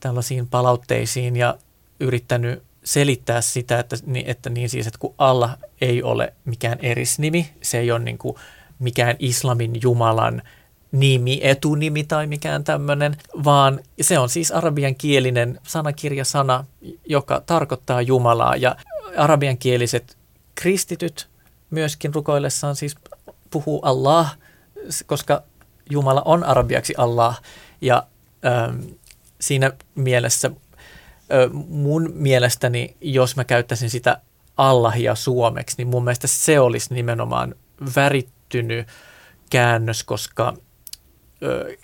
tällaisiin 0.00 0.48
palautteisiin 0.48 1.36
ja 1.36 1.58
yrittänyt 2.02 2.62
selittää 2.84 3.40
sitä, 3.40 3.78
että, 3.78 3.96
että 4.24 4.50
niin 4.50 4.68
siis, 4.68 4.86
että 4.86 4.98
kun 4.98 5.14
Allah 5.18 5.56
ei 5.80 6.02
ole 6.02 6.32
mikään 6.44 6.78
erisnimi, 6.82 7.50
se 7.62 7.78
ei 7.78 7.90
ole 7.90 7.98
niin 7.98 8.18
kuin 8.18 8.36
mikään 8.78 9.16
islamin 9.18 9.72
jumalan 9.82 10.42
nimi, 10.92 11.40
etunimi 11.42 12.04
tai 12.04 12.26
mikään 12.26 12.64
tämmöinen, 12.64 13.16
vaan 13.44 13.80
se 14.00 14.18
on 14.18 14.28
siis 14.28 14.50
arabian 14.50 14.94
kielinen 14.94 15.60
sanakirjasana, 15.62 16.64
joka 17.06 17.42
tarkoittaa 17.46 18.02
Jumalaa. 18.02 18.56
Ja 18.56 18.76
arabian 19.16 19.58
kieliset 19.58 20.16
kristityt 20.54 21.28
myöskin 21.70 22.14
rukoillessaan 22.14 22.76
siis 22.76 22.94
puhuu 23.50 23.80
Allah, 23.82 24.36
koska 25.06 25.42
Jumala 25.90 26.22
on 26.24 26.44
arabiaksi 26.44 26.94
Allah. 26.96 27.42
Ja 27.80 28.06
ähm, 28.46 28.80
siinä 29.40 29.72
mielessä 29.94 30.50
mun 31.68 32.10
mielestäni, 32.14 32.96
jos 33.00 33.36
mä 33.36 33.44
käyttäisin 33.44 33.90
sitä 33.90 34.20
Allahia 34.56 35.14
suomeksi, 35.14 35.76
niin 35.78 35.88
mun 35.88 36.04
mielestä 36.04 36.26
se 36.26 36.60
olisi 36.60 36.94
nimenomaan 36.94 37.54
värittynyt 37.96 38.88
käännös, 39.50 40.04
koska 40.04 40.54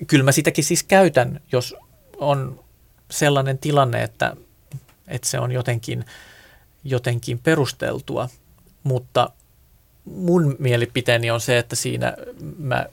kyllä 0.07 0.25
mä 0.25 0.33
sitäkin 0.33 0.65
siis 0.65 0.83
käytän, 0.83 1.41
jos 1.53 1.77
on 2.17 2.65
sellainen 3.11 3.59
tilanne, 3.59 4.03
että, 4.03 4.37
että 5.09 5.29
se 5.29 5.39
on 5.39 5.53
jotenkin, 5.53 6.05
jotenkin 6.85 7.39
perusteltua, 7.39 8.29
mutta 8.83 9.31
mun 10.05 10.57
mielipiteeni 10.59 11.31
on 11.31 11.41
se, 11.41 11.59
että 11.59 11.77
siinä 11.77 12.17
mä 12.59 12.87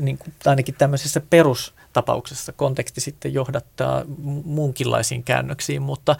niin 0.00 0.18
kuin, 0.18 0.34
ainakin 0.46 0.74
tämmöisessä 0.74 1.20
perustapauksessa 1.30 2.52
konteksti 2.52 3.00
sitten 3.00 3.34
johdattaa 3.34 4.04
muunkinlaisiin 4.44 5.24
käännöksiin, 5.24 5.82
mutta, 5.82 6.16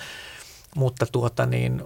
mutta 0.77 1.07
tuota 1.13 1.47
niin, 1.47 1.83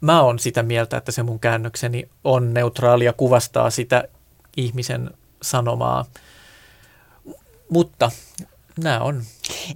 mä 0.00 0.22
oon 0.22 0.38
sitä 0.38 0.62
mieltä, 0.62 0.96
että 0.96 1.12
se 1.12 1.22
mun 1.22 1.40
käännökseni 1.40 2.08
on 2.24 2.54
neutraali 2.54 3.04
ja 3.04 3.12
kuvastaa 3.12 3.70
sitä 3.70 4.08
ihmisen 4.56 5.10
sanomaa. 5.42 6.04
Mutta 7.70 8.10
nämä 8.82 9.00
on. 9.00 9.22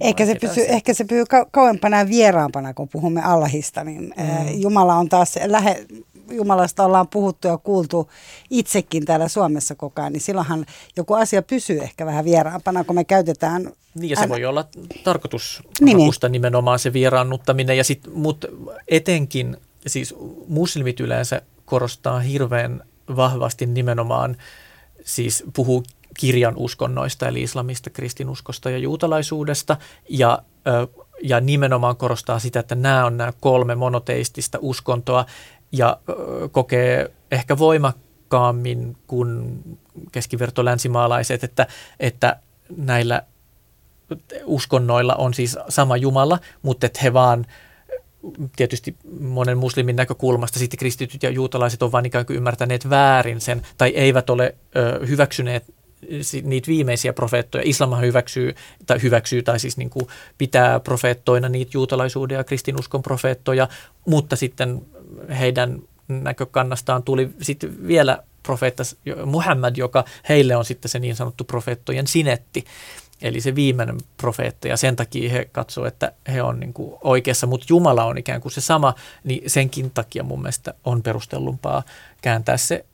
Ehkä 0.01 0.25
se, 0.25 0.35
pysyy, 0.35 0.65
ehkä 0.67 0.93
se 0.93 1.03
pysyy 1.03 1.23
kauempana 1.51 1.97
ja 1.97 2.09
vieraampana, 2.09 2.73
kun 2.73 2.89
puhumme 2.89 3.21
Allahista, 3.23 3.83
niin 3.83 4.13
mm. 4.17 4.61
Jumala 4.61 4.95
on 4.95 5.09
taas 5.09 5.35
lähe, 5.45 5.85
Jumalasta 6.31 6.85
ollaan 6.85 7.07
puhuttu 7.07 7.47
ja 7.47 7.57
kuultu 7.57 8.09
itsekin 8.49 9.05
täällä 9.05 9.27
Suomessa 9.27 9.75
koko 9.75 10.01
ajan, 10.01 10.13
niin 10.13 10.21
silloinhan 10.21 10.65
joku 10.97 11.13
asia 11.13 11.41
pysyy 11.41 11.79
ehkä 11.79 12.05
vähän 12.05 12.25
vieraampana, 12.25 12.83
kun 12.83 12.95
me 12.95 13.03
käytetään... 13.03 13.71
Niin 13.95 14.09
ja 14.09 14.15
se 14.15 14.23
än... 14.23 14.29
voi 14.29 14.45
olla 14.45 14.65
tarkoitus 15.03 15.63
niin, 15.81 15.97
niin. 15.97 16.13
nimenomaan 16.29 16.79
se 16.79 16.93
vieraannuttaminen, 16.93 17.77
ja 17.77 17.83
sit, 17.83 18.01
mutta 18.13 18.47
etenkin 18.87 19.57
siis 19.87 20.15
muslimit 20.47 20.99
yleensä 20.99 21.41
korostaa 21.65 22.19
hirveän 22.19 22.83
vahvasti 23.15 23.65
nimenomaan, 23.65 24.37
siis 25.05 25.43
puhuu 25.55 25.83
kirjan 26.19 26.53
uskonnoista, 26.57 27.27
eli 27.27 27.41
islamista, 27.41 27.89
kristinuskosta 27.89 28.69
ja 28.69 28.77
juutalaisuudesta, 28.77 29.77
ja, 30.09 30.43
ja 31.23 31.41
nimenomaan 31.41 31.95
korostaa 31.95 32.39
sitä, 32.39 32.59
että 32.59 32.75
nämä 32.75 33.05
on 33.05 33.17
nämä 33.17 33.33
kolme 33.39 33.75
monoteistista 33.75 34.57
uskontoa, 34.61 35.25
ja 35.71 35.99
kokee 36.51 37.11
ehkä 37.31 37.57
voimakkaammin 37.57 38.97
kuin 39.07 39.59
keskiverto 40.11 40.65
länsimaalaiset, 40.65 41.43
että, 41.43 41.67
että 41.99 42.39
näillä 42.77 43.21
uskonnoilla 44.45 45.15
on 45.15 45.33
siis 45.33 45.57
sama 45.69 45.97
Jumala, 45.97 46.39
mutta 46.61 46.85
että 46.85 46.99
he 47.03 47.13
vaan 47.13 47.45
tietysti 48.55 48.95
monen 49.19 49.57
muslimin 49.57 49.95
näkökulmasta 49.95 50.59
sitten 50.59 50.77
kristityt 50.77 51.23
ja 51.23 51.29
juutalaiset 51.29 51.83
on 51.83 51.91
vain 51.91 52.05
ikään 52.05 52.25
kuin 52.25 52.37
ymmärtäneet 52.37 52.89
väärin 52.89 53.41
sen 53.41 53.61
tai 53.77 53.89
eivät 53.89 54.29
ole 54.29 54.55
ö, 54.75 55.05
hyväksyneet 55.05 55.73
niitä 56.43 56.67
viimeisiä 56.67 57.13
profeettoja. 57.13 57.63
Islam 57.65 58.01
hyväksyy 58.01 58.55
tai, 58.85 59.01
hyväksyy, 59.01 59.43
tai 59.43 59.59
siis 59.59 59.77
niin 59.77 59.89
kuin 59.89 60.07
pitää 60.37 60.79
profeettoina 60.79 61.49
niitä 61.49 61.71
juutalaisuuden 61.73 62.35
ja 62.35 62.43
kristinuskon 62.43 63.01
profeettoja, 63.01 63.67
mutta 64.05 64.35
sitten 64.35 64.81
heidän 65.39 65.79
näkökannastaan 66.07 67.03
tuli 67.03 67.29
sitten 67.41 67.87
vielä 67.87 68.23
profeetta 68.43 68.83
Muhammad, 69.25 69.77
joka 69.77 70.05
heille 70.29 70.55
on 70.55 70.65
sitten 70.65 70.89
se 70.89 70.99
niin 70.99 71.15
sanottu 71.15 71.43
profeettojen 71.43 72.07
sinetti, 72.07 72.65
eli 73.21 73.41
se 73.41 73.55
viimeinen 73.55 73.97
profeetta, 74.17 74.67
ja 74.67 74.77
sen 74.77 74.95
takia 74.95 75.29
he 75.29 75.49
katsoo, 75.51 75.85
että 75.85 76.11
he 76.33 76.41
on 76.41 76.59
niin 76.59 76.73
kuin 76.73 76.93
oikeassa, 77.03 77.47
mutta 77.47 77.65
Jumala 77.69 78.05
on 78.05 78.17
ikään 78.17 78.41
kuin 78.41 78.51
se 78.51 78.61
sama, 78.61 78.93
niin 79.23 79.49
senkin 79.49 79.91
takia 79.91 80.23
mun 80.23 80.41
mielestä 80.41 80.73
on 80.85 81.03
perustellumpaa 81.03 81.83
kääntää 82.21 82.57
se 82.57 82.85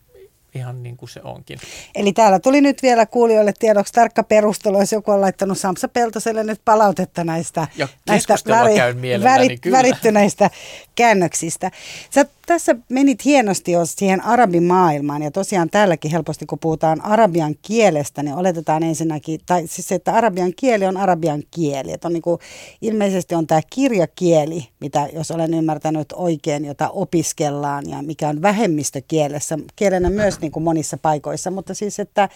ihan 0.55 0.83
niin 0.83 0.97
kuin 0.97 1.09
se 1.09 1.21
onkin. 1.23 1.59
Eli 1.95 2.13
täällä 2.13 2.39
tuli 2.39 2.61
nyt 2.61 2.81
vielä 2.81 3.05
kuulijoille 3.05 3.53
tiedoksi 3.59 3.93
tarkka 3.93 4.23
perustelu, 4.23 4.79
jos 4.79 4.91
joku 4.91 5.11
on 5.11 5.21
laittanut 5.21 5.57
Samsa 5.57 5.87
Peltoselle 5.87 6.43
nyt 6.43 6.61
palautetta 6.65 7.23
näistä, 7.23 7.67
näistä 8.07 8.35
väri, 8.47 8.75
väri, 9.23 9.57
värittyneistä 9.71 10.49
käännöksistä. 10.95 11.71
Sä 12.09 12.25
tässä 12.45 12.75
menit 12.89 13.25
hienosti 13.25 13.71
jo 13.71 13.85
siihen 13.85 14.25
arabimaailmaan 14.25 15.21
ja 15.21 15.31
tosiaan 15.31 15.69
täälläkin 15.69 16.11
helposti 16.11 16.45
kun 16.45 16.59
puhutaan 16.59 17.05
arabian 17.05 17.55
kielestä, 17.61 18.23
niin 18.23 18.35
oletetaan 18.35 18.83
ensinnäkin, 18.83 19.39
tai 19.45 19.67
siis 19.67 19.91
että 19.91 20.13
arabian 20.13 20.53
kieli 20.55 20.85
on 20.85 20.97
arabian 20.97 21.43
kieli. 21.51 21.91
Että 21.91 22.07
on 22.07 22.13
niin 22.13 22.21
kuin, 22.21 22.39
ilmeisesti 22.81 23.35
on 23.35 23.47
tämä 23.47 23.61
kirjakieli, 23.69 24.67
mitä 24.79 25.09
jos 25.13 25.31
olen 25.31 25.53
ymmärtänyt 25.53 26.13
oikein, 26.13 26.65
jota 26.65 26.89
opiskellaan 26.89 27.89
ja 27.89 28.01
mikä 28.01 28.29
on 28.29 28.41
vähemmistökielessä, 28.41 29.57
kielenä 29.75 30.09
myös 30.09 30.41
niin 30.41 30.51
kuin 30.51 30.63
monissa 30.63 30.97
paikoissa, 30.97 31.51
mutta 31.51 31.73
siis 31.73 31.99
että, 31.99 32.29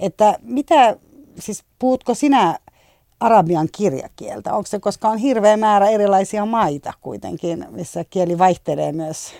että 0.00 0.38
mitä, 0.42 0.96
siis 1.38 1.64
puhutko 1.78 2.14
sinä 2.14 2.58
arabian 3.20 3.68
kirjakieltä? 3.72 4.52
Onko 4.54 4.66
se, 4.66 4.78
koska 4.78 5.08
on 5.08 5.18
hirveä 5.18 5.56
määrä 5.56 5.88
erilaisia 5.88 6.46
maita 6.46 6.92
kuitenkin, 7.00 7.66
missä 7.70 8.04
kieli 8.10 8.38
vaihtelee 8.38 8.92
myös? 8.92 9.34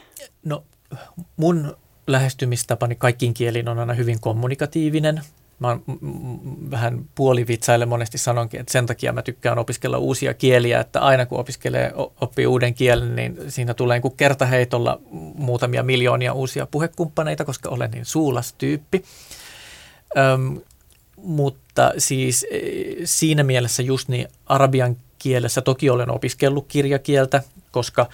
No 0.44 0.64
mun 1.36 1.76
lähestymistapani 2.06 2.94
kaikkiin 2.94 3.34
kieliin 3.34 3.68
on 3.68 3.78
aina 3.78 3.94
hyvin 3.94 4.20
kommunikatiivinen. 4.20 5.20
Mä 5.58 5.68
oon 5.68 5.82
vähän 6.70 7.04
puolivitsaille 7.14 7.86
monesti 7.86 8.18
sanonkin, 8.18 8.60
että 8.60 8.72
sen 8.72 8.86
takia 8.86 9.12
mä 9.12 9.22
tykkään 9.22 9.58
opiskella 9.58 9.98
uusia 9.98 10.34
kieliä, 10.34 10.80
että 10.80 11.00
aina 11.00 11.26
kun 11.26 11.40
opiskelee, 11.40 11.92
oppii 12.20 12.46
uuden 12.46 12.74
kielen, 12.74 13.16
niin 13.16 13.38
siinä 13.48 13.74
tulee 13.74 14.00
niin 14.00 14.16
kertaheitolla 14.16 15.00
muutamia 15.34 15.82
miljoonia 15.82 16.32
uusia 16.32 16.66
puhekumppaneita, 16.66 17.44
koska 17.44 17.68
olen 17.68 17.90
niin 17.90 18.04
suulas 18.04 18.52
tyyppi. 18.52 19.04
Mutta 21.16 21.92
siis 21.98 22.46
e, 22.50 22.60
siinä 23.04 23.42
mielessä 23.42 23.82
just 23.82 24.08
niin 24.08 24.28
arabian 24.46 24.96
kielessä 25.18 25.60
toki 25.60 25.90
olen 25.90 26.10
opiskellut 26.10 26.66
kirjakieltä, 26.68 27.42
koska 27.70 28.08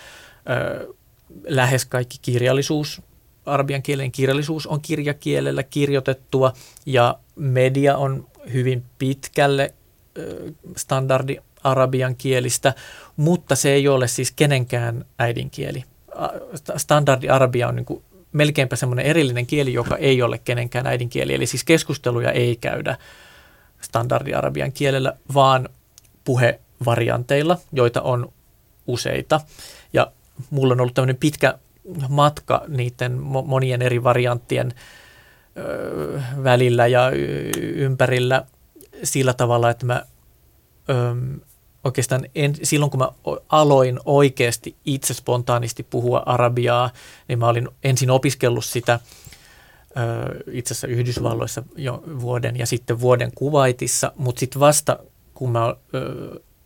ö, 0.50 0.94
lähes 1.44 1.84
kaikki 1.84 2.18
kirjallisuus, 2.22 3.02
arabian 3.46 3.82
kielen 3.82 4.12
kirjallisuus 4.12 4.66
on 4.66 4.80
kirjakielellä 4.80 5.62
kirjoitettua 5.62 6.52
ja 6.86 7.18
media 7.36 7.96
on 7.96 8.26
hyvin 8.52 8.84
pitkälle 8.98 9.74
ö, 10.18 10.52
standardi 10.76 11.36
arabian 11.64 12.16
kielistä, 12.16 12.74
mutta 13.16 13.56
se 13.56 13.72
ei 13.72 13.88
ole 13.88 14.08
siis 14.08 14.30
kenenkään 14.30 15.04
äidinkieli. 15.18 15.84
Standardi 16.76 17.28
arabia 17.28 17.68
on 17.68 17.76
niin 17.76 18.02
melkeinpä 18.32 18.76
semmoinen 18.76 19.06
erillinen 19.06 19.46
kieli, 19.46 19.72
joka 19.72 19.96
ei 19.96 20.22
ole 20.22 20.38
kenenkään 20.38 20.86
äidinkieli. 20.86 21.34
Eli 21.34 21.46
siis 21.46 21.64
keskusteluja 21.64 22.32
ei 22.32 22.56
käydä 22.56 22.96
standardiarabian 23.80 24.72
kielellä, 24.72 25.12
vaan 25.34 25.68
puhevarianteilla, 26.24 27.58
joita 27.72 28.02
on 28.02 28.32
useita. 28.86 29.40
Ja 29.92 30.12
mulla 30.50 30.72
on 30.72 30.80
ollut 30.80 30.94
tämmöinen 30.94 31.16
pitkä 31.16 31.58
matka 32.08 32.64
niiden 32.68 33.12
monien 33.44 33.82
eri 33.82 34.04
varianttien 34.04 34.72
välillä 36.44 36.86
ja 36.86 37.10
ympärillä 37.60 38.46
sillä 39.02 39.34
tavalla, 39.34 39.70
että 39.70 39.86
mä 39.86 40.02
oikeastaan 41.84 42.26
en, 42.34 42.54
silloin 42.62 42.90
kun 42.90 43.00
mä 43.00 43.08
aloin 43.48 44.00
oikeasti 44.04 44.76
itse 44.84 45.14
spontaanisti 45.14 45.82
puhua 45.82 46.22
arabiaa, 46.26 46.90
niin 47.28 47.38
mä 47.38 47.48
olin 47.48 47.68
ensin 47.84 48.10
opiskellut 48.10 48.64
sitä 48.64 49.00
itse 50.52 50.74
asiassa 50.74 50.86
Yhdysvalloissa 50.86 51.62
jo 51.76 52.02
vuoden 52.20 52.58
ja 52.58 52.66
sitten 52.66 53.00
vuoden 53.00 53.30
Kuwaitissa, 53.34 54.12
mutta 54.16 54.40
sitten 54.40 54.60
vasta 54.60 54.98
kun 55.34 55.50
mä 55.50 55.74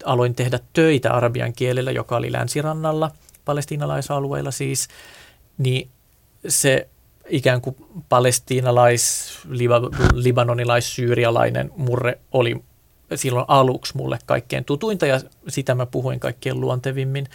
aloin 0.05 0.35
tehdä 0.35 0.59
töitä 0.73 1.13
arabian 1.13 1.53
kielellä, 1.53 1.91
joka 1.91 2.17
oli 2.17 2.33
länsirannalla, 2.33 3.11
palestiinalaisalueilla 3.45 4.51
siis, 4.51 4.89
niin 5.59 5.89
se 6.49 6.89
ikään 7.29 7.61
kuin 7.61 7.77
palestiinalais, 8.09 9.31
libanonilais, 10.15 10.95
syyrialainen 10.95 11.71
murre 11.77 12.19
oli 12.33 12.65
silloin 13.15 13.45
aluksi 13.49 13.97
mulle 13.97 14.19
kaikkein 14.27 14.65
tutuinta 14.65 15.07
ja 15.07 15.21
sitä 15.49 15.75
mä 15.75 15.87
puhuin 15.87 16.21
kaikkein 16.21 16.61
luontevimmin. 16.61 17.27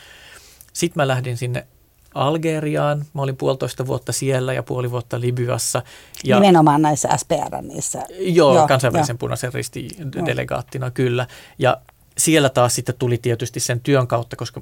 Sitten 0.74 1.02
mä 1.02 1.08
lähdin 1.08 1.38
sinne 1.38 1.68
Algeriaan. 2.14 3.06
Mä 3.14 3.22
olin 3.22 3.38
puolitoista 3.38 3.88
vuotta 3.88 4.12
siellä 4.12 4.54
ja 4.54 4.64
puoli 4.64 4.92
vuotta 4.92 5.20
Libyassa. 5.20 5.82
Ja, 6.24 6.40
Nimenomaan 6.40 6.82
näissä 6.82 7.10
SPR 7.18 7.62
niissä. 7.62 8.04
Joo, 8.20 8.56
joo 8.56 8.68
kansainvälisen 8.68 9.14
jo. 9.14 9.18
punaisen 9.18 9.54
ristin 9.54 9.90
delegaattina 10.26 10.92
kyllä. 10.92 11.28
Ja 11.60 11.78
siellä 12.18 12.50
taas 12.50 12.76
sitten 12.76 12.96
tuli 13.00 13.18
tietysti 13.18 13.60
sen 13.60 13.80
työn 13.80 14.08
kautta, 14.08 14.36
koska 14.36 14.62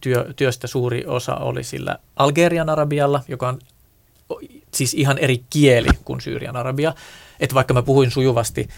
työ, 0.00 0.32
työstä 0.36 0.66
suuri 0.66 1.04
osa 1.06 1.34
oli 1.34 1.64
sillä 1.64 1.98
Algerian 2.16 2.68
arabialla, 2.68 3.22
joka 3.28 3.48
on 3.48 3.58
siis 4.74 4.94
ihan 4.94 5.18
eri 5.18 5.44
kieli 5.50 5.88
kuin 6.04 6.20
Syyrian 6.20 6.56
arabia. 6.56 6.94
Että 7.40 7.54
vaikka 7.54 7.74
mä 7.74 7.82
puhuin 7.82 8.10
sujuvasti 8.10 8.68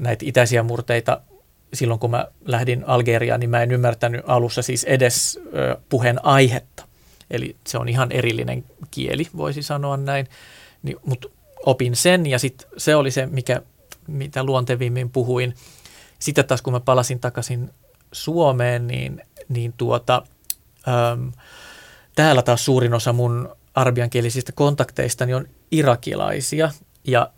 näitä 0.00 0.24
itäisiä 0.26 0.62
murteita 0.62 1.20
silloin, 1.74 2.00
kun 2.00 2.10
mä 2.10 2.26
lähdin 2.44 2.84
Algeriaan, 2.86 3.40
niin 3.40 3.50
mä 3.50 3.62
en 3.62 3.72
ymmärtänyt 3.72 4.20
alussa 4.26 4.62
siis 4.62 4.84
edes 4.84 5.40
puheen 5.88 6.24
aihetta. 6.24 6.84
Eli 7.30 7.56
se 7.66 7.78
on 7.78 7.88
ihan 7.88 8.12
erillinen 8.12 8.64
kieli, 8.90 9.26
voisi 9.36 9.62
sanoa 9.62 9.96
näin. 9.96 10.28
Niin, 10.82 10.96
Mutta 11.06 11.28
opin 11.66 11.96
sen 11.96 12.26
ja 12.26 12.38
sit 12.38 12.68
se 12.76 12.96
oli 12.96 13.10
se, 13.10 13.26
mikä, 13.26 13.62
mitä 14.06 14.44
luontevimmin 14.44 15.10
puhuin. 15.10 15.54
Sitten 16.18 16.44
taas 16.44 16.62
kun 16.62 16.72
mä 16.72 16.80
palasin 16.80 17.20
takaisin 17.20 17.70
Suomeen, 18.12 18.86
niin, 18.86 19.22
niin 19.48 19.72
tuota, 19.76 20.22
äm, 20.88 21.32
täällä 22.14 22.42
taas 22.42 22.64
suurin 22.64 22.94
osa 22.94 23.12
mun 23.12 23.56
arabiankielisistä 23.74 24.52
kontakteista 24.52 25.24
on 25.36 25.48
irakilaisia. 25.70 26.70
Ja 27.04 27.30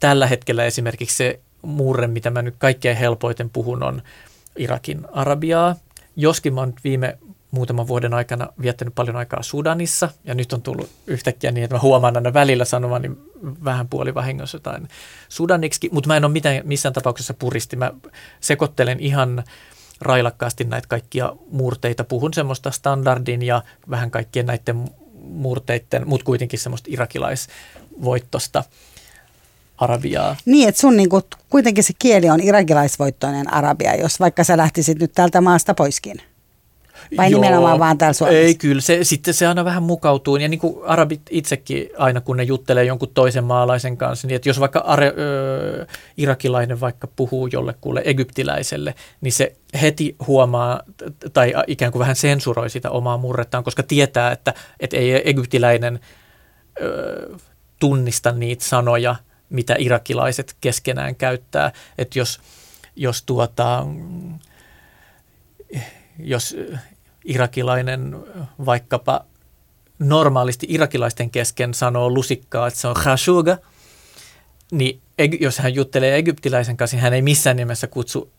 tällä 0.00 0.26
hetkellä 0.26 0.64
esimerkiksi 0.64 1.16
se 1.16 1.40
murre, 1.62 2.06
mitä 2.06 2.30
mä 2.30 2.42
nyt 2.42 2.54
kaikkein 2.58 2.96
helpoiten 2.96 3.50
puhun, 3.50 3.82
on 3.82 4.02
Irakin 4.56 5.06
arabiaa. 5.12 5.76
Joskin 6.16 6.54
mä 6.54 6.60
oon 6.60 6.74
viime 6.84 7.18
muutaman 7.50 7.88
vuoden 7.88 8.14
aikana 8.14 8.48
viettänyt 8.62 8.94
paljon 8.94 9.16
aikaa 9.16 9.42
Sudanissa, 9.42 10.08
ja 10.24 10.34
nyt 10.34 10.52
on 10.52 10.62
tullut 10.62 10.90
yhtäkkiä 11.06 11.52
niin, 11.52 11.64
että 11.64 11.76
mä 11.76 11.80
huomaan 11.80 12.16
aina 12.16 12.32
välillä 12.32 12.64
sanomaan 12.64 13.02
niin 13.02 13.18
vähän 13.64 13.88
puolivahingossa 13.88 14.56
jotain 14.56 14.88
sudaniksi, 15.28 15.88
mutta 15.92 16.08
mä 16.08 16.16
en 16.16 16.24
ole 16.24 16.32
mitään, 16.32 16.60
missään 16.64 16.92
tapauksessa 16.92 17.34
puristi. 17.34 17.76
Mä 17.76 17.92
sekoittelen 18.40 19.00
ihan 19.00 19.44
railakkaasti 20.00 20.64
näitä 20.64 20.88
kaikkia 20.88 21.32
murteita. 21.50 22.04
Puhun 22.04 22.34
semmoista 22.34 22.70
standardin 22.70 23.42
ja 23.42 23.62
vähän 23.90 24.10
kaikkien 24.10 24.46
näiden 24.46 24.84
murteiden, 25.14 26.08
mutta 26.08 26.24
kuitenkin 26.24 26.58
semmoista 26.58 26.88
irakilaisvoittosta 26.92 28.64
arabiaa. 29.78 30.36
Niin, 30.44 30.68
että 30.68 30.80
sun 30.80 30.96
niinku, 30.96 31.22
kuitenkin 31.50 31.84
se 31.84 31.92
kieli 31.98 32.30
on 32.30 32.40
irakilaisvoittoinen 32.40 33.54
arabia, 33.54 33.96
jos 33.96 34.20
vaikka 34.20 34.44
sä 34.44 34.56
lähtisit 34.56 34.98
nyt 34.98 35.12
tältä 35.12 35.40
maasta 35.40 35.74
poiskin. 35.74 36.22
Vai 37.16 37.30
Joo, 37.30 37.40
nimenomaan 37.40 37.78
vaan 37.78 37.98
täällä 37.98 38.12
Suomessa? 38.12 38.38
Ei, 38.38 38.54
kyllä. 38.54 38.80
Se, 38.80 39.04
sitten 39.04 39.34
se 39.34 39.46
aina 39.46 39.64
vähän 39.64 39.82
mukautuu. 39.82 40.36
Ja 40.36 40.48
niin 40.48 40.60
kuin 40.60 40.76
arabit 40.86 41.20
itsekin 41.30 41.88
aina, 41.98 42.20
kun 42.20 42.36
ne 42.36 42.42
juttelee 42.42 42.84
jonkun 42.84 43.08
toisen 43.14 43.44
maalaisen 43.44 43.96
kanssa, 43.96 44.26
niin 44.26 44.36
että 44.36 44.48
jos 44.48 44.60
vaikka 44.60 44.78
are, 44.78 45.12
ö, 45.18 45.86
irakilainen 46.16 46.80
vaikka 46.80 47.08
puhuu 47.16 47.46
jollekulle 47.46 48.02
egyptiläiselle, 48.04 48.94
niin 49.20 49.32
se 49.32 49.56
heti 49.82 50.16
huomaa 50.26 50.82
tai 51.32 51.54
ikään 51.66 51.92
kuin 51.92 52.00
vähän 52.00 52.16
sensuroi 52.16 52.70
sitä 52.70 52.90
omaa 52.90 53.18
murrettaan, 53.18 53.64
koska 53.64 53.82
tietää, 53.82 54.32
että, 54.32 54.54
että 54.80 54.96
ei 54.96 55.30
egyptiläinen 55.30 56.00
ö, 56.80 57.36
tunnista 57.78 58.32
niitä 58.32 58.64
sanoja, 58.64 59.16
mitä 59.52 59.76
irakilaiset 59.78 60.56
keskenään 60.60 61.14
käyttää. 61.14 61.72
Että 61.98 62.18
jos, 62.18 62.40
jos 62.96 63.22
tuota, 63.22 63.86
jos 66.18 66.56
irakilainen 67.24 68.16
vaikkapa 68.66 69.24
normaalisti 69.98 70.66
irakilaisten 70.70 71.30
kesken 71.30 71.74
sanoo 71.74 72.10
lusikkaa, 72.10 72.66
että 72.66 72.80
se 72.80 72.88
on 72.88 72.94
khashuga, 72.94 73.58
niin 74.72 75.00
jos 75.40 75.58
hän 75.58 75.74
juttelee 75.74 76.16
egyptiläisen 76.16 76.76
kanssa, 76.76 76.96
niin 76.96 77.02
hän 77.02 77.14
ei 77.14 77.22
missään 77.22 77.56
nimessä 77.56 77.86
kutsu 77.86 78.32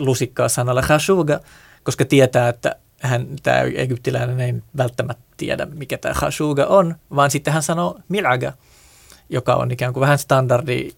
lusikkaa 0.00 0.48
sanalla 0.48 0.82
khashuga, 0.82 1.40
koska 1.82 2.04
tietää, 2.04 2.48
että 2.48 2.76
hän, 3.00 3.26
tämä 3.42 3.60
egyptiläinen 3.60 4.40
ei 4.40 4.54
välttämättä 4.76 5.24
tiedä, 5.36 5.66
mikä 5.66 5.98
tämä 5.98 6.14
khashuga 6.14 6.64
on, 6.64 6.94
vaan 7.14 7.30
sitten 7.30 7.52
hän 7.52 7.62
sanoo 7.62 8.00
milaga, 8.08 8.52
joka 9.28 9.54
on 9.54 9.70
ikään 9.70 9.92
kuin 9.92 10.00
vähän 10.00 10.18
standardi 10.18 10.90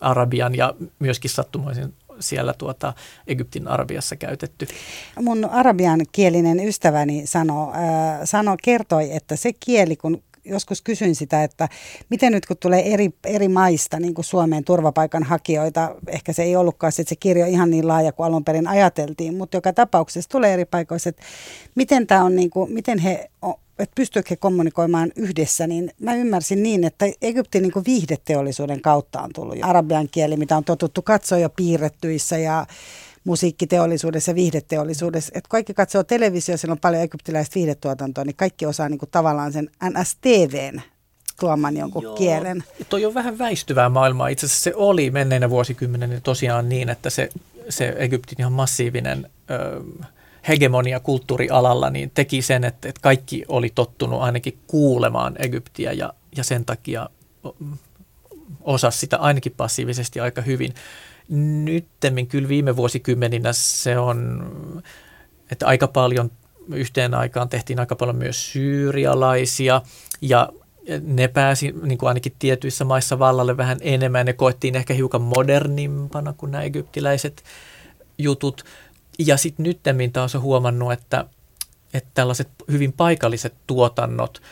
arabian 0.00 0.54
ja 0.54 0.74
myöskin 0.98 1.30
sattumoisin 1.30 1.94
siellä 2.20 2.54
tuota 2.58 2.92
Egyptin 3.26 3.68
Arabiassa 3.68 4.16
käytetty. 4.16 4.66
Mun 5.22 5.44
arabian 5.44 6.00
kielinen 6.12 6.60
ystäväni 6.68 7.26
sano, 7.26 7.72
äh, 7.72 8.20
sano, 8.24 8.56
kertoi, 8.62 9.16
että 9.16 9.36
se 9.36 9.52
kieli, 9.52 9.96
kun 9.96 10.22
joskus 10.44 10.82
kysyin 10.82 11.14
sitä, 11.14 11.44
että 11.44 11.68
miten 12.08 12.32
nyt 12.32 12.46
kun 12.46 12.56
tulee 12.56 12.92
eri, 12.92 13.10
eri 13.24 13.48
maista 13.48 14.00
niin 14.00 14.14
kuin 14.14 14.24
Suomeen 14.24 14.64
turvapaikanhakijoita, 14.64 15.94
ehkä 16.06 16.32
se 16.32 16.42
ei 16.42 16.56
ollutkaan 16.56 16.92
että 16.98 17.08
se 17.08 17.16
kirjo 17.16 17.46
ihan 17.46 17.70
niin 17.70 17.88
laaja 17.88 18.12
kuin 18.12 18.26
alun 18.26 18.44
perin 18.44 18.68
ajateltiin, 18.68 19.36
mutta 19.36 19.56
joka 19.56 19.72
tapauksessa 19.72 20.30
tulee 20.30 20.52
eri 20.52 20.64
paikoissa, 20.64 21.08
että 21.08 21.22
miten, 21.74 22.06
tämä 22.06 22.24
on, 22.24 22.36
niin 22.36 22.50
kuin, 22.50 22.72
miten 22.72 22.98
he 22.98 23.30
että 23.82 23.94
pystyykö 23.94 24.26
he 24.30 24.36
kommunikoimaan 24.36 25.12
yhdessä, 25.16 25.66
niin 25.66 25.90
mä 26.00 26.14
ymmärsin 26.14 26.62
niin, 26.62 26.84
että 26.84 27.06
Egyptin 27.22 27.62
niin 27.62 27.84
viihdeteollisuuden 27.86 28.80
kautta 28.80 29.22
on 29.22 29.30
tullut 29.34 29.56
arabian 29.62 30.08
kieli, 30.10 30.36
mitä 30.36 30.56
on 30.56 30.64
totuttu 30.64 31.02
katsoa 31.02 31.38
jo 31.38 31.50
piirrettyissä 31.50 32.38
ja 32.38 32.66
musiikkiteollisuudessa 33.24 34.30
ja 34.30 34.34
viihdeteollisuudessa. 34.34 35.32
Että 35.34 35.48
kaikki 35.48 35.74
katsoo 35.74 36.04
televisio, 36.04 36.56
siellä 36.56 36.72
on 36.72 36.78
paljon 36.78 37.02
egyptiläistä 37.02 37.54
viihdetuotantoa, 37.54 38.24
niin 38.24 38.36
kaikki 38.36 38.66
osaa 38.66 38.88
niin 38.88 38.98
kuin 38.98 39.10
tavallaan 39.10 39.52
sen 39.52 39.70
NSTVn 39.90 40.80
tuoman 41.40 41.76
jonkun 41.76 42.02
Joo. 42.02 42.16
kielen. 42.16 42.64
Toi 42.88 43.06
on 43.06 43.14
vähän 43.14 43.38
väistyvää 43.38 43.88
maailmaa. 43.88 44.28
Itse 44.28 44.46
asiassa 44.46 44.62
se 44.62 44.74
oli 44.74 45.10
menneinä 45.10 45.50
vuosikymmeninä 45.50 46.20
tosiaan 46.20 46.68
niin, 46.68 46.88
että 46.88 47.10
se, 47.10 47.28
se 47.68 47.94
Egyptin 47.98 48.40
ihan 48.40 48.52
massiivinen... 48.52 49.30
Öö, 49.50 49.80
hegemonia 50.48 51.00
kulttuurialalla, 51.00 51.90
niin 51.90 52.10
teki 52.14 52.42
sen, 52.42 52.64
että, 52.64 52.88
että 52.88 53.00
kaikki 53.00 53.44
oli 53.48 53.70
tottunut 53.74 54.22
ainakin 54.22 54.58
kuulemaan 54.66 55.34
Egyptiä 55.38 55.92
ja, 55.92 56.12
ja 56.36 56.44
sen 56.44 56.64
takia 56.64 57.10
osasi 58.60 58.98
sitä 58.98 59.16
ainakin 59.16 59.52
passiivisesti 59.56 60.20
aika 60.20 60.42
hyvin. 60.42 60.74
Nyttemmin 61.64 62.26
kyllä 62.26 62.48
viime 62.48 62.76
vuosikymmeninä 62.76 63.52
se 63.52 63.98
on, 63.98 64.52
että 65.52 65.66
aika 65.66 65.88
paljon 65.88 66.30
yhteen 66.74 67.14
aikaan 67.14 67.48
tehtiin 67.48 67.80
aika 67.80 67.96
paljon 67.96 68.16
myös 68.16 68.52
syyrialaisia 68.52 69.82
ja 70.20 70.52
ne 71.02 71.28
pääsi 71.28 71.74
niin 71.82 71.98
kuin 71.98 72.08
ainakin 72.08 72.32
tietyissä 72.38 72.84
maissa 72.84 73.18
vallalle 73.18 73.56
vähän 73.56 73.78
enemmän. 73.80 74.26
Ne 74.26 74.32
koettiin 74.32 74.76
ehkä 74.76 74.94
hiukan 74.94 75.22
modernimpana 75.22 76.32
kuin 76.32 76.52
nämä 76.52 76.64
egyptiläiset 76.64 77.44
jutut. 78.18 78.64
Ja 79.26 79.36
sitten 79.36 79.64
nyttemmin 79.64 80.12
taas 80.12 80.34
on 80.34 80.42
huomannut, 80.42 80.92
että, 80.92 81.24
että 81.94 82.10
tällaiset 82.14 82.48
hyvin 82.70 82.92
paikalliset 82.92 83.54
tuotannot 83.66 84.42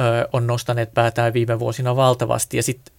ö, 0.00 0.28
on 0.32 0.46
nostaneet 0.46 0.94
päätään 0.94 1.32
viime 1.32 1.58
vuosina 1.58 1.96
valtavasti. 1.96 2.56
Ja 2.56 2.62
sitten 2.62 2.94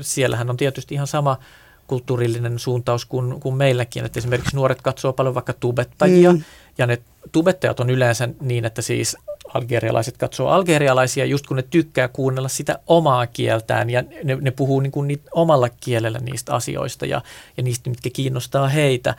siellähän 0.00 0.50
on 0.50 0.56
tietysti 0.56 0.94
ihan 0.94 1.06
sama 1.06 1.38
kulttuurillinen 1.86 2.58
suuntaus 2.58 3.04
kuin, 3.04 3.40
kuin 3.40 3.54
meilläkin. 3.54 4.04
Että 4.04 4.18
esimerkiksi 4.18 4.56
nuoret 4.56 4.82
katsoo 4.82 5.12
paljon 5.12 5.34
vaikka 5.34 5.52
tubettajia, 5.52 6.32
mm. 6.32 6.42
ja 6.78 6.86
ne 6.86 6.98
tubettajat 7.32 7.80
on 7.80 7.90
yleensä 7.90 8.28
niin, 8.40 8.64
että 8.64 8.82
siis 8.82 9.16
algerialaiset 9.54 10.16
katsoo 10.16 10.48
algerialaisia, 10.48 11.24
just 11.24 11.46
kun 11.46 11.56
ne 11.56 11.64
tykkää 11.70 12.08
kuunnella 12.08 12.48
sitä 12.48 12.78
omaa 12.86 13.26
kieltään, 13.26 13.90
ja 13.90 14.02
ne, 14.24 14.38
ne 14.40 14.50
puhuu 14.50 14.80
niin 14.80 14.92
kuin 14.92 15.08
niitä 15.08 15.30
omalla 15.32 15.68
kielellä 15.68 16.18
niistä 16.18 16.54
asioista, 16.54 17.06
ja, 17.06 17.22
ja 17.56 17.62
niistä, 17.62 17.90
mitkä 17.90 18.10
kiinnostaa 18.12 18.68
heitä 18.68 19.14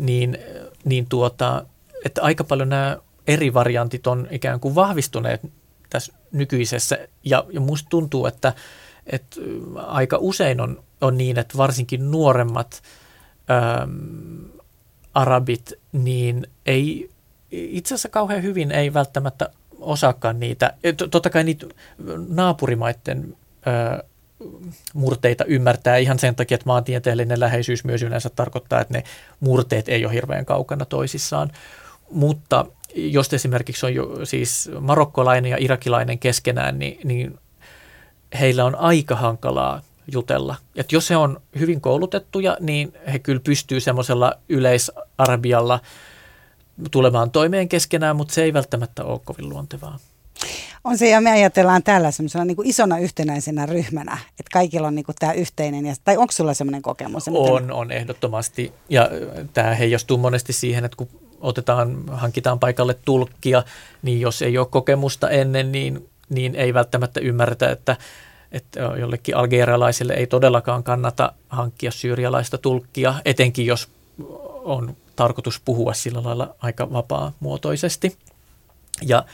niin, 0.00 0.38
niin 0.84 1.06
tuota, 1.08 1.66
että 2.04 2.22
aika 2.22 2.44
paljon 2.44 2.68
nämä 2.68 2.96
eri 3.26 3.54
variantit 3.54 4.06
on 4.06 4.28
ikään 4.30 4.60
kuin 4.60 4.74
vahvistuneet 4.74 5.40
tässä 5.90 6.12
nykyisessä. 6.32 6.98
Ja, 7.24 7.44
ja 7.52 7.60
musta 7.60 7.88
tuntuu, 7.88 8.26
että, 8.26 8.52
että 9.06 9.40
aika 9.76 10.18
usein 10.20 10.60
on, 10.60 10.82
on 11.00 11.18
niin, 11.18 11.38
että 11.38 11.58
varsinkin 11.58 12.10
nuoremmat 12.10 12.82
äm, 13.82 14.44
arabit, 15.14 15.72
niin 15.92 16.46
ei 16.66 17.10
itse 17.50 17.94
asiassa 17.94 18.08
kauhean 18.08 18.42
hyvin 18.42 18.72
ei 18.72 18.94
välttämättä 18.94 19.50
osaakaan 19.80 20.40
niitä. 20.40 20.74
Totta 21.10 21.30
kai 21.30 21.44
niitä 21.44 21.66
naapurimaiden 22.28 23.36
ää, 23.66 24.02
murteita 24.94 25.44
ymmärtää 25.44 25.96
ihan 25.96 26.18
sen 26.18 26.34
takia, 26.34 26.54
että 26.54 26.66
maantieteellinen 26.66 27.40
läheisyys 27.40 27.84
myös 27.84 28.02
yleensä 28.02 28.30
tarkoittaa, 28.30 28.80
että 28.80 28.94
ne 28.94 29.04
murteet 29.40 29.88
ei 29.88 30.04
ole 30.04 30.14
hirveän 30.14 30.44
kaukana 30.44 30.84
toisissaan. 30.84 31.52
Mutta 32.10 32.66
jos 32.94 33.32
esimerkiksi 33.32 33.86
on 33.86 33.94
jo 33.94 34.26
siis 34.26 34.70
marokkolainen 34.80 35.50
ja 35.50 35.56
irakilainen 35.60 36.18
keskenään, 36.18 36.78
niin, 36.78 36.98
niin 37.04 37.38
heillä 38.40 38.64
on 38.64 38.74
aika 38.74 39.16
hankalaa 39.16 39.82
jutella. 40.12 40.56
Et 40.76 40.92
jos 40.92 41.10
he 41.10 41.16
on 41.16 41.40
hyvin 41.58 41.80
koulutettuja, 41.80 42.56
niin 42.60 42.92
he 43.12 43.18
kyllä 43.18 43.40
pystyy 43.44 43.80
semmoisella 43.80 44.32
yleisarabialla 44.48 45.80
tulemaan 46.90 47.30
toimeen 47.30 47.68
keskenään, 47.68 48.16
mutta 48.16 48.34
se 48.34 48.42
ei 48.42 48.52
välttämättä 48.52 49.04
ole 49.04 49.20
kovin 49.24 49.48
luontevaa. 49.48 49.98
On 50.86 50.98
se, 50.98 51.08
ja 51.08 51.20
me 51.20 51.30
ajatellaan 51.30 51.82
tällä 51.82 52.10
semmoisena 52.10 52.44
niin 52.44 52.56
kuin 52.56 52.68
isona 52.68 52.98
yhtenäisenä 52.98 53.66
ryhmänä, 53.66 54.18
että 54.30 54.50
kaikilla 54.52 54.86
on 54.86 54.94
niin 54.94 55.04
kuin 55.04 55.16
tämä 55.18 55.32
yhteinen, 55.32 55.86
ja, 55.86 55.94
tai 56.04 56.16
onko 56.16 56.32
sulla 56.32 56.54
semmoinen 56.54 56.82
kokemus? 56.82 57.28
On, 57.28 57.72
on 57.72 57.92
ehdottomasti, 57.92 58.72
ja 58.88 59.10
tämä 59.52 59.74
heijastuu 59.74 60.18
monesti 60.18 60.52
siihen, 60.52 60.84
että 60.84 60.96
kun 60.96 61.08
otetaan, 61.40 62.04
hankitaan 62.08 62.58
paikalle 62.58 62.96
tulkkia, 63.04 63.62
niin 64.02 64.20
jos 64.20 64.42
ei 64.42 64.58
ole 64.58 64.66
kokemusta 64.66 65.30
ennen, 65.30 65.72
niin, 65.72 66.08
niin 66.28 66.54
ei 66.54 66.74
välttämättä 66.74 67.20
ymmärretä, 67.20 67.70
että, 67.70 67.96
että 68.52 68.80
jollekin 68.80 69.36
algerialaiselle 69.36 70.12
ei 70.12 70.26
todellakaan 70.26 70.82
kannata 70.82 71.32
hankkia 71.48 71.90
syyrialaista 71.90 72.58
tulkkia, 72.58 73.14
etenkin 73.24 73.66
jos 73.66 73.88
on 74.64 74.96
tarkoitus 75.16 75.60
puhua 75.64 75.94
sillä 75.94 76.22
lailla 76.24 76.54
aika 76.58 76.92
vapaa-muotoisesti. 76.92 78.16
Ja 79.02 79.24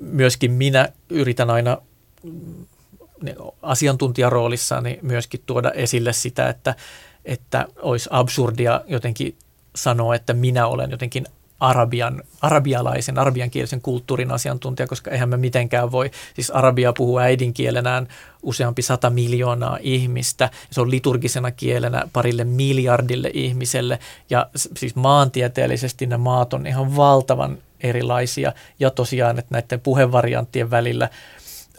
myöskin 0.00 0.52
minä 0.52 0.88
yritän 1.10 1.50
aina 1.50 1.78
asiantuntijaroolissani 3.62 4.98
myöskin 5.02 5.42
tuoda 5.46 5.70
esille 5.70 6.12
sitä, 6.12 6.48
että, 6.48 6.74
että 7.24 7.66
olisi 7.76 8.08
absurdia 8.12 8.80
jotenkin 8.86 9.36
sanoa, 9.74 10.14
että 10.14 10.32
minä 10.32 10.66
olen 10.66 10.90
jotenkin 10.90 11.26
arabian, 11.60 12.22
arabialaisen, 12.40 13.18
arabiankielisen 13.18 13.80
kulttuurin 13.80 14.30
asiantuntija, 14.30 14.86
koska 14.86 15.10
eihän 15.10 15.28
me 15.28 15.36
mitenkään 15.36 15.92
voi, 15.92 16.10
siis 16.34 16.50
arabia 16.50 16.92
puhuu 16.92 17.18
äidinkielenään 17.18 18.08
useampi 18.42 18.82
sata 18.82 19.10
miljoonaa 19.10 19.78
ihmistä, 19.80 20.50
se 20.70 20.80
on 20.80 20.90
liturgisena 20.90 21.50
kielenä 21.50 22.08
parille 22.12 22.44
miljardille 22.44 23.30
ihmiselle, 23.34 23.98
ja 24.30 24.46
siis 24.56 24.96
maantieteellisesti 24.96 26.06
nämä 26.06 26.24
maat 26.24 26.54
on 26.54 26.66
ihan 26.66 26.96
valtavan 26.96 27.58
erilaisia, 27.80 28.52
ja 28.80 28.90
tosiaan, 28.90 29.38
että 29.38 29.54
näiden 29.54 29.80
puhevarianttien 29.80 30.70
välillä 30.70 31.10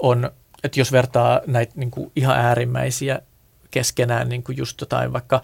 on, 0.01 0.31
että 0.63 0.79
jos 0.79 0.91
vertaa 0.91 1.41
näitä 1.47 1.73
niin 1.75 1.91
kuin 1.91 2.11
ihan 2.15 2.37
äärimmäisiä 2.37 3.21
keskenään, 3.71 4.29
niin 4.29 4.43
kuin 4.43 4.57
just 4.57 4.81
jotain 4.81 5.13
vaikka 5.13 5.41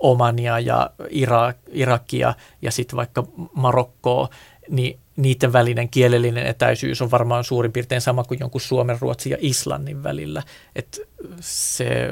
Omania 0.00 0.60
ja 0.60 0.90
Irak, 1.10 1.56
Irakia 1.72 2.34
ja 2.62 2.70
sitten 2.70 2.96
vaikka 2.96 3.24
Marokkoa, 3.54 4.28
niin 4.70 4.98
niiden 5.16 5.52
välinen 5.52 5.88
kielellinen 5.88 6.46
etäisyys 6.46 7.02
on 7.02 7.10
varmaan 7.10 7.44
suurin 7.44 7.72
piirtein 7.72 8.00
sama 8.00 8.24
kuin 8.24 8.40
jonkun 8.40 8.60
Suomen, 8.60 8.98
Ruotsin 9.00 9.30
ja 9.30 9.38
Islannin 9.40 10.02
välillä. 10.02 10.42
Et 10.76 11.00
se, 11.40 12.08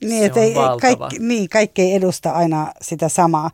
niin, 0.00 0.34
se 0.34 0.40
on 0.40 0.46
ei, 0.46 0.54
kaikki, 0.80 1.18
niin, 1.18 1.48
kaikki 1.48 1.82
ei 1.82 1.94
edusta 1.94 2.30
aina 2.30 2.72
sitä 2.82 3.08
samaa. 3.08 3.50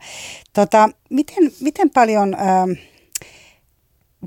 Tota, 0.53 0.89
miten, 1.09 1.51
miten 1.59 1.89
paljon... 1.89 2.33
Äh, 2.33 2.79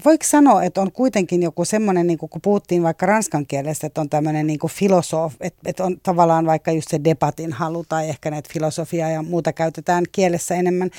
voiko 0.05 0.25
sanoa, 0.25 0.63
että 0.65 0.81
on 0.81 0.93
kuitenkin 0.93 1.43
joku 1.43 1.65
semmoinen, 1.65 2.07
niin 2.07 2.19
kun 2.19 2.29
puhuttiin 2.43 2.83
vaikka 2.83 3.07
ranskan 3.07 3.47
kielestä, 3.47 3.87
että 3.87 4.01
on 4.01 4.09
tämmöinen 4.09 4.47
niin 4.47 4.59
filosof, 4.69 5.35
että, 5.41 5.61
että 5.67 5.85
on 5.85 6.01
tavallaan 6.03 6.47
vaikka 6.47 6.73
just 6.73 6.89
se 6.91 7.01
debatin 7.05 7.53
halu 7.53 7.85
tai 7.89 8.09
ehkä 8.09 8.31
näitä 8.31 8.51
filosofiaa 8.53 9.11
ja 9.11 9.23
muuta 9.23 9.53
käytetään 9.53 10.05
kielessä 10.13 10.55
enemmän. 10.55 10.91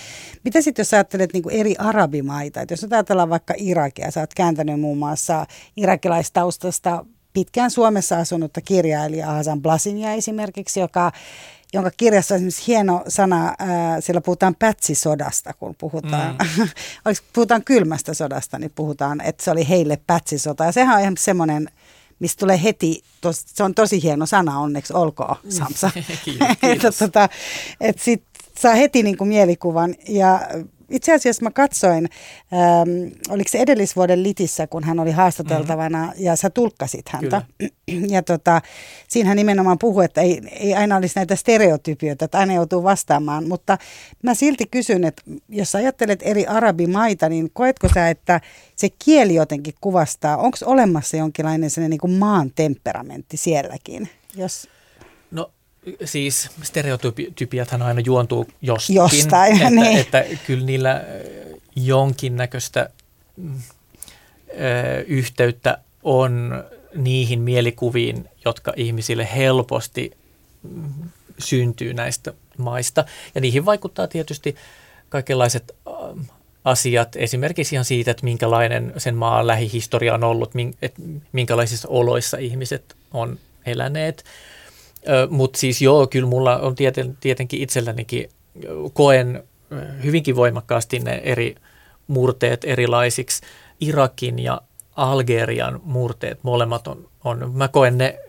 Mitä 0.43 0.61
sitten 0.61 0.83
jos 0.83 0.93
ajattelet 0.93 1.33
niin 1.33 1.43
eri 1.51 1.75
arabimaita, 1.77 2.61
että 2.61 2.73
jos 2.73 2.87
ajatellaan 2.91 3.29
vaikka 3.29 3.53
Irakia, 3.57 4.11
sä 4.11 4.19
oot 4.19 4.33
kääntänyt 4.33 4.79
muun 4.79 4.97
muassa 4.97 5.45
irakilaistaustasta 5.77 7.05
pitkään 7.33 7.71
Suomessa 7.71 8.17
asunutta 8.17 8.61
kirjailija 8.61 9.27
Hasan 9.27 9.61
Blasinia 9.61 10.13
esimerkiksi, 10.13 10.79
joka 10.79 11.11
jonka 11.73 11.91
kirjassa 11.97 12.35
on 12.35 12.37
esimerkiksi 12.37 12.67
hieno 12.67 13.03
sana, 13.07 13.55
ää, 13.59 14.01
siellä 14.01 14.21
puhutaan 14.21 14.55
pätsisodasta, 14.55 15.53
kun 15.53 15.75
puhutaan, 15.77 16.35
mm. 16.57 16.67
puhutaan 17.33 17.63
kylmästä 17.63 18.13
sodasta, 18.13 18.59
niin 18.59 18.71
puhutaan, 18.75 19.21
että 19.21 19.43
se 19.43 19.51
oli 19.51 19.69
heille 19.69 19.99
pätsisota. 20.07 20.63
Ja 20.65 20.71
sehän 20.71 20.95
on 20.95 21.01
ihan 21.01 21.17
semmoinen, 21.17 21.69
mistä 22.19 22.39
tulee 22.39 22.63
heti, 22.63 23.03
tos, 23.21 23.43
se 23.45 23.63
on 23.63 23.75
tosi 23.75 24.03
hieno 24.03 24.25
sana, 24.25 24.59
onneksi 24.59 24.93
olkoon 24.93 25.35
Samsa. 25.49 25.91
että 26.63 26.91
tota, 26.91 27.29
et 27.81 27.99
sit 27.99 28.23
saa 28.59 28.73
heti 28.73 29.03
niin 29.03 29.17
kuin 29.17 29.27
mielikuvan 29.27 29.95
ja 30.07 30.41
itse 30.89 31.13
asiassa 31.13 31.43
mä 31.43 31.51
katsoin, 31.51 32.09
ähm, 32.53 33.13
oliko 33.29 33.49
se 33.49 33.57
edellisvuoden 33.57 34.23
Litissä, 34.23 34.67
kun 34.67 34.83
hän 34.83 34.99
oli 34.99 35.11
haastateltavana 35.11 36.05
mm-hmm. 36.05 36.25
ja 36.25 36.35
sä 36.35 36.49
tulkkasit 36.49 37.09
häntä. 37.09 37.41
Kyllä. 37.57 37.69
Ja 38.09 38.23
tota, 38.23 38.61
siinä 39.07 39.27
hän 39.27 39.37
nimenomaan 39.37 39.79
puhui, 39.79 40.05
että 40.05 40.21
ei, 40.21 40.41
ei 40.51 40.73
aina 40.73 40.95
olisi 40.95 41.15
näitä 41.15 41.35
stereotypioita, 41.35 42.25
että 42.25 42.39
aina 42.39 42.53
joutuu 42.53 42.83
vastaamaan. 42.83 43.47
Mutta 43.47 43.77
mä 44.23 44.33
silti 44.33 44.65
kysyn, 44.71 45.03
että 45.03 45.21
jos 45.49 45.75
ajattelet 45.75 46.19
eri 46.23 46.45
arabimaita, 46.45 47.29
niin 47.29 47.49
koetko 47.53 47.89
sä, 47.93 48.09
että 48.09 48.41
se 48.75 48.89
kieli 49.05 49.35
jotenkin 49.35 49.73
kuvastaa, 49.81 50.37
onko 50.37 50.57
olemassa 50.65 51.17
jonkinlainen 51.17 51.69
sellainen 51.69 51.89
niin 51.89 51.99
kuin 51.99 52.13
maan 52.13 52.51
temperamentti 52.55 53.37
sielläkin? 53.37 54.09
Jos 54.35 54.67
siis 56.05 56.49
stereotypiathan 56.63 57.81
aina 57.81 58.01
juontuu 58.05 58.47
jostakin. 58.61 58.95
Jostain, 58.95 59.53
että, 59.53 59.69
niin. 59.69 59.99
että 59.99 60.25
kyllä 60.47 60.65
niillä 60.65 61.03
jonkinnäköistä 61.75 62.89
yhteyttä 65.07 65.77
on 66.03 66.63
niihin 66.95 67.41
mielikuviin, 67.41 68.29
jotka 68.45 68.73
ihmisille 68.75 69.29
helposti 69.35 70.11
mm, 70.63 70.89
syntyy 71.37 71.93
näistä 71.93 72.33
maista. 72.57 73.05
Ja 73.35 73.41
niihin 73.41 73.65
vaikuttaa 73.65 74.07
tietysti 74.07 74.55
kaikenlaiset 75.09 75.75
asiat, 76.65 77.15
esimerkiksi 77.15 77.75
ihan 77.75 77.85
siitä, 77.85 78.11
että 78.11 78.23
minkälainen 78.23 78.93
sen 78.97 79.15
maan 79.15 79.47
lähihistoria 79.47 80.13
on 80.13 80.23
ollut, 80.23 80.51
että 80.81 81.01
minkälaisissa 81.31 81.87
oloissa 81.87 82.37
ihmiset 82.37 82.95
on 83.13 83.39
eläneet. 83.65 84.25
Mutta 85.29 85.59
siis 85.59 85.81
joo, 85.81 86.07
kyllä 86.07 86.27
mulla 86.27 86.57
on 86.57 86.75
tieten, 86.75 87.17
tietenkin 87.19 87.61
itsellänikin, 87.61 88.29
koen 88.93 89.43
hyvinkin 90.03 90.35
voimakkaasti 90.35 90.99
ne 90.99 91.21
eri 91.23 91.55
murteet 92.07 92.63
erilaisiksi. 92.63 93.41
Irakin 93.79 94.39
ja 94.39 94.61
Algerian 94.95 95.79
murteet, 95.83 96.39
molemmat 96.43 96.87
on, 96.87 97.09
on 97.23 97.51
mä 97.55 97.67
koen 97.67 97.97
ne 97.97 98.19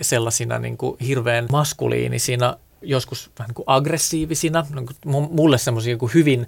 sellaisina 0.00 0.58
niin 0.58 0.76
kuin 0.76 0.96
hirveän 1.06 1.46
maskuliinisina, 1.52 2.56
joskus 2.82 3.30
vähän 3.38 3.48
niin 3.48 3.54
kuin 3.54 3.64
aggressiivisina, 3.66 4.66
niin 4.74 4.86
kuin 4.86 5.28
mulle 5.30 5.58
semmoisia 5.58 5.96
niin 5.96 6.10
hyvin, 6.14 6.46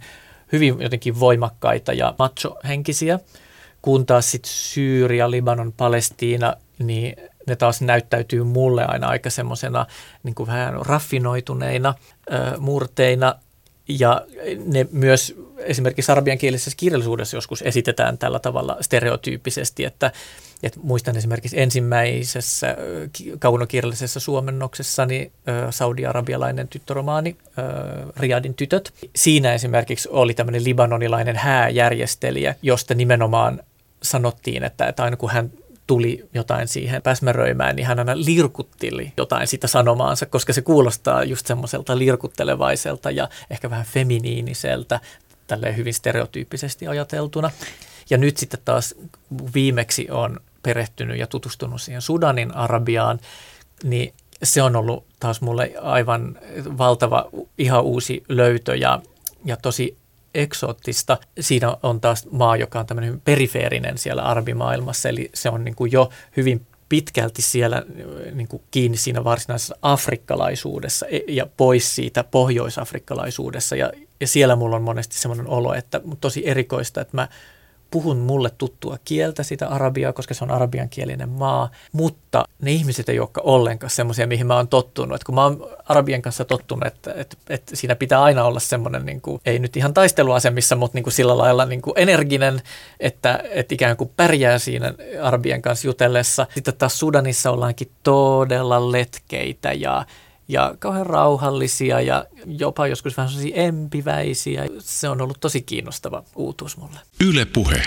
hyvin 0.52 0.76
jotenkin 0.80 1.20
voimakkaita 1.20 1.92
ja 1.92 2.14
macho-henkisiä, 2.18 3.18
kun 3.82 4.06
taas 4.06 4.30
sitten 4.30 4.52
Syyria, 4.52 5.30
Libanon, 5.30 5.72
Palestiina, 5.72 6.54
niin 6.78 7.16
ne 7.48 7.56
taas 7.56 7.80
näyttäytyy 7.80 8.44
mulle 8.44 8.84
aina 8.84 9.08
aika 9.08 9.30
semmoisena 9.30 9.86
niin 10.22 10.34
kuin 10.34 10.46
vähän 10.46 10.74
raffinoituneina 10.86 11.94
ö, 12.32 12.58
murteina. 12.58 13.34
Ja 13.88 14.26
ne 14.66 14.86
myös 14.92 15.36
esimerkiksi 15.58 16.12
arabiankielisessä 16.12 16.76
kirjallisuudessa 16.76 17.36
joskus 17.36 17.62
esitetään 17.62 18.18
tällä 18.18 18.38
tavalla 18.38 18.76
stereotyyppisesti, 18.80 19.84
että, 19.84 20.12
että 20.62 20.80
muistan 20.82 21.16
esimerkiksi 21.16 21.60
ensimmäisessä 21.60 22.76
kaunokirjallisessa 23.38 24.20
suomennoksessani 24.20 25.32
saudi-arabialainen 25.70 26.68
tyttöromaani 26.68 27.36
Riadin 28.16 28.54
tytöt. 28.54 28.94
Siinä 29.16 29.54
esimerkiksi 29.54 30.08
oli 30.12 30.34
tämmöinen 30.34 30.64
libanonilainen 30.64 31.36
hääjärjestelijä, 31.36 32.54
josta 32.62 32.94
nimenomaan 32.94 33.60
sanottiin, 34.02 34.64
että, 34.64 34.86
että 34.86 35.02
aina 35.02 35.16
kun 35.16 35.30
hän 35.30 35.50
tuli 35.88 36.28
jotain 36.34 36.68
siihen 36.68 37.02
päsmäröimään, 37.02 37.76
niin 37.76 37.86
hän 37.86 37.98
aina 37.98 38.16
lirkutteli 38.16 39.12
jotain 39.16 39.46
sitä 39.46 39.66
sanomaansa, 39.66 40.26
koska 40.26 40.52
se 40.52 40.62
kuulostaa 40.62 41.24
just 41.24 41.46
semmoiselta 41.46 41.98
lirkuttelevaiselta 41.98 43.10
ja 43.10 43.28
ehkä 43.50 43.70
vähän 43.70 43.86
feminiiniseltä, 43.86 45.00
tälleen 45.46 45.76
hyvin 45.76 45.94
stereotyyppisesti 45.94 46.86
ajateltuna. 46.86 47.50
Ja 48.10 48.18
nyt 48.18 48.36
sitten 48.36 48.60
taas 48.64 48.94
viimeksi 49.54 50.10
on 50.10 50.40
perehtynyt 50.62 51.18
ja 51.18 51.26
tutustunut 51.26 51.82
siihen 51.82 52.02
Sudanin 52.02 52.54
Arabiaan, 52.54 53.20
niin 53.84 54.14
se 54.42 54.62
on 54.62 54.76
ollut 54.76 55.04
taas 55.20 55.40
mulle 55.40 55.72
aivan 55.80 56.38
valtava, 56.78 57.28
ihan 57.58 57.82
uusi 57.82 58.22
löytö 58.28 58.76
ja, 58.76 59.02
ja 59.44 59.56
tosi 59.56 59.96
eksoottista. 60.34 61.18
Siinä 61.40 61.76
on 61.82 62.00
taas 62.00 62.26
maa, 62.30 62.56
joka 62.56 62.80
on 62.80 62.86
tämmöinen 62.86 63.20
perifeerinen 63.20 63.98
siellä 63.98 64.22
arabimaailmassa, 64.22 65.08
eli 65.08 65.30
se 65.34 65.50
on 65.50 65.64
niin 65.64 65.74
kuin 65.74 65.92
jo 65.92 66.10
hyvin 66.36 66.66
pitkälti 66.88 67.42
siellä 67.42 67.82
niin 68.32 68.48
kuin 68.48 68.62
kiinni 68.70 68.96
siinä 68.96 69.24
varsinaisessa 69.24 69.76
afrikkalaisuudessa 69.82 71.06
e, 71.06 71.20
ja 71.28 71.46
pois 71.56 71.94
siitä 71.94 72.24
pohjoisafrikkalaisuudessa. 72.24 73.76
Ja, 73.76 73.92
ja 74.20 74.26
siellä 74.26 74.56
mulla 74.56 74.76
on 74.76 74.82
monesti 74.82 75.18
semmoinen 75.18 75.48
olo, 75.48 75.74
että 75.74 76.00
tosi 76.20 76.48
erikoista, 76.48 77.00
että 77.00 77.16
mä 77.16 77.28
puhun 77.90 78.16
mulle 78.16 78.50
tuttua 78.58 78.98
kieltä, 79.04 79.42
sitä 79.42 79.68
arabiaa, 79.68 80.12
koska 80.12 80.34
se 80.34 80.44
on 80.44 80.50
arabiankielinen 80.50 81.28
maa, 81.28 81.70
mutta 81.92 82.44
ne 82.62 82.72
ihmiset 82.72 83.08
ei 83.08 83.20
olekaan 83.20 83.46
ollenkaan 83.46 83.90
semmoisia, 83.90 84.26
mihin 84.26 84.46
mä 84.46 84.56
oon 84.56 84.68
tottunut. 84.68 85.16
Et 85.16 85.24
kun 85.24 85.34
mä 85.34 85.42
oon 85.42 85.66
arabian 85.84 86.22
kanssa 86.22 86.44
tottunut, 86.44 86.86
että, 86.86 87.14
että, 87.16 87.36
että 87.48 87.76
siinä 87.76 87.94
pitää 87.94 88.22
aina 88.22 88.44
olla 88.44 88.60
semmoinen, 88.60 89.06
niin 89.06 89.20
kuin, 89.20 89.40
ei 89.46 89.58
nyt 89.58 89.76
ihan 89.76 89.94
taisteluasemissa, 89.94 90.76
mutta 90.76 90.96
niin 90.96 91.04
kuin 91.04 91.14
sillä 91.14 91.38
lailla 91.38 91.64
niin 91.64 91.82
kuin 91.82 91.94
energinen, 91.96 92.62
että, 93.00 93.44
että 93.50 93.74
ikään 93.74 93.96
kuin 93.96 94.10
pärjää 94.16 94.58
siinä 94.58 94.94
arabian 95.22 95.62
kanssa 95.62 95.88
jutellessa. 95.88 96.46
Sitten 96.54 96.74
taas 96.74 96.98
Sudanissa 96.98 97.50
ollaankin 97.50 97.90
todella 98.02 98.92
letkeitä 98.92 99.72
ja 99.72 100.04
ja 100.48 100.74
kauhean 100.78 101.06
rauhallisia 101.06 102.00
ja 102.00 102.24
jopa 102.46 102.86
joskus 102.86 103.16
vähän 103.16 103.30
sellaisia 103.30 103.56
empiväisiä. 103.56 104.66
Se 104.78 105.08
on 105.08 105.20
ollut 105.20 105.40
tosi 105.40 105.62
kiinnostava 105.62 106.22
uutuus 106.36 106.76
mulle. 106.76 106.98
Yle 107.20 107.44
Puhe. 107.44 107.82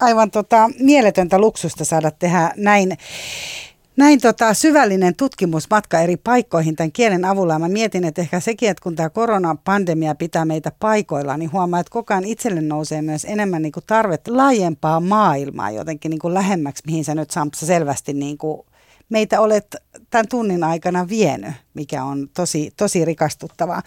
Aivan 0.00 0.30
tota, 0.30 0.70
mieletöntä 0.78 1.38
luksusta 1.38 1.84
saada 1.84 2.10
tehdä 2.10 2.52
näin 2.56 2.96
näin 3.96 4.20
tota, 4.20 4.54
syvällinen 4.54 5.16
tutkimusmatka 5.16 6.00
eri 6.00 6.16
paikkoihin 6.16 6.76
tämän 6.76 6.92
kielen 6.92 7.24
avulla. 7.24 7.58
Mä 7.58 7.68
mietin, 7.68 8.04
että 8.04 8.20
ehkä 8.20 8.40
sekin, 8.40 8.70
että 8.70 8.82
kun 8.82 8.96
tämä 8.96 9.10
koronapandemia 9.10 10.14
pitää 10.14 10.44
meitä 10.44 10.72
paikoilla, 10.80 11.36
niin 11.36 11.52
huomaa, 11.52 11.80
että 11.80 11.90
koko 11.90 12.14
ajan 12.14 12.24
itselle 12.24 12.60
nousee 12.60 13.02
myös 13.02 13.24
enemmän 13.24 13.62
niin 13.62 13.72
kuin 13.72 13.84
tarvet 13.86 14.28
laajempaa 14.28 15.00
maailmaa 15.00 15.70
jotenkin 15.70 16.10
niin 16.10 16.18
kuin 16.18 16.34
lähemmäksi, 16.34 16.82
mihin 16.86 17.04
sä 17.04 17.14
nyt 17.14 17.30
Sampsa 17.30 17.66
selvästi 17.66 18.12
niin 18.12 18.38
kuin 18.38 18.62
meitä 19.10 19.40
olet 19.40 19.76
tämän 20.10 20.28
tunnin 20.28 20.64
aikana 20.64 21.08
vienyt, 21.08 21.52
mikä 21.74 22.04
on 22.04 22.28
tosi, 22.34 22.72
tosi 22.76 23.04
rikastuttavaa. 23.04 23.82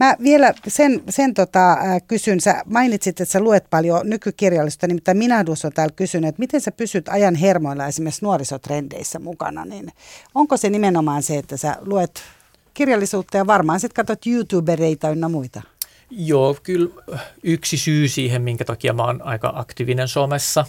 Mä 0.00 0.16
vielä 0.22 0.54
sen, 0.68 1.02
sen 1.08 1.34
tota, 1.34 1.76
kysyn, 2.08 2.40
sä 2.40 2.62
mainitsit, 2.66 3.20
että 3.20 3.32
sä 3.32 3.40
luet 3.40 3.64
paljon 3.70 4.00
nykykirjallisuutta, 4.04 4.86
nimittäin 4.86 5.18
Minahdus 5.18 5.64
on 5.64 5.72
täällä 5.72 5.94
kysynyt, 5.96 6.28
että 6.28 6.40
miten 6.40 6.60
sä 6.60 6.72
pysyt 6.72 7.08
ajan 7.08 7.34
hermoilla 7.34 7.86
esimerkiksi 7.86 8.24
nuorisotrendeissä 8.24 9.18
mukana, 9.18 9.64
niin 9.64 9.92
onko 10.34 10.56
se 10.56 10.70
nimenomaan 10.70 11.22
se, 11.22 11.38
että 11.38 11.56
sä 11.56 11.76
luet 11.80 12.22
kirjallisuutta 12.74 13.36
ja 13.36 13.46
varmaan 13.46 13.80
sitten 13.80 13.94
katsot 14.06 14.26
YouTubereita 14.26 15.10
ynnä 15.10 15.28
muita? 15.28 15.62
Joo, 16.10 16.56
kyllä 16.62 16.90
yksi 17.42 17.76
syy 17.76 18.08
siihen, 18.08 18.42
minkä 18.42 18.64
takia 18.64 18.92
mä 18.92 19.04
oon 19.04 19.22
aika 19.22 19.52
aktiivinen 19.56 20.08
somessa, 20.08 20.64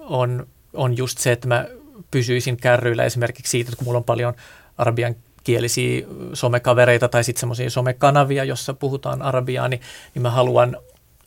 on, 0.00 0.46
on 0.74 0.96
just 0.96 1.18
se, 1.18 1.32
että 1.32 1.48
mä 1.48 1.66
pysyisin 2.12 2.56
kärryillä 2.56 3.04
esimerkiksi 3.04 3.50
siitä, 3.50 3.68
että 3.68 3.76
kun 3.76 3.84
mulla 3.84 3.98
on 3.98 4.04
paljon 4.04 4.34
arabian 4.78 5.14
kielisiä 5.44 6.06
somekavereita 6.32 7.08
tai 7.08 7.24
sitten 7.24 7.40
semmoisia 7.40 7.70
somekanavia, 7.70 8.44
jossa 8.44 8.74
puhutaan 8.74 9.22
arabiaa, 9.22 9.68
niin, 9.68 9.80
niin 10.14 10.22
mä 10.22 10.30
haluan 10.30 10.76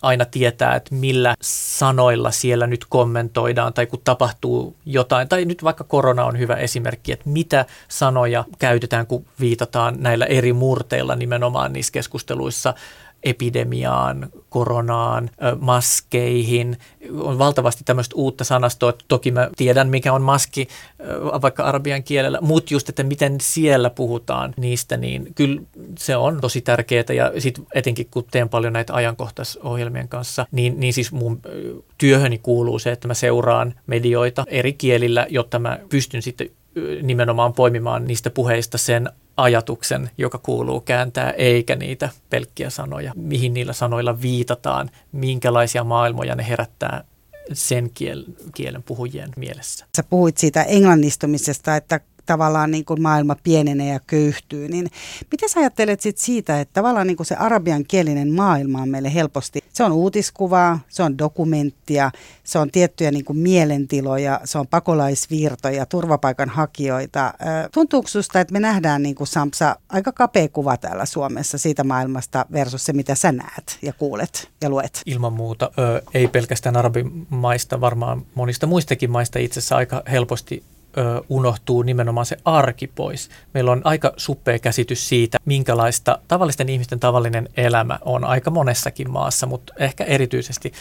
aina 0.01 0.25
tietää, 0.25 0.75
että 0.75 0.95
millä 0.95 1.35
sanoilla 1.41 2.31
siellä 2.31 2.67
nyt 2.67 2.85
kommentoidaan 2.89 3.73
tai 3.73 3.85
kun 3.85 4.01
tapahtuu 4.03 4.75
jotain. 4.85 5.27
Tai 5.27 5.45
nyt 5.45 5.63
vaikka 5.63 5.83
korona 5.83 6.25
on 6.25 6.39
hyvä 6.39 6.55
esimerkki, 6.55 7.11
että 7.11 7.29
mitä 7.29 7.65
sanoja 7.87 8.45
käytetään, 8.59 9.07
kun 9.07 9.25
viitataan 9.39 9.95
näillä 9.99 10.25
eri 10.25 10.53
murteilla 10.53 11.15
nimenomaan 11.15 11.73
niissä 11.73 11.91
keskusteluissa 11.91 12.73
epidemiaan, 13.25 14.29
koronaan, 14.49 15.29
maskeihin. 15.59 16.77
On 17.19 17.37
valtavasti 17.37 17.83
tämmöistä 17.83 18.15
uutta 18.15 18.43
sanastoa. 18.43 18.93
Toki 19.07 19.31
mä 19.31 19.49
tiedän, 19.57 19.89
mikä 19.89 20.13
on 20.13 20.21
maski 20.21 20.67
vaikka 21.41 21.63
arabian 21.63 22.03
kielellä, 22.03 22.39
mutta 22.41 22.73
just, 22.73 22.89
että 22.89 23.03
miten 23.03 23.37
siellä 23.41 23.89
puhutaan 23.89 24.53
niistä, 24.57 24.97
niin 24.97 25.31
kyllä 25.35 25.61
se 25.97 26.15
on 26.15 26.41
tosi 26.41 26.61
tärkeää. 26.61 27.05
Ja 27.15 27.41
sitten 27.41 27.65
etenkin, 27.73 28.07
kun 28.11 28.25
teen 28.31 28.49
paljon 28.49 28.73
näitä 28.73 28.93
ajankohtaisohjelmien 28.93 30.07
kanssa, 30.07 30.45
niin, 30.51 30.79
niin 30.79 30.93
siis 30.93 31.11
mun 31.11 31.39
työhöni 31.97 32.37
kuuluu 32.37 32.79
se, 32.79 32.91
että 32.91 33.07
mä 33.07 33.13
seuraan 33.13 33.73
medioita 33.87 34.45
eri 34.47 34.73
kielillä, 34.73 35.27
jotta 35.29 35.59
mä 35.59 35.79
pystyn 35.89 36.21
sitten 36.21 36.49
nimenomaan 37.01 37.53
poimimaan 37.53 38.05
niistä 38.05 38.29
puheista 38.29 38.77
sen 38.77 39.09
ajatuksen, 39.37 40.09
joka 40.17 40.37
kuuluu 40.37 40.81
kääntää, 40.81 41.31
eikä 41.31 41.75
niitä 41.75 42.09
pelkkiä 42.29 42.69
sanoja, 42.69 43.13
mihin 43.15 43.53
niillä 43.53 43.73
sanoilla 43.73 44.21
viitataan, 44.21 44.89
minkälaisia 45.11 45.83
maailmoja 45.83 46.35
ne 46.35 46.47
herättää 46.47 47.03
sen 47.53 47.91
kielen 48.53 48.83
puhujien 48.83 49.29
mielessä. 49.37 49.85
Sä 49.97 50.03
puhuit 50.03 50.37
siitä 50.37 50.63
englannistumisesta, 50.63 51.75
että 51.75 51.99
tavallaan 52.25 52.71
niin 52.71 52.85
kuin 52.85 53.01
maailma 53.01 53.35
pienenee 53.43 53.93
ja 53.93 53.99
köyhtyy, 54.07 54.67
niin 54.67 54.87
miten 55.31 55.49
sä 55.49 55.59
ajattelet 55.59 56.01
sit 56.01 56.17
siitä, 56.17 56.59
että 56.59 56.73
tavallaan 56.73 57.07
niin 57.07 57.17
kuin 57.17 57.27
se 57.27 57.35
arabian 57.35 57.83
kielinen 57.87 58.31
maailma 58.31 58.81
on 58.81 58.89
meille 58.89 59.13
helposti, 59.13 59.59
se 59.73 59.83
on 59.83 59.91
uutiskuvaa, 59.91 60.79
se 60.89 61.03
on 61.03 61.17
dokumenttia, 61.17 62.11
se 62.43 62.59
on 62.59 62.71
tiettyjä 62.71 63.11
niin 63.11 63.25
kuin 63.25 63.37
mielentiloja, 63.37 64.39
se 64.43 64.57
on 64.57 64.67
pakolaisvirtoja, 64.67 65.85
turvapaikanhakijoita. 65.85 67.33
Tuntuuko 67.73 68.07
susta, 68.07 68.39
että 68.39 68.53
me 68.53 68.59
nähdään 68.59 69.03
niin 69.03 69.15
kuin 69.15 69.27
Samsa 69.27 69.75
aika 69.89 70.11
kapea 70.11 70.49
kuva 70.49 70.77
täällä 70.77 71.05
Suomessa 71.05 71.57
siitä 71.57 71.83
maailmasta 71.83 72.45
versus 72.51 72.85
se, 72.85 72.93
mitä 72.93 73.15
sä 73.15 73.31
näet 73.31 73.77
ja 73.81 73.93
kuulet 73.93 74.49
ja 74.61 74.69
luet? 74.69 75.01
Ilman 75.05 75.33
muuta. 75.33 75.71
Ö, 75.79 76.01
ei 76.13 76.27
pelkästään 76.27 76.77
arabimaista, 76.77 77.81
varmaan 77.81 78.25
monista 78.35 78.67
muistakin 78.67 79.11
maista 79.11 79.39
itse 79.39 79.59
asiassa 79.59 79.75
aika 79.75 80.03
helposti 80.11 80.63
unohtuu 81.29 81.81
nimenomaan 81.83 82.25
se 82.25 82.37
arki 82.45 82.87
pois. 82.87 83.29
Meillä 83.53 83.71
on 83.71 83.81
aika 83.83 84.13
suppea 84.17 84.59
käsitys 84.59 85.09
siitä, 85.09 85.37
minkälaista 85.45 86.19
tavallisten 86.27 86.69
ihmisten 86.69 86.99
tavallinen 86.99 87.49
elämä 87.57 87.99
on 88.05 88.23
aika 88.23 88.51
monessakin 88.51 89.11
maassa, 89.11 89.45
mutta 89.45 89.73
ehkä 89.79 90.03
erityisesti 90.03 90.73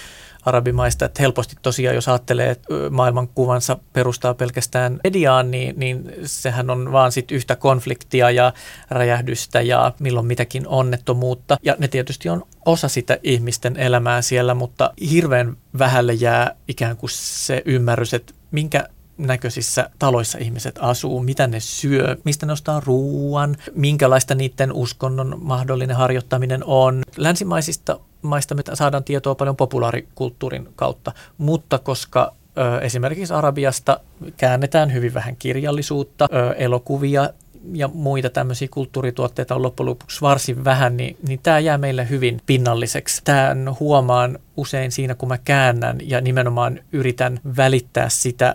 arabimaista, 0.44 1.04
että 1.04 1.22
helposti 1.22 1.56
tosiaan, 1.62 1.94
jos 1.94 2.08
ajattelee, 2.08 2.56
maailmankuvansa 2.90 3.78
perustaa 3.92 4.34
pelkästään 4.34 5.00
mediaan, 5.04 5.50
niin, 5.50 5.74
niin 5.78 6.12
sehän 6.24 6.70
on 6.70 6.92
vaan 6.92 7.12
sit 7.12 7.30
yhtä 7.30 7.56
konfliktia 7.56 8.30
ja 8.30 8.52
räjähdystä 8.90 9.60
ja 9.60 9.92
milloin 9.98 10.26
mitäkin 10.26 10.68
onnettomuutta. 10.68 11.56
Ja 11.62 11.76
ne 11.78 11.88
tietysti 11.88 12.28
on 12.28 12.46
osa 12.66 12.88
sitä 12.88 13.18
ihmisten 13.22 13.76
elämää 13.76 14.22
siellä, 14.22 14.54
mutta 14.54 14.90
hirveän 15.10 15.56
vähälle 15.78 16.12
jää 16.12 16.56
ikään 16.68 16.96
kuin 16.96 17.10
se 17.10 17.62
ymmärrys, 17.64 18.14
että 18.14 18.34
minkä 18.50 18.88
näköisissä 19.18 19.90
taloissa 19.98 20.38
ihmiset 20.38 20.78
asuu, 20.80 21.22
mitä 21.22 21.46
ne 21.46 21.60
syö, 21.60 22.16
mistä 22.24 22.46
ne 22.46 22.52
ostaa 22.52 22.82
ruoan, 22.86 23.56
minkälaista 23.74 24.34
niiden 24.34 24.72
uskonnon 24.72 25.38
mahdollinen 25.42 25.96
harjoittaminen 25.96 26.64
on. 26.64 27.02
Länsimaisista 27.16 28.00
maista 28.22 28.54
me 28.54 28.62
saadaan 28.74 29.04
tietoa 29.04 29.34
paljon 29.34 29.56
populaarikulttuurin 29.56 30.68
kautta, 30.76 31.12
mutta 31.38 31.78
koska 31.78 32.34
ö, 32.58 32.80
esimerkiksi 32.80 33.34
Arabiasta 33.34 34.00
käännetään 34.36 34.92
hyvin 34.92 35.14
vähän 35.14 35.36
kirjallisuutta, 35.36 36.28
ö, 36.32 36.52
elokuvia 36.52 37.30
ja 37.72 37.88
muita 37.88 38.30
tämmöisiä 38.30 38.68
kulttuurituotteita 38.70 39.54
on 39.54 39.62
loppujen 39.62 39.90
lopuksi 39.90 40.20
varsin 40.20 40.64
vähän, 40.64 40.96
niin, 40.96 41.16
niin 41.28 41.40
tämä 41.42 41.58
jää 41.58 41.78
meille 41.78 42.08
hyvin 42.08 42.40
pinnalliseksi. 42.46 43.22
Tämän 43.24 43.76
huomaan 43.80 44.38
usein 44.56 44.92
siinä, 44.92 45.14
kun 45.14 45.28
mä 45.28 45.38
käännän 45.38 45.98
ja 46.02 46.20
nimenomaan 46.20 46.80
yritän 46.92 47.40
välittää 47.56 48.08
sitä 48.08 48.54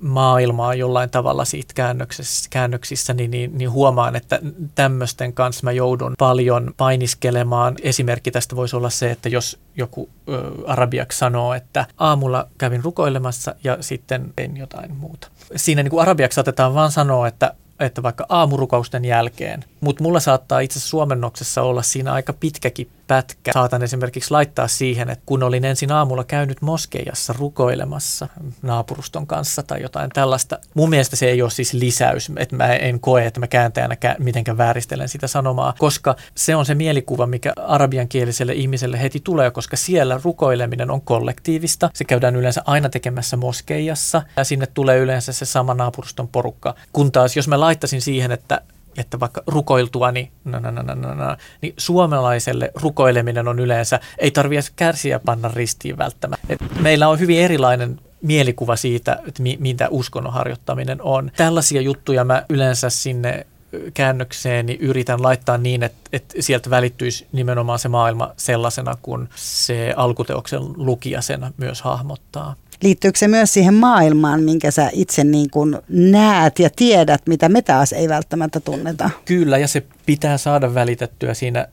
maailmaa 0.00 0.74
jollain 0.74 1.10
tavalla 1.10 1.44
siitä 1.44 1.74
käännöksissä, 1.74 2.50
käännöksissä 2.50 3.14
niin, 3.14 3.30
niin, 3.30 3.58
niin 3.58 3.70
huomaan, 3.70 4.16
että 4.16 4.40
tämmöisten 4.74 5.32
kanssa 5.32 5.64
mä 5.64 5.72
joudun 5.72 6.14
paljon 6.18 6.74
painiskelemaan. 6.76 7.74
Esimerkki 7.82 8.30
tästä 8.30 8.56
voisi 8.56 8.76
olla 8.76 8.90
se, 8.90 9.10
että 9.10 9.28
jos 9.28 9.58
joku 9.76 10.08
ö, 10.28 10.42
arabiaksi 10.66 11.18
sanoo, 11.18 11.54
että 11.54 11.86
aamulla 11.98 12.48
kävin 12.58 12.84
rukoilemassa 12.84 13.54
ja 13.64 13.76
sitten 13.80 14.32
tein 14.36 14.56
jotain 14.56 14.96
muuta. 14.96 15.28
Siinä 15.56 15.82
niin 15.82 15.90
kuin 15.90 16.02
arabiaksi 16.02 16.34
saatetaan 16.34 16.74
vaan 16.74 16.92
sanoa, 16.92 17.28
että 17.28 17.54
että 17.80 18.02
vaikka 18.02 18.26
aamurukausten 18.28 19.04
jälkeen, 19.04 19.64
mutta 19.80 20.02
mulla 20.02 20.20
saattaa 20.20 20.60
itse 20.60 20.80
suomennoksessa 20.80 21.62
olla 21.62 21.82
siinä 21.82 22.12
aika 22.12 22.32
pitkäkin 22.32 22.90
pätkä. 23.06 23.52
Saatan 23.52 23.82
esimerkiksi 23.82 24.30
laittaa 24.30 24.68
siihen, 24.68 25.10
että 25.10 25.22
kun 25.26 25.42
olin 25.42 25.64
ensin 25.64 25.92
aamulla 25.92 26.24
käynyt 26.24 26.62
moskeijassa 26.62 27.34
rukoilemassa 27.38 28.28
naapuruston 28.62 29.26
kanssa 29.26 29.62
tai 29.62 29.82
jotain 29.82 30.10
tällaista. 30.10 30.58
Mun 30.74 30.90
mielestä 30.90 31.16
se 31.16 31.26
ei 31.26 31.42
ole 31.42 31.50
siis 31.50 31.72
lisäys, 31.72 32.30
että 32.36 32.56
mä 32.56 32.74
en 32.74 33.00
koe, 33.00 33.26
että 33.26 33.40
mä 33.40 33.46
kääntäjänä 33.46 33.96
mitenkään 34.18 34.58
vääristelen 34.58 35.08
sitä 35.08 35.26
sanomaa, 35.26 35.74
koska 35.78 36.16
se 36.34 36.56
on 36.56 36.66
se 36.66 36.74
mielikuva, 36.74 37.26
mikä 37.26 37.52
arabiankieliselle 37.56 38.52
ihmiselle 38.52 39.02
heti 39.02 39.20
tulee, 39.20 39.50
koska 39.50 39.76
siellä 39.76 40.20
rukoileminen 40.24 40.90
on 40.90 41.00
kollektiivista. 41.00 41.90
Se 41.94 42.04
käydään 42.04 42.36
yleensä 42.36 42.62
aina 42.66 42.88
tekemässä 42.88 43.36
moskeijassa 43.36 44.22
ja 44.36 44.44
sinne 44.44 44.66
tulee 44.66 44.98
yleensä 44.98 45.32
se 45.32 45.44
sama 45.44 45.74
naapuruston 45.74 46.28
porukka. 46.28 46.74
Kun 46.92 47.12
taas 47.12 47.36
jos 47.36 47.48
mä 47.48 47.60
laittaisin 47.60 48.00
siihen, 48.00 48.32
että 48.32 48.60
että 48.96 49.20
vaikka 49.20 49.42
rukoiltua, 49.46 50.12
niin, 50.12 50.30
na, 50.44 50.60
na, 50.60 50.70
na, 50.70 50.82
na, 50.82 51.14
na, 51.14 51.36
niin 51.62 51.74
suomalaiselle 51.76 52.72
rukoileminen 52.74 53.48
on 53.48 53.58
yleensä, 53.58 54.00
ei 54.18 54.30
tarvitse 54.30 54.72
kärsiä 54.76 55.18
panna 55.18 55.50
ristiin 55.54 55.98
välttämättä. 55.98 56.46
Et 56.48 56.60
meillä 56.80 57.08
on 57.08 57.20
hyvin 57.20 57.40
erilainen 57.40 58.00
mielikuva 58.22 58.76
siitä, 58.76 59.18
että 59.26 59.42
mi, 59.42 59.56
mitä 59.60 59.88
uskonnon 59.90 60.32
harjoittaminen 60.32 61.02
on. 61.02 61.30
Tällaisia 61.36 61.80
juttuja 61.80 62.24
mä 62.24 62.42
yleensä 62.48 62.90
sinne 62.90 63.46
käännökseen 63.94 64.66
niin 64.66 64.80
yritän 64.80 65.22
laittaa 65.22 65.58
niin, 65.58 65.82
että, 65.82 65.98
että 66.12 66.34
sieltä 66.42 66.70
välittyisi 66.70 67.26
nimenomaan 67.32 67.78
se 67.78 67.88
maailma 67.88 68.32
sellaisena, 68.36 68.94
kun 69.02 69.28
se 69.34 69.94
alkuteoksen 69.96 70.60
lukija 70.76 71.22
sen 71.22 71.46
myös 71.56 71.82
hahmottaa. 71.82 72.56
Liittyykö 72.82 73.18
se 73.18 73.28
myös 73.28 73.54
siihen 73.54 73.74
maailmaan, 73.74 74.42
minkä 74.42 74.70
sä 74.70 74.90
itse 74.92 75.24
niin 75.24 75.50
kuin 75.50 75.76
näet 75.88 76.58
ja 76.58 76.70
tiedät, 76.76 77.22
mitä 77.26 77.48
me 77.48 77.62
taas 77.62 77.92
ei 77.92 78.08
välttämättä 78.08 78.60
tunneta? 78.60 79.10
Kyllä, 79.24 79.58
ja 79.58 79.68
se 79.68 79.82
pitää 80.06 80.38
saada 80.38 80.74
välitettyä 80.74 81.34
siinä, 81.34 81.68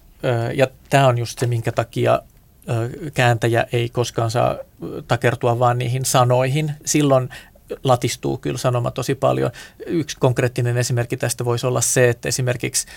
ja 0.53 0.67
tämä 0.89 1.07
on 1.07 1.17
just 1.17 1.39
se, 1.39 1.47
minkä 1.47 1.71
takia 1.71 2.21
kääntäjä 3.13 3.65
ei 3.73 3.89
koskaan 3.89 4.31
saa 4.31 4.55
takertua 5.07 5.59
vaan 5.59 5.77
niihin 5.77 6.05
sanoihin. 6.05 6.71
Silloin 6.85 7.29
latistuu 7.83 8.37
kyllä 8.37 8.57
sanoma 8.57 8.91
tosi 8.91 9.15
paljon. 9.15 9.51
Yksi 9.85 10.17
konkreettinen 10.19 10.77
esimerkki 10.77 11.17
tästä 11.17 11.45
voisi 11.45 11.67
olla 11.67 11.81
se, 11.81 12.09
että 12.09 12.27
esimerkiksi 12.27 12.87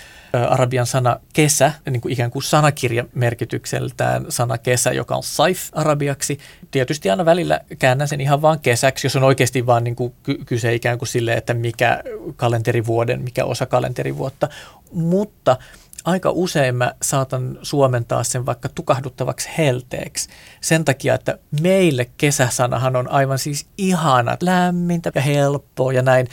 arabian 0.49 0.87
sana 0.87 1.21
kesä, 1.33 1.73
niin 1.91 2.01
kuin 2.01 2.12
ikään 2.12 2.31
kuin 2.31 2.43
sanakirjamerkitykseltään 2.43 4.27
sana 4.29 4.59
kesä, 4.59 4.93
joka 4.93 5.16
on 5.16 5.23
saif 5.23 5.69
arabiaksi. 5.73 6.39
Tietysti 6.71 7.11
aina 7.11 7.25
välillä 7.25 7.61
käännän 7.79 8.09
sen 8.09 8.21
ihan 8.21 8.43
vaan 8.43 8.61
kesäksi, 8.61 9.07
jos 9.07 9.16
on 9.16 9.25
oikeasti 9.25 9.66
vaan 9.66 9.85
niin 9.85 9.97
kuin 9.97 10.14
kyse 10.47 10.75
ikään 10.75 10.99
kuin 10.99 11.09
sille, 11.09 11.35
että 11.35 11.55
mikä 11.55 12.03
kalenterivuoden, 12.37 13.23
mikä 13.23 13.45
osa 13.45 13.66
kalenterivuotta. 13.66 14.49
Mutta 14.93 15.57
aika 16.05 16.30
usein 16.30 16.74
mä 16.74 16.94
saatan 17.03 17.59
suomentaa 17.62 18.24
sen 18.24 18.46
vaikka 18.46 18.68
tukahduttavaksi 18.68 19.49
helteeksi. 19.59 20.28
Sen 20.61 20.84
takia, 20.84 21.14
että 21.14 21.38
meille 21.61 22.11
kesäsanahan 22.16 22.96
on 22.96 23.11
aivan 23.11 23.38
siis 23.38 23.66
ihana, 23.78 24.36
lämmintä 24.42 25.12
ja 25.14 25.20
helppoa 25.20 25.92
ja 25.92 26.03
näin. 26.03 26.28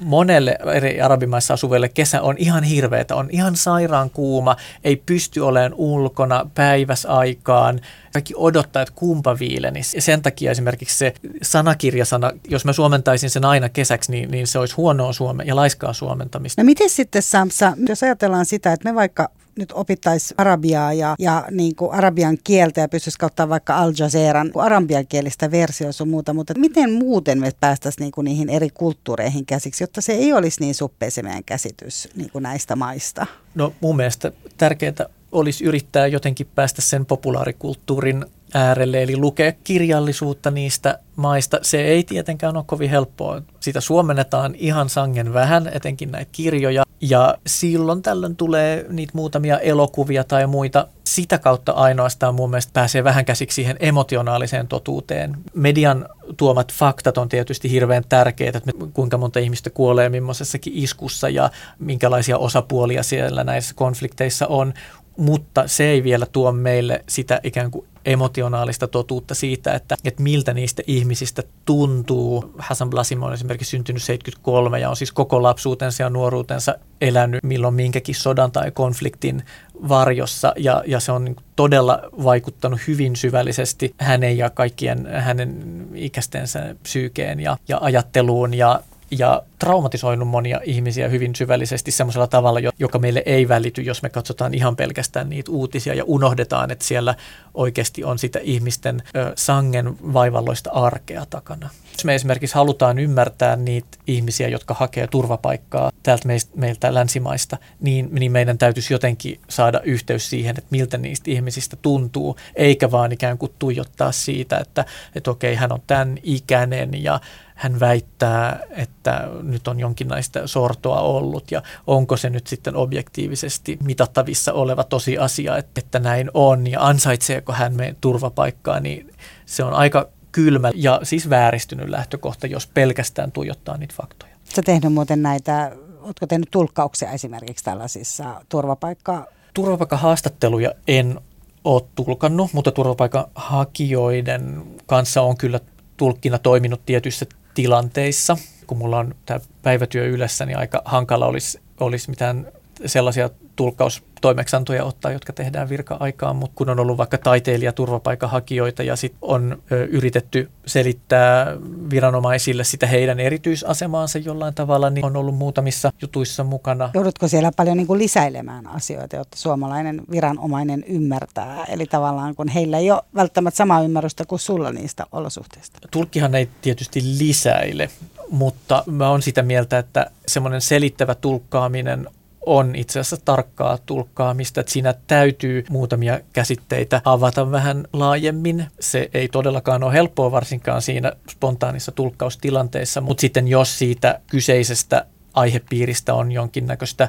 Monelle 0.00 0.58
eri 0.74 1.00
arabimaissa 1.00 1.54
asuville 1.54 1.88
kesä 1.88 2.22
on 2.22 2.34
ihan 2.38 2.62
hirveätä, 2.62 3.16
on 3.16 3.28
ihan 3.30 3.56
sairaan 3.56 4.10
kuuma, 4.10 4.56
ei 4.84 4.96
pysty 4.96 5.40
olemaan 5.40 5.74
ulkona 5.74 6.50
päiväsaikaan, 6.54 7.80
kaikki 8.12 8.34
odottaa, 8.36 8.82
että 8.82 8.94
kumpa 8.94 9.38
viilenisi. 9.38 9.96
Ja 9.96 10.02
sen 10.02 10.22
takia 10.22 10.50
esimerkiksi 10.50 10.98
se 10.98 11.14
sanakirjasana, 11.42 12.32
jos 12.48 12.64
mä 12.64 12.72
suomentaisin 12.72 13.30
sen 13.30 13.44
aina 13.44 13.68
kesäksi, 13.68 14.12
niin, 14.12 14.30
niin 14.30 14.46
se 14.46 14.58
olisi 14.58 14.74
huonoa 14.74 15.12
suome 15.12 15.44
ja 15.44 15.56
laiskaa 15.56 15.92
suomentamista. 15.92 16.62
No 16.62 16.66
miten 16.66 16.90
sitten 16.90 17.22
Samsa, 17.22 17.72
jos 17.88 18.02
ajatellaan 18.02 18.46
sitä, 18.46 18.72
että 18.72 18.90
me 18.90 18.94
vaikka 18.94 19.28
nyt 19.58 19.72
opittaisiin 19.72 20.34
arabiaa 20.40 20.92
ja, 20.92 21.14
ja 21.18 21.44
niin 21.50 21.76
kuin 21.76 21.92
arabian 21.92 22.38
kieltä 22.44 22.80
ja 22.80 22.88
pystyisi 22.88 23.18
kautta 23.18 23.48
vaikka 23.48 23.76
Al 23.76 23.92
Jazeeran 23.98 24.52
arabian 24.54 25.06
kielistä 25.06 25.50
versiota 25.50 25.92
sun 25.92 26.08
muuta, 26.08 26.34
mutta 26.34 26.54
miten 26.58 26.92
muuten 26.92 27.40
me 27.40 27.50
päästäisiin 27.60 28.04
niin 28.04 28.12
kuin 28.12 28.24
niihin 28.24 28.48
eri 28.48 28.68
kulttuureihin 28.74 29.46
käsiksi, 29.46 29.84
jotta 29.84 30.00
se 30.00 30.12
ei 30.12 30.32
olisi 30.32 30.60
niin 30.60 30.74
suppea 30.74 31.08
meidän 31.22 31.44
käsitys 31.44 32.08
niin 32.16 32.30
kuin 32.30 32.42
näistä 32.42 32.76
maista? 32.76 33.26
No 33.54 33.72
mun 33.80 33.96
mielestä 33.96 34.32
tärkeää 34.56 35.06
olisi 35.32 35.64
yrittää 35.64 36.06
jotenkin 36.06 36.46
päästä 36.54 36.82
sen 36.82 37.06
populaarikulttuurin 37.06 38.26
äärelle, 38.54 39.02
eli 39.02 39.16
lukea 39.16 39.52
kirjallisuutta 39.64 40.50
niistä 40.50 40.98
maista. 41.16 41.58
Se 41.62 41.80
ei 41.80 42.04
tietenkään 42.04 42.56
ole 42.56 42.64
kovin 42.66 42.90
helppoa. 42.90 43.42
Sitä 43.60 43.80
suomennetaan 43.80 44.54
ihan 44.54 44.88
sangen 44.88 45.32
vähän, 45.32 45.70
etenkin 45.72 46.12
näitä 46.12 46.30
kirjoja, 46.32 46.84
ja 47.00 47.34
silloin 47.46 48.02
tällöin 48.02 48.36
tulee 48.36 48.86
niitä 48.88 49.12
muutamia 49.14 49.58
elokuvia 49.58 50.24
tai 50.24 50.46
muita. 50.46 50.88
Sitä 51.04 51.38
kautta 51.38 51.72
ainoastaan 51.72 52.34
mun 52.34 52.50
mielestä 52.50 52.72
pääsee 52.72 53.04
vähän 53.04 53.24
käsiksi 53.24 53.54
siihen 53.54 53.76
emotionaaliseen 53.80 54.68
totuuteen. 54.68 55.36
Median 55.54 56.08
tuomat 56.36 56.72
faktat 56.72 57.18
on 57.18 57.28
tietysti 57.28 57.70
hirveän 57.70 58.04
tärkeitä, 58.08 58.58
että 58.58 58.72
kuinka 58.92 59.18
monta 59.18 59.38
ihmistä 59.38 59.70
kuolee 59.70 60.08
millaisessakin 60.08 60.72
iskussa 60.76 61.28
ja 61.28 61.50
minkälaisia 61.78 62.38
osapuolia 62.38 63.02
siellä 63.02 63.44
näissä 63.44 63.74
konflikteissa 63.74 64.46
on 64.46 64.74
mutta 65.18 65.68
se 65.68 65.84
ei 65.84 66.02
vielä 66.02 66.26
tuo 66.26 66.52
meille 66.52 67.04
sitä 67.08 67.40
ikään 67.42 67.70
kuin 67.70 67.86
emotionaalista 68.08 68.88
totuutta 68.88 69.34
siitä, 69.34 69.74
että, 69.74 69.96
että 70.04 70.22
miltä 70.22 70.54
niistä 70.54 70.82
ihmisistä 70.86 71.42
tuntuu. 71.64 72.54
Hassan 72.58 72.90
Blasim 72.90 73.22
on 73.22 73.32
esimerkiksi 73.32 73.70
syntynyt 73.70 74.02
73 74.02 74.80
ja 74.80 74.90
on 74.90 74.96
siis 74.96 75.12
koko 75.12 75.42
lapsuutensa 75.42 76.02
ja 76.02 76.10
nuoruutensa 76.10 76.74
elänyt 77.00 77.42
milloin 77.42 77.74
minkäkin 77.74 78.14
sodan 78.14 78.52
tai 78.52 78.70
konfliktin 78.70 79.42
varjossa 79.88 80.52
ja, 80.56 80.82
ja 80.86 81.00
se 81.00 81.12
on 81.12 81.24
niin 81.24 81.36
todella 81.56 82.00
vaikuttanut 82.24 82.80
hyvin 82.86 83.16
syvällisesti 83.16 83.94
hänen 83.98 84.38
ja 84.38 84.50
kaikkien 84.50 85.06
hänen 85.06 85.86
ikäistensä 85.94 86.74
psyykeen 86.82 87.40
ja, 87.40 87.56
ja 87.68 87.78
ajatteluun 87.80 88.54
ja 88.54 88.80
ja 89.10 89.42
traumatisoinut 89.58 90.28
monia 90.28 90.60
ihmisiä 90.64 91.08
hyvin 91.08 91.36
syvällisesti 91.36 91.90
semmoisella 91.90 92.26
tavalla, 92.26 92.60
joka 92.78 92.98
meille 92.98 93.22
ei 93.26 93.48
välity, 93.48 93.82
jos 93.82 94.02
me 94.02 94.10
katsotaan 94.10 94.54
ihan 94.54 94.76
pelkästään 94.76 95.28
niitä 95.30 95.50
uutisia 95.50 95.94
ja 95.94 96.04
unohdetaan, 96.04 96.70
että 96.70 96.84
siellä 96.84 97.14
oikeasti 97.54 98.04
on 98.04 98.18
sitä 98.18 98.38
ihmisten 98.42 99.02
sangen 99.34 99.96
vaivalloista 100.14 100.70
arkea 100.70 101.26
takana. 101.30 101.70
Jos 101.98 102.04
me 102.04 102.14
esimerkiksi 102.14 102.54
halutaan 102.54 102.98
ymmärtää 102.98 103.56
niitä 103.56 103.98
ihmisiä, 104.06 104.48
jotka 104.48 104.74
hakee 104.74 105.06
turvapaikkaa 105.06 105.92
täältä 106.02 106.28
meiltä 106.56 106.94
länsimaista, 106.94 107.56
niin, 107.80 108.08
niin 108.12 108.32
meidän 108.32 108.58
täytyisi 108.58 108.94
jotenkin 108.94 109.40
saada 109.48 109.80
yhteys 109.84 110.30
siihen, 110.30 110.54
että 110.58 110.68
miltä 110.70 110.98
niistä 110.98 111.30
ihmisistä 111.30 111.76
tuntuu, 111.82 112.36
eikä 112.54 112.90
vaan 112.90 113.12
ikään 113.12 113.38
kuin 113.38 113.52
tuijottaa 113.58 114.12
siitä, 114.12 114.58
että, 114.58 114.84
että 115.14 115.30
okei, 115.30 115.54
hän 115.54 115.72
on 115.72 115.82
tämän 115.86 116.18
ikäinen 116.22 117.02
ja 117.02 117.20
hän 117.54 117.80
väittää, 117.80 118.60
että 118.70 119.28
nyt 119.42 119.68
on 119.68 119.80
jonkinlaista 119.80 120.46
sortoa 120.46 121.00
ollut 121.00 121.50
ja 121.50 121.62
onko 121.86 122.16
se 122.16 122.30
nyt 122.30 122.46
sitten 122.46 122.76
objektiivisesti 122.76 123.78
mitattavissa 123.84 124.52
oleva 124.52 124.84
tosiasia, 124.84 125.56
että, 125.56 125.80
että 125.80 125.98
näin 125.98 126.30
on 126.34 126.66
ja 126.66 126.80
ansaitseeko 126.80 127.52
hän 127.52 127.74
meidän 127.74 127.96
turvapaikkaa, 128.00 128.80
niin 128.80 129.14
se 129.46 129.64
on 129.64 129.72
aika 129.72 130.08
kylmä 130.38 130.70
ja 130.74 131.00
siis 131.02 131.30
vääristynyt 131.30 131.88
lähtökohta, 131.88 132.46
jos 132.46 132.66
pelkästään 132.66 133.32
tuijottaa 133.32 133.76
niitä 133.76 133.94
faktoja. 133.96 134.32
Sä 134.44 134.62
tehnyt 134.62 134.92
muuten 134.92 135.22
näitä, 135.22 135.72
ootko 136.00 136.26
tehnyt 136.26 136.48
tulkkauksia 136.50 137.10
esimerkiksi 137.10 137.64
tällaisissa 137.64 138.42
turvapaikka... 138.48 139.26
Turvapaikkahaastatteluja 139.54 140.72
en 140.88 141.20
ole 141.64 141.82
tulkannut, 141.94 142.52
mutta 142.52 142.72
turvapaikanhakijoiden 142.72 144.62
kanssa 144.86 145.22
on 145.22 145.36
kyllä 145.36 145.60
tulkkina 145.96 146.38
toiminut 146.38 146.80
tietyissä 146.86 147.26
tilanteissa. 147.54 148.36
Kun 148.66 148.78
mulla 148.78 148.98
on 148.98 149.14
tämä 149.26 149.40
päivätyö 149.62 150.06
yleensä, 150.06 150.46
niin 150.46 150.58
aika 150.58 150.82
hankala 150.84 151.26
olisi, 151.26 151.60
olisi 151.80 152.10
mitään 152.10 152.46
sellaisia 152.86 153.30
tulkkaus 153.56 154.02
toimeksantoja 154.20 154.84
ottaa, 154.84 155.12
jotka 155.12 155.32
tehdään 155.32 155.68
virka-aikaan, 155.68 156.36
mutta 156.36 156.56
kun 156.56 156.70
on 156.70 156.80
ollut 156.80 156.98
vaikka 156.98 157.18
taiteilija 157.18 157.72
turvapaikanhakijoita 157.72 158.82
ja 158.82 158.96
sitten 158.96 159.18
on 159.22 159.62
ö, 159.72 159.84
yritetty 159.84 160.50
selittää 160.66 161.46
viranomaisille 161.90 162.64
sitä 162.64 162.86
heidän 162.86 163.20
erityisasemaansa 163.20 164.18
jollain 164.18 164.54
tavalla, 164.54 164.90
niin 164.90 165.04
on 165.04 165.16
ollut 165.16 165.34
muutamissa 165.34 165.92
jutuissa 166.02 166.44
mukana. 166.44 166.90
Joudutko 166.94 167.28
siellä 167.28 167.52
paljon 167.56 167.76
niin 167.76 167.86
kuin 167.86 167.98
lisäilemään 167.98 168.66
asioita, 168.66 169.16
jotta 169.16 169.36
suomalainen 169.36 170.02
viranomainen 170.10 170.84
ymmärtää? 170.86 171.64
Eli 171.64 171.86
tavallaan 171.86 172.34
kun 172.34 172.48
heillä 172.48 172.78
ei 172.78 172.90
ole 172.90 173.02
välttämättä 173.14 173.56
samaa 173.56 173.82
ymmärrystä 173.82 174.24
kuin 174.24 174.38
sulla 174.38 174.72
niistä 174.72 175.06
olosuhteista. 175.12 175.78
Tulkkihan 175.90 176.34
ei 176.34 176.48
tietysti 176.62 177.02
lisäile, 177.18 177.90
mutta 178.30 178.84
mä 178.86 179.10
oon 179.10 179.22
sitä 179.22 179.42
mieltä, 179.42 179.78
että 179.78 180.10
semmoinen 180.26 180.60
selittävä 180.60 181.14
tulkkaaminen 181.14 182.06
on 182.48 182.76
itse 182.76 183.00
asiassa 183.00 183.16
tarkkaa 183.24 183.78
tulkkaamista, 183.86 184.60
että 184.60 184.72
siinä 184.72 184.94
täytyy 185.06 185.64
muutamia 185.70 186.20
käsitteitä 186.32 187.00
avata 187.04 187.50
vähän 187.50 187.84
laajemmin. 187.92 188.66
Se 188.80 189.10
ei 189.14 189.28
todellakaan 189.28 189.82
ole 189.82 189.92
helppoa 189.92 190.30
varsinkaan 190.30 190.82
siinä 190.82 191.12
spontaanissa 191.30 191.92
tulkkaustilanteessa, 191.92 193.00
mutta 193.00 193.20
sitten 193.20 193.48
jos 193.48 193.78
siitä 193.78 194.20
kyseisestä 194.30 195.06
aihepiiristä 195.34 196.14
on 196.14 196.32
jonkinnäköistä 196.32 197.08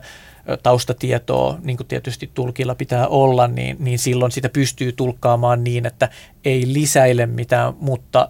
taustatietoa, 0.64 1.60
niin 1.64 1.78
kuin 1.78 1.88
tietysti 1.88 2.32
tulkilla 2.34 2.76
pitää 2.76 3.08
olla, 3.08 3.48
niin, 3.48 3.78
niin 3.80 4.00
silloin 4.00 4.32
sitä 4.32 4.50
pystyy 4.50 4.92
tulkkaamaan 4.92 5.64
niin, 5.64 5.86
että 5.86 6.10
ei 6.46 6.74
lisäile 6.74 7.26
mitään, 7.26 7.74
mutta 7.80 8.30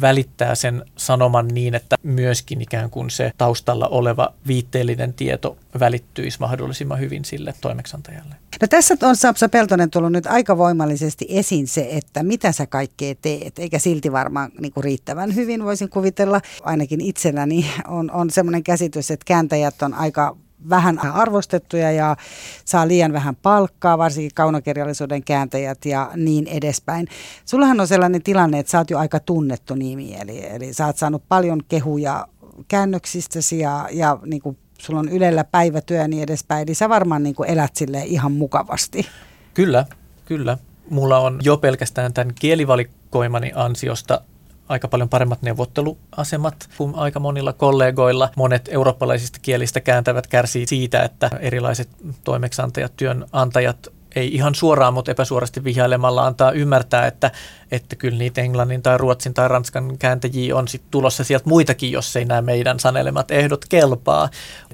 välittää 0.00 0.54
sen 0.54 0.84
sanoman 0.96 1.48
niin, 1.48 1.74
että 1.74 1.96
myöskin 2.02 2.60
ikään 2.60 2.90
kuin 2.90 3.10
se 3.10 3.32
taustalla 3.38 3.88
oleva 3.88 4.34
viitteellinen 4.46 5.14
tieto 5.14 5.56
välittyisi 5.80 6.40
mahdollisimman 6.40 7.00
hyvin 7.00 7.24
sille 7.24 7.54
toimeksantajalle. 7.60 8.34
No 8.60 8.68
tässä 8.68 8.96
on 9.02 9.16
Sapsa 9.16 9.48
Peltonen 9.48 9.90
tullut 9.90 10.12
nyt 10.12 10.26
aika 10.26 10.58
voimallisesti 10.58 11.26
esiin 11.28 11.66
se, 11.66 11.88
että 11.90 12.22
mitä 12.22 12.52
sä 12.52 12.66
kaikkea 12.66 13.14
teet, 13.22 13.58
eikä 13.58 13.78
silti 13.78 14.12
varmaan 14.12 14.50
niin 14.60 14.72
kuin 14.72 14.84
riittävän 14.84 15.34
hyvin 15.34 15.64
voisin 15.64 15.88
kuvitella. 15.88 16.40
Ainakin 16.62 17.00
itselläni 17.00 17.66
on, 17.88 18.10
on 18.10 18.30
semmoinen 18.30 18.62
käsitys, 18.62 19.10
että 19.10 19.24
kääntäjät 19.24 19.82
on 19.82 19.94
aika 19.94 20.36
vähän 20.70 20.98
arvostettuja 20.98 21.92
ja 21.92 22.16
saa 22.64 22.88
liian 22.88 23.12
vähän 23.12 23.36
palkkaa, 23.36 23.98
varsinkin 23.98 24.30
kaunokirjallisuuden 24.34 25.24
kääntäjät 25.24 25.84
ja 25.84 26.10
niin 26.16 26.46
edespäin. 26.46 27.08
Sullahan 27.44 27.80
on 27.80 27.88
sellainen 27.88 28.22
tilanne, 28.22 28.58
että 28.58 28.70
sä 28.70 28.78
oot 28.78 28.90
jo 28.90 28.98
aika 28.98 29.20
tunnettu 29.20 29.74
nimi, 29.74 30.14
eli, 30.20 30.46
eli 30.46 30.72
sä 30.72 30.86
oot 30.86 30.96
saanut 30.96 31.22
paljon 31.28 31.62
kehuja 31.68 32.28
käännöksistäsi 32.68 33.58
ja, 33.58 33.88
ja 33.92 34.18
niin 34.26 34.42
kuin 34.42 34.58
sulla 34.78 35.00
on 35.00 35.08
Ylellä 35.08 35.44
päivätyö 35.44 35.96
ja 35.96 36.08
niin 36.08 36.22
edespäin, 36.22 36.62
eli 36.62 36.74
sä 36.74 36.88
varmaan 36.88 37.22
niin 37.22 37.34
kuin 37.34 37.50
elät 37.50 37.76
sille 37.76 38.02
ihan 38.04 38.32
mukavasti. 38.32 39.06
Kyllä, 39.54 39.86
kyllä. 40.24 40.58
Mulla 40.90 41.18
on 41.18 41.38
jo 41.42 41.56
pelkästään 41.56 42.12
tämän 42.12 42.34
kielivalikoimani 42.34 43.52
ansiosta 43.54 44.20
aika 44.68 44.88
paljon 44.88 45.08
paremmat 45.08 45.42
neuvotteluasemat 45.42 46.68
kuin 46.78 46.94
aika 46.94 47.20
monilla 47.20 47.52
kollegoilla. 47.52 48.30
Monet 48.36 48.68
eurooppalaisista 48.72 49.38
kielistä 49.42 49.80
kääntävät 49.80 50.26
kärsii 50.26 50.66
siitä, 50.66 51.02
että 51.02 51.30
erilaiset 51.40 51.88
toimeksantajat, 52.24 52.92
työnantajat 52.96 53.88
ei 54.16 54.34
ihan 54.34 54.54
suoraan, 54.54 54.94
mutta 54.94 55.10
epäsuorasti 55.10 55.64
vihjailemalla 55.64 56.26
antaa 56.26 56.52
ymmärtää, 56.52 57.06
että, 57.06 57.30
että 57.70 57.96
kyllä 57.96 58.18
niitä 58.18 58.40
englannin 58.40 58.82
tai 58.82 58.98
ruotsin 58.98 59.34
tai 59.34 59.48
ranskan 59.48 59.98
kääntäjiä 59.98 60.56
on 60.56 60.68
sit 60.68 60.82
tulossa 60.90 61.24
sieltä 61.24 61.48
muitakin, 61.48 61.92
jos 61.92 62.16
ei 62.16 62.24
nämä 62.24 62.42
meidän 62.42 62.80
sanelemat 62.80 63.30
ehdot 63.30 63.64
kelpaa. 63.68 64.28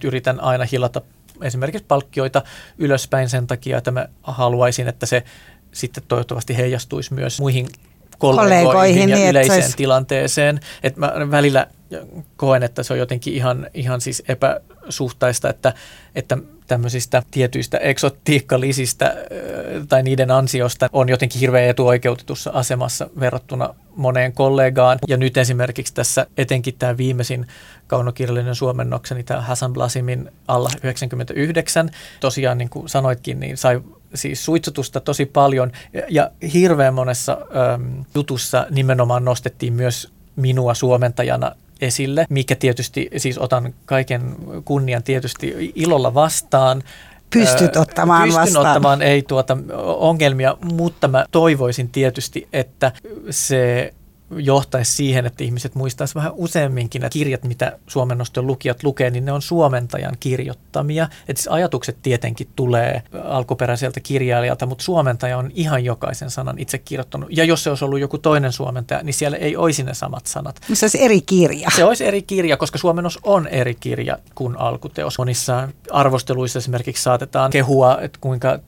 Yritän 0.05 0.41
aina 0.41 0.65
hilata 0.73 1.01
esimerkiksi 1.43 1.85
palkkioita 1.89 2.43
ylöspäin 2.79 3.29
sen 3.29 3.47
takia, 3.47 3.79
että 3.79 3.91
mä 3.91 4.09
haluaisin, 4.23 4.89
että 4.89 5.07
se 5.07 5.25
sitten 5.73 6.05
toivottavasti 6.09 6.57
heijastuisi 6.57 7.15
myös 7.15 7.41
muihin 7.41 7.69
kollegoihin, 8.19 8.65
kollegoihin 8.65 9.09
ja 9.09 9.17
niin, 9.17 9.31
yleiseen 9.31 9.63
olisi... 9.63 9.77
tilanteeseen. 9.77 10.61
Että 10.83 11.01
mä 11.01 11.13
välillä 11.31 11.67
koen, 12.37 12.63
että 12.63 12.83
se 12.83 12.93
on 12.93 12.99
jotenkin 12.99 13.35
ihan, 13.35 13.67
ihan 13.75 14.01
siis 14.01 14.23
epäsuhtaista, 14.29 15.49
että, 15.51 15.73
että 16.15 16.39
tämmöisistä 16.67 17.23
tietyistä 17.31 17.79
eksotiikkalisistä 17.79 19.17
tai 19.89 20.03
niiden 20.03 20.31
ansiosta 20.31 20.89
on 20.93 21.09
jotenkin 21.09 21.41
hirveän 21.41 21.71
etuoikeutetussa 21.71 22.51
asemassa 22.55 23.11
verrattuna 23.21 23.75
moneen 23.97 24.33
kollegaan. 24.33 24.99
Ja 25.09 25.17
nyt 25.17 25.37
esimerkiksi 25.37 25.95
tässä 25.95 26.27
etenkin 26.37 26.75
tämä 26.79 26.97
viimeisin 26.97 27.47
kaunokirjallinen 27.87 28.55
suomennokseni, 28.55 29.25
tämä 29.25 29.41
Hassan 29.41 29.73
Blasimin 29.73 30.31
alla 30.49 30.71
99, 30.83 31.91
tosiaan 32.21 32.59
niin 32.59 32.71
kuin 32.71 32.89
sanoitkin, 32.89 33.41
niin 33.41 33.57
sai 33.57 33.81
siis 34.15 34.45
suitsutusta 34.45 35.01
tosi 35.01 35.27
paljon 35.27 35.73
ja 36.09 36.31
hirveän 36.55 36.95
monessa 36.95 37.39
äm, 37.75 38.05
jutussa 38.15 38.67
nimenomaan 38.71 39.25
nostettiin 39.25 39.73
myös 39.73 40.13
minua 40.37 40.75
suomentajana 40.75 41.53
esille, 41.81 42.27
mikä 42.29 42.55
tietysti, 42.55 43.11
siis 43.17 43.39
otan 43.39 43.75
kaiken 43.87 44.37
kunnian 44.65 45.03
tietysti 45.03 45.73
ilolla 45.75 46.15
vastaan. 46.15 46.83
Pystyt 47.31 47.77
ottamaan 47.77 48.23
Pystyn 48.23 48.41
vastaan. 48.41 48.67
ottamaan, 48.67 49.03
ei 49.03 49.23
tuota 49.23 49.57
ongelmia, 49.99 50.57
mutta 50.73 51.09
mä 51.09 51.25
toivoisin 51.31 51.89
tietysti, 51.89 52.49
että 52.53 52.93
se 53.31 53.95
johtaisi 54.39 54.93
siihen, 54.93 55.27
että 55.27 55.45
ihmiset 55.45 55.75
muistaisivat 55.75 56.23
vähän 56.23 56.33
useamminkin, 56.37 57.05
että 57.05 57.13
kirjat, 57.13 57.45
mitä 57.45 57.79
suomennoston 57.87 58.47
lukijat 58.47 58.83
lukee, 58.83 59.11
niin 59.11 59.25
ne 59.25 59.33
on 59.33 59.43
suomentajan 59.43 60.17
kirjoittamia. 60.21 61.09
Että 61.29 61.43
siis 61.43 61.49
ajatukset 61.49 61.97
tietenkin 62.03 62.49
tulee 62.57 63.03
alkuperäiseltä 63.25 64.01
kirjailijalta, 64.01 64.67
mutta 64.67 64.85
suomentaja 64.85 65.39
on 65.39 65.51
ihan 65.55 65.85
jokaisen 65.85 66.31
sanan 66.31 66.59
itse 66.59 66.79
kirjoittanut. 66.79 67.29
Ja 67.37 67.45
jos 67.45 67.65
se 67.65 67.71
olisi 67.71 67.85
ollut 67.85 68.01
joku 68.01 68.19
toinen 68.19 68.53
suomentaja, 68.53 69.03
niin 69.03 69.15
siellä 69.15 69.37
ei 69.37 69.57
olisi 69.57 69.83
ne 69.83 69.95
samat 69.95 70.27
sanat. 70.27 70.61
Se 70.73 70.85
olisi 70.85 71.03
eri 71.03 71.21
kirja. 71.21 71.69
Se 71.77 71.85
olisi 71.85 72.05
eri 72.05 72.23
kirja, 72.23 72.57
koska 72.57 72.79
suomennos 72.79 73.19
on 73.23 73.47
eri 73.49 73.75
kirja 73.75 74.19
kuin 74.35 74.59
alkuteos. 74.59 75.19
Monissa 75.19 75.69
arvosteluissa 75.91 76.59
esimerkiksi 76.59 77.03
saatetaan 77.03 77.51
kehua, 77.51 77.99
että 78.01 78.19
kuinka 78.21 78.59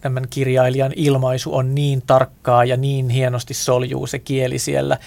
tämän 0.00 0.26
kirjailijan 0.30 0.92
ilmaisu 0.96 1.54
on 1.54 1.74
niin 1.74 2.02
tarkkaa 2.06 2.64
ja 2.64 2.76
niin 2.76 3.08
hienosti 3.08 3.54
soljuu 3.54 4.06
se 4.06 4.18
kieli 4.18 4.58
siellä, 4.58 4.98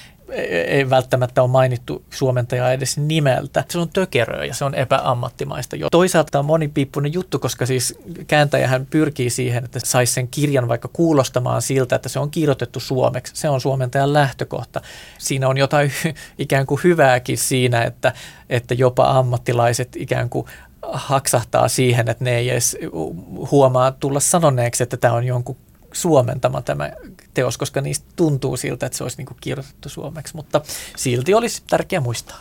ei 0.67 0.89
välttämättä 0.89 1.41
ole 1.41 1.51
mainittu 1.51 2.03
suomentajaa 2.09 2.71
edes 2.71 2.97
nimeltä. 2.97 3.63
Se 3.69 3.79
on 3.79 3.89
tökeröä 3.89 4.45
ja 4.45 4.53
se 4.53 4.65
on 4.65 4.75
epäammattimaista. 4.75 5.75
Jo. 5.75 5.89
Toisaalta 5.89 6.39
on 6.39 6.45
monipiippunen 6.45 7.13
juttu, 7.13 7.39
koska 7.39 7.65
siis 7.65 7.99
kääntäjähän 8.27 8.85
pyrkii 8.85 9.29
siihen, 9.29 9.65
että 9.65 9.79
saisi 9.83 10.13
sen 10.13 10.27
kirjan 10.27 10.67
vaikka 10.67 10.89
kuulostamaan 10.93 11.61
siltä, 11.61 11.95
että 11.95 12.09
se 12.09 12.19
on 12.19 12.31
kirjoitettu 12.31 12.79
suomeksi. 12.79 13.35
Se 13.35 13.49
on 13.49 13.61
suomentajan 13.61 14.13
lähtökohta. 14.13 14.81
Siinä 15.17 15.47
on 15.47 15.57
jotain 15.57 15.91
ikään 16.37 16.65
kuin 16.65 16.81
hyvääkin 16.83 17.37
siinä, 17.37 17.83
että, 17.83 18.13
että 18.49 18.73
jopa 18.73 19.09
ammattilaiset 19.09 19.95
ikään 19.95 20.29
kuin 20.29 20.47
haksahtaa 20.91 21.67
siihen, 21.67 22.09
että 22.09 22.23
ne 22.23 22.37
ei 22.37 22.49
edes 22.49 22.77
huomaa 23.51 23.91
tulla 23.91 24.19
sanoneeksi, 24.19 24.83
että 24.83 24.97
tämä 24.97 25.13
on 25.13 25.23
jonkun 25.23 25.57
suomentama 25.91 26.61
tämä 26.61 26.91
teos, 27.33 27.57
koska 27.57 27.81
niistä 27.81 28.05
tuntuu 28.15 28.57
siltä, 28.57 28.85
että 28.85 28.97
se 28.97 29.03
olisi 29.03 29.17
niin 29.17 29.25
kuin 29.25 29.37
kirjoitettu 29.41 29.89
suomeksi, 29.89 30.35
mutta 30.35 30.61
silti 30.97 31.33
olisi 31.33 31.63
tärkeää 31.69 32.01
muistaa. 32.01 32.39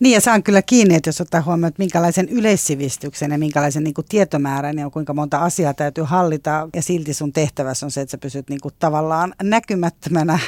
Niin 0.00 0.14
ja 0.14 0.20
saan 0.20 0.42
kyllä 0.42 0.62
kiinni, 0.62 0.94
että 0.94 1.08
jos 1.08 1.20
ottaa 1.20 1.42
huomioon, 1.42 1.68
että 1.68 1.82
minkälaisen 1.82 2.28
yleissivistyksen 2.28 3.30
ja 3.30 3.38
minkälaisen 3.38 3.84
niin 3.84 3.94
kuin 3.94 4.06
tietomäärän 4.08 4.78
ja 4.78 4.90
kuinka 4.90 5.14
monta 5.14 5.38
asiaa 5.38 5.74
täytyy 5.74 6.04
hallita 6.04 6.68
ja 6.74 6.82
silti 6.82 7.14
sun 7.14 7.32
tehtävässä 7.32 7.86
on 7.86 7.90
se, 7.90 8.00
että 8.00 8.10
sä 8.10 8.18
pysyt 8.18 8.50
niin 8.50 8.60
kuin 8.60 8.74
tavallaan 8.78 9.34
näkymättömänä, 9.42 10.38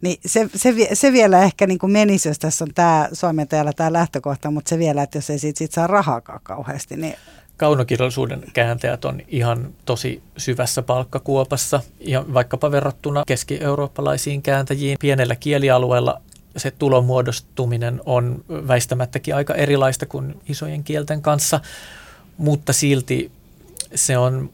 niin 0.00 0.16
se, 0.26 0.48
se, 0.54 0.74
se 0.92 1.12
vielä 1.12 1.42
ehkä 1.42 1.66
niin 1.66 1.78
kuin 1.78 1.92
menisi, 1.92 2.28
jos 2.28 2.38
tässä 2.38 2.64
on 2.64 2.70
tämä 2.74 3.08
suomentajalla 3.12 3.72
tämä 3.72 3.92
lähtökohta, 3.92 4.50
mutta 4.50 4.68
se 4.68 4.78
vielä, 4.78 5.02
että 5.02 5.18
jos 5.18 5.30
ei 5.30 5.38
siitä, 5.38 5.58
siitä 5.58 5.74
saa 5.74 5.86
rahaakaan 5.86 6.40
kauheasti, 6.42 6.96
niin 6.96 7.14
kaunokirjallisuuden 7.62 8.44
kääntäjät 8.52 9.04
on 9.04 9.20
ihan 9.28 9.70
tosi 9.84 10.22
syvässä 10.36 10.82
palkkakuopassa. 10.82 11.80
Ja 12.00 12.24
vaikkapa 12.34 12.70
verrattuna 12.70 13.22
keski-eurooppalaisiin 13.26 14.42
kääntäjiin 14.42 14.96
pienellä 15.00 15.36
kielialueella 15.36 16.20
se 16.56 16.70
tulonmuodostuminen 16.70 18.00
on 18.06 18.44
väistämättäkin 18.48 19.34
aika 19.34 19.54
erilaista 19.54 20.06
kuin 20.06 20.34
isojen 20.48 20.84
kielten 20.84 21.22
kanssa, 21.22 21.60
mutta 22.36 22.72
silti 22.72 23.30
se 23.94 24.18
on 24.18 24.50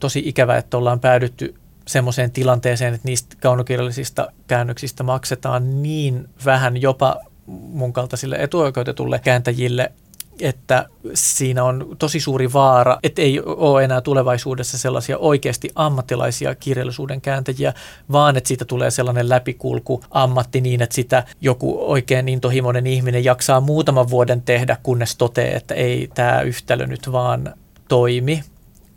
tosi 0.00 0.22
ikävä, 0.26 0.56
että 0.56 0.76
ollaan 0.76 1.00
päädytty 1.00 1.54
semmoiseen 1.86 2.30
tilanteeseen, 2.30 2.94
että 2.94 3.08
niistä 3.08 3.36
kaunokirjallisista 3.40 4.32
käännöksistä 4.46 5.02
maksetaan 5.02 5.82
niin 5.82 6.28
vähän 6.44 6.82
jopa 6.82 7.16
mun 7.46 7.92
kaltaisille 7.92 8.36
etuoikeutetulle 8.36 9.18
kääntäjille, 9.18 9.92
että 10.40 10.88
siinä 11.14 11.64
on 11.64 11.96
tosi 11.98 12.20
suuri 12.20 12.52
vaara, 12.52 12.98
että 13.02 13.22
ei 13.22 13.40
ole 13.44 13.84
enää 13.84 14.00
tulevaisuudessa 14.00 14.78
sellaisia 14.78 15.18
oikeasti 15.18 15.70
ammattilaisia 15.74 16.54
kirjallisuuden 16.54 17.20
kääntäjiä, 17.20 17.74
vaan 18.12 18.36
että 18.36 18.48
siitä 18.48 18.64
tulee 18.64 18.90
sellainen 18.90 19.28
läpikulku 19.28 20.04
ammatti 20.10 20.60
niin, 20.60 20.82
että 20.82 20.94
sitä 20.94 21.24
joku 21.40 21.90
oikein 21.90 22.28
intohimoinen 22.28 22.86
ihminen 22.86 23.24
jaksaa 23.24 23.60
muutaman 23.60 24.10
vuoden 24.10 24.42
tehdä, 24.42 24.76
kunnes 24.82 25.16
toteaa, 25.16 25.56
että 25.56 25.74
ei 25.74 26.08
tämä 26.14 26.40
yhtälö 26.40 26.86
nyt 26.86 27.12
vaan 27.12 27.54
toimi. 27.88 28.42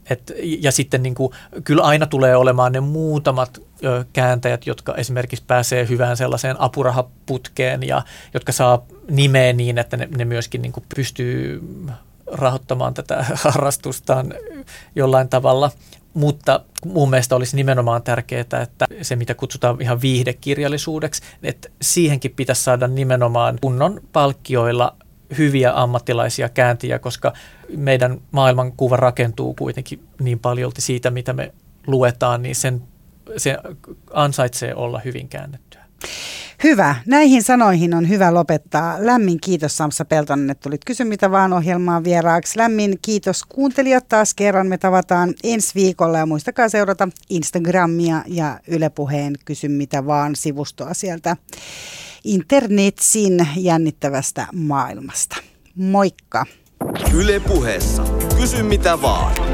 Et, 0.09 0.33
ja 0.59 0.71
sitten 0.71 1.03
niin 1.03 1.15
kuin, 1.15 1.33
kyllä 1.63 1.83
aina 1.83 2.05
tulee 2.05 2.35
olemaan 2.35 2.71
ne 2.71 2.79
muutamat 2.79 3.61
kääntäjät, 4.13 4.67
jotka 4.67 4.95
esimerkiksi 4.95 5.43
pääsee 5.47 5.87
hyvään 5.89 6.17
sellaiseen 6.17 6.61
apurahaputkeen 6.61 7.83
ja 7.83 8.01
jotka 8.33 8.51
saa 8.51 8.85
nimeä 9.09 9.53
niin, 9.53 9.77
että 9.77 9.97
ne, 9.97 10.09
ne 10.17 10.25
myöskin 10.25 10.61
niin 10.61 10.71
kuin 10.71 10.85
pystyy 10.95 11.61
rahoittamaan 12.27 12.93
tätä 12.93 13.25
harrastustaan 13.43 14.33
jollain 14.95 15.29
tavalla. 15.29 15.71
Mutta 16.13 16.59
mun 16.85 17.09
mielestä 17.09 17.35
olisi 17.35 17.55
nimenomaan 17.55 18.03
tärkeää, 18.03 18.41
että 18.41 18.87
se 19.01 19.15
mitä 19.15 19.35
kutsutaan 19.35 19.81
ihan 19.81 20.01
viihdekirjallisuudeksi, 20.01 21.21
että 21.43 21.69
siihenkin 21.81 22.33
pitäisi 22.35 22.63
saada 22.63 22.87
nimenomaan 22.87 23.57
kunnon 23.61 24.01
palkkioilla 24.11 24.95
hyviä 25.37 25.71
ammattilaisia 25.75 26.49
kääntiä, 26.49 26.99
koska 26.99 27.33
meidän 27.77 28.21
maailmankuva 28.31 28.97
rakentuu 28.97 29.53
kuitenkin 29.53 30.07
niin 30.19 30.39
paljolti 30.39 30.81
siitä, 30.81 31.11
mitä 31.11 31.33
me 31.33 31.53
luetaan, 31.87 32.41
niin 32.41 32.55
sen, 32.55 32.81
se 33.37 33.57
ansaitsee 34.13 34.75
olla 34.75 34.99
hyvin 34.99 35.27
käännettyä. 35.27 35.83
Hyvä. 36.63 36.95
Näihin 37.05 37.43
sanoihin 37.43 37.93
on 37.93 38.09
hyvä 38.09 38.33
lopettaa. 38.33 38.95
Lämmin 38.99 39.39
kiitos 39.41 39.77
Samsa 39.77 40.05
Peltonen, 40.05 40.49
että 40.49 40.63
tulit 40.63 40.85
Kysy 40.85 41.03
mitä 41.03 41.31
vaan 41.31 41.53
ohjelmaan 41.53 42.03
vieraaksi. 42.03 42.59
Lämmin 42.59 42.99
kiitos 43.01 43.43
kuuntelijat 43.43 44.07
taas 44.07 44.33
kerran. 44.33 44.67
Me 44.67 44.77
tavataan 44.77 45.33
ensi 45.43 45.75
viikolla 45.75 46.17
ja 46.17 46.25
muistakaa 46.25 46.69
seurata 46.69 47.09
Instagramia 47.29 48.23
ja 48.27 48.59
Yle 48.67 48.89
Puheen 48.89 49.33
Kysy 49.45 49.67
mitä 49.67 50.05
vaan 50.05 50.35
sivustoa 50.35 50.93
sieltä 50.93 51.37
internetsin 52.23 53.47
jännittävästä 53.57 54.47
maailmasta. 54.53 55.35
Moikka! 55.75 56.45
Yle 57.13 57.39
puheessa. 57.39 58.03
Kysy 58.39 58.63
mitä 58.63 59.01
vaan. 59.01 59.52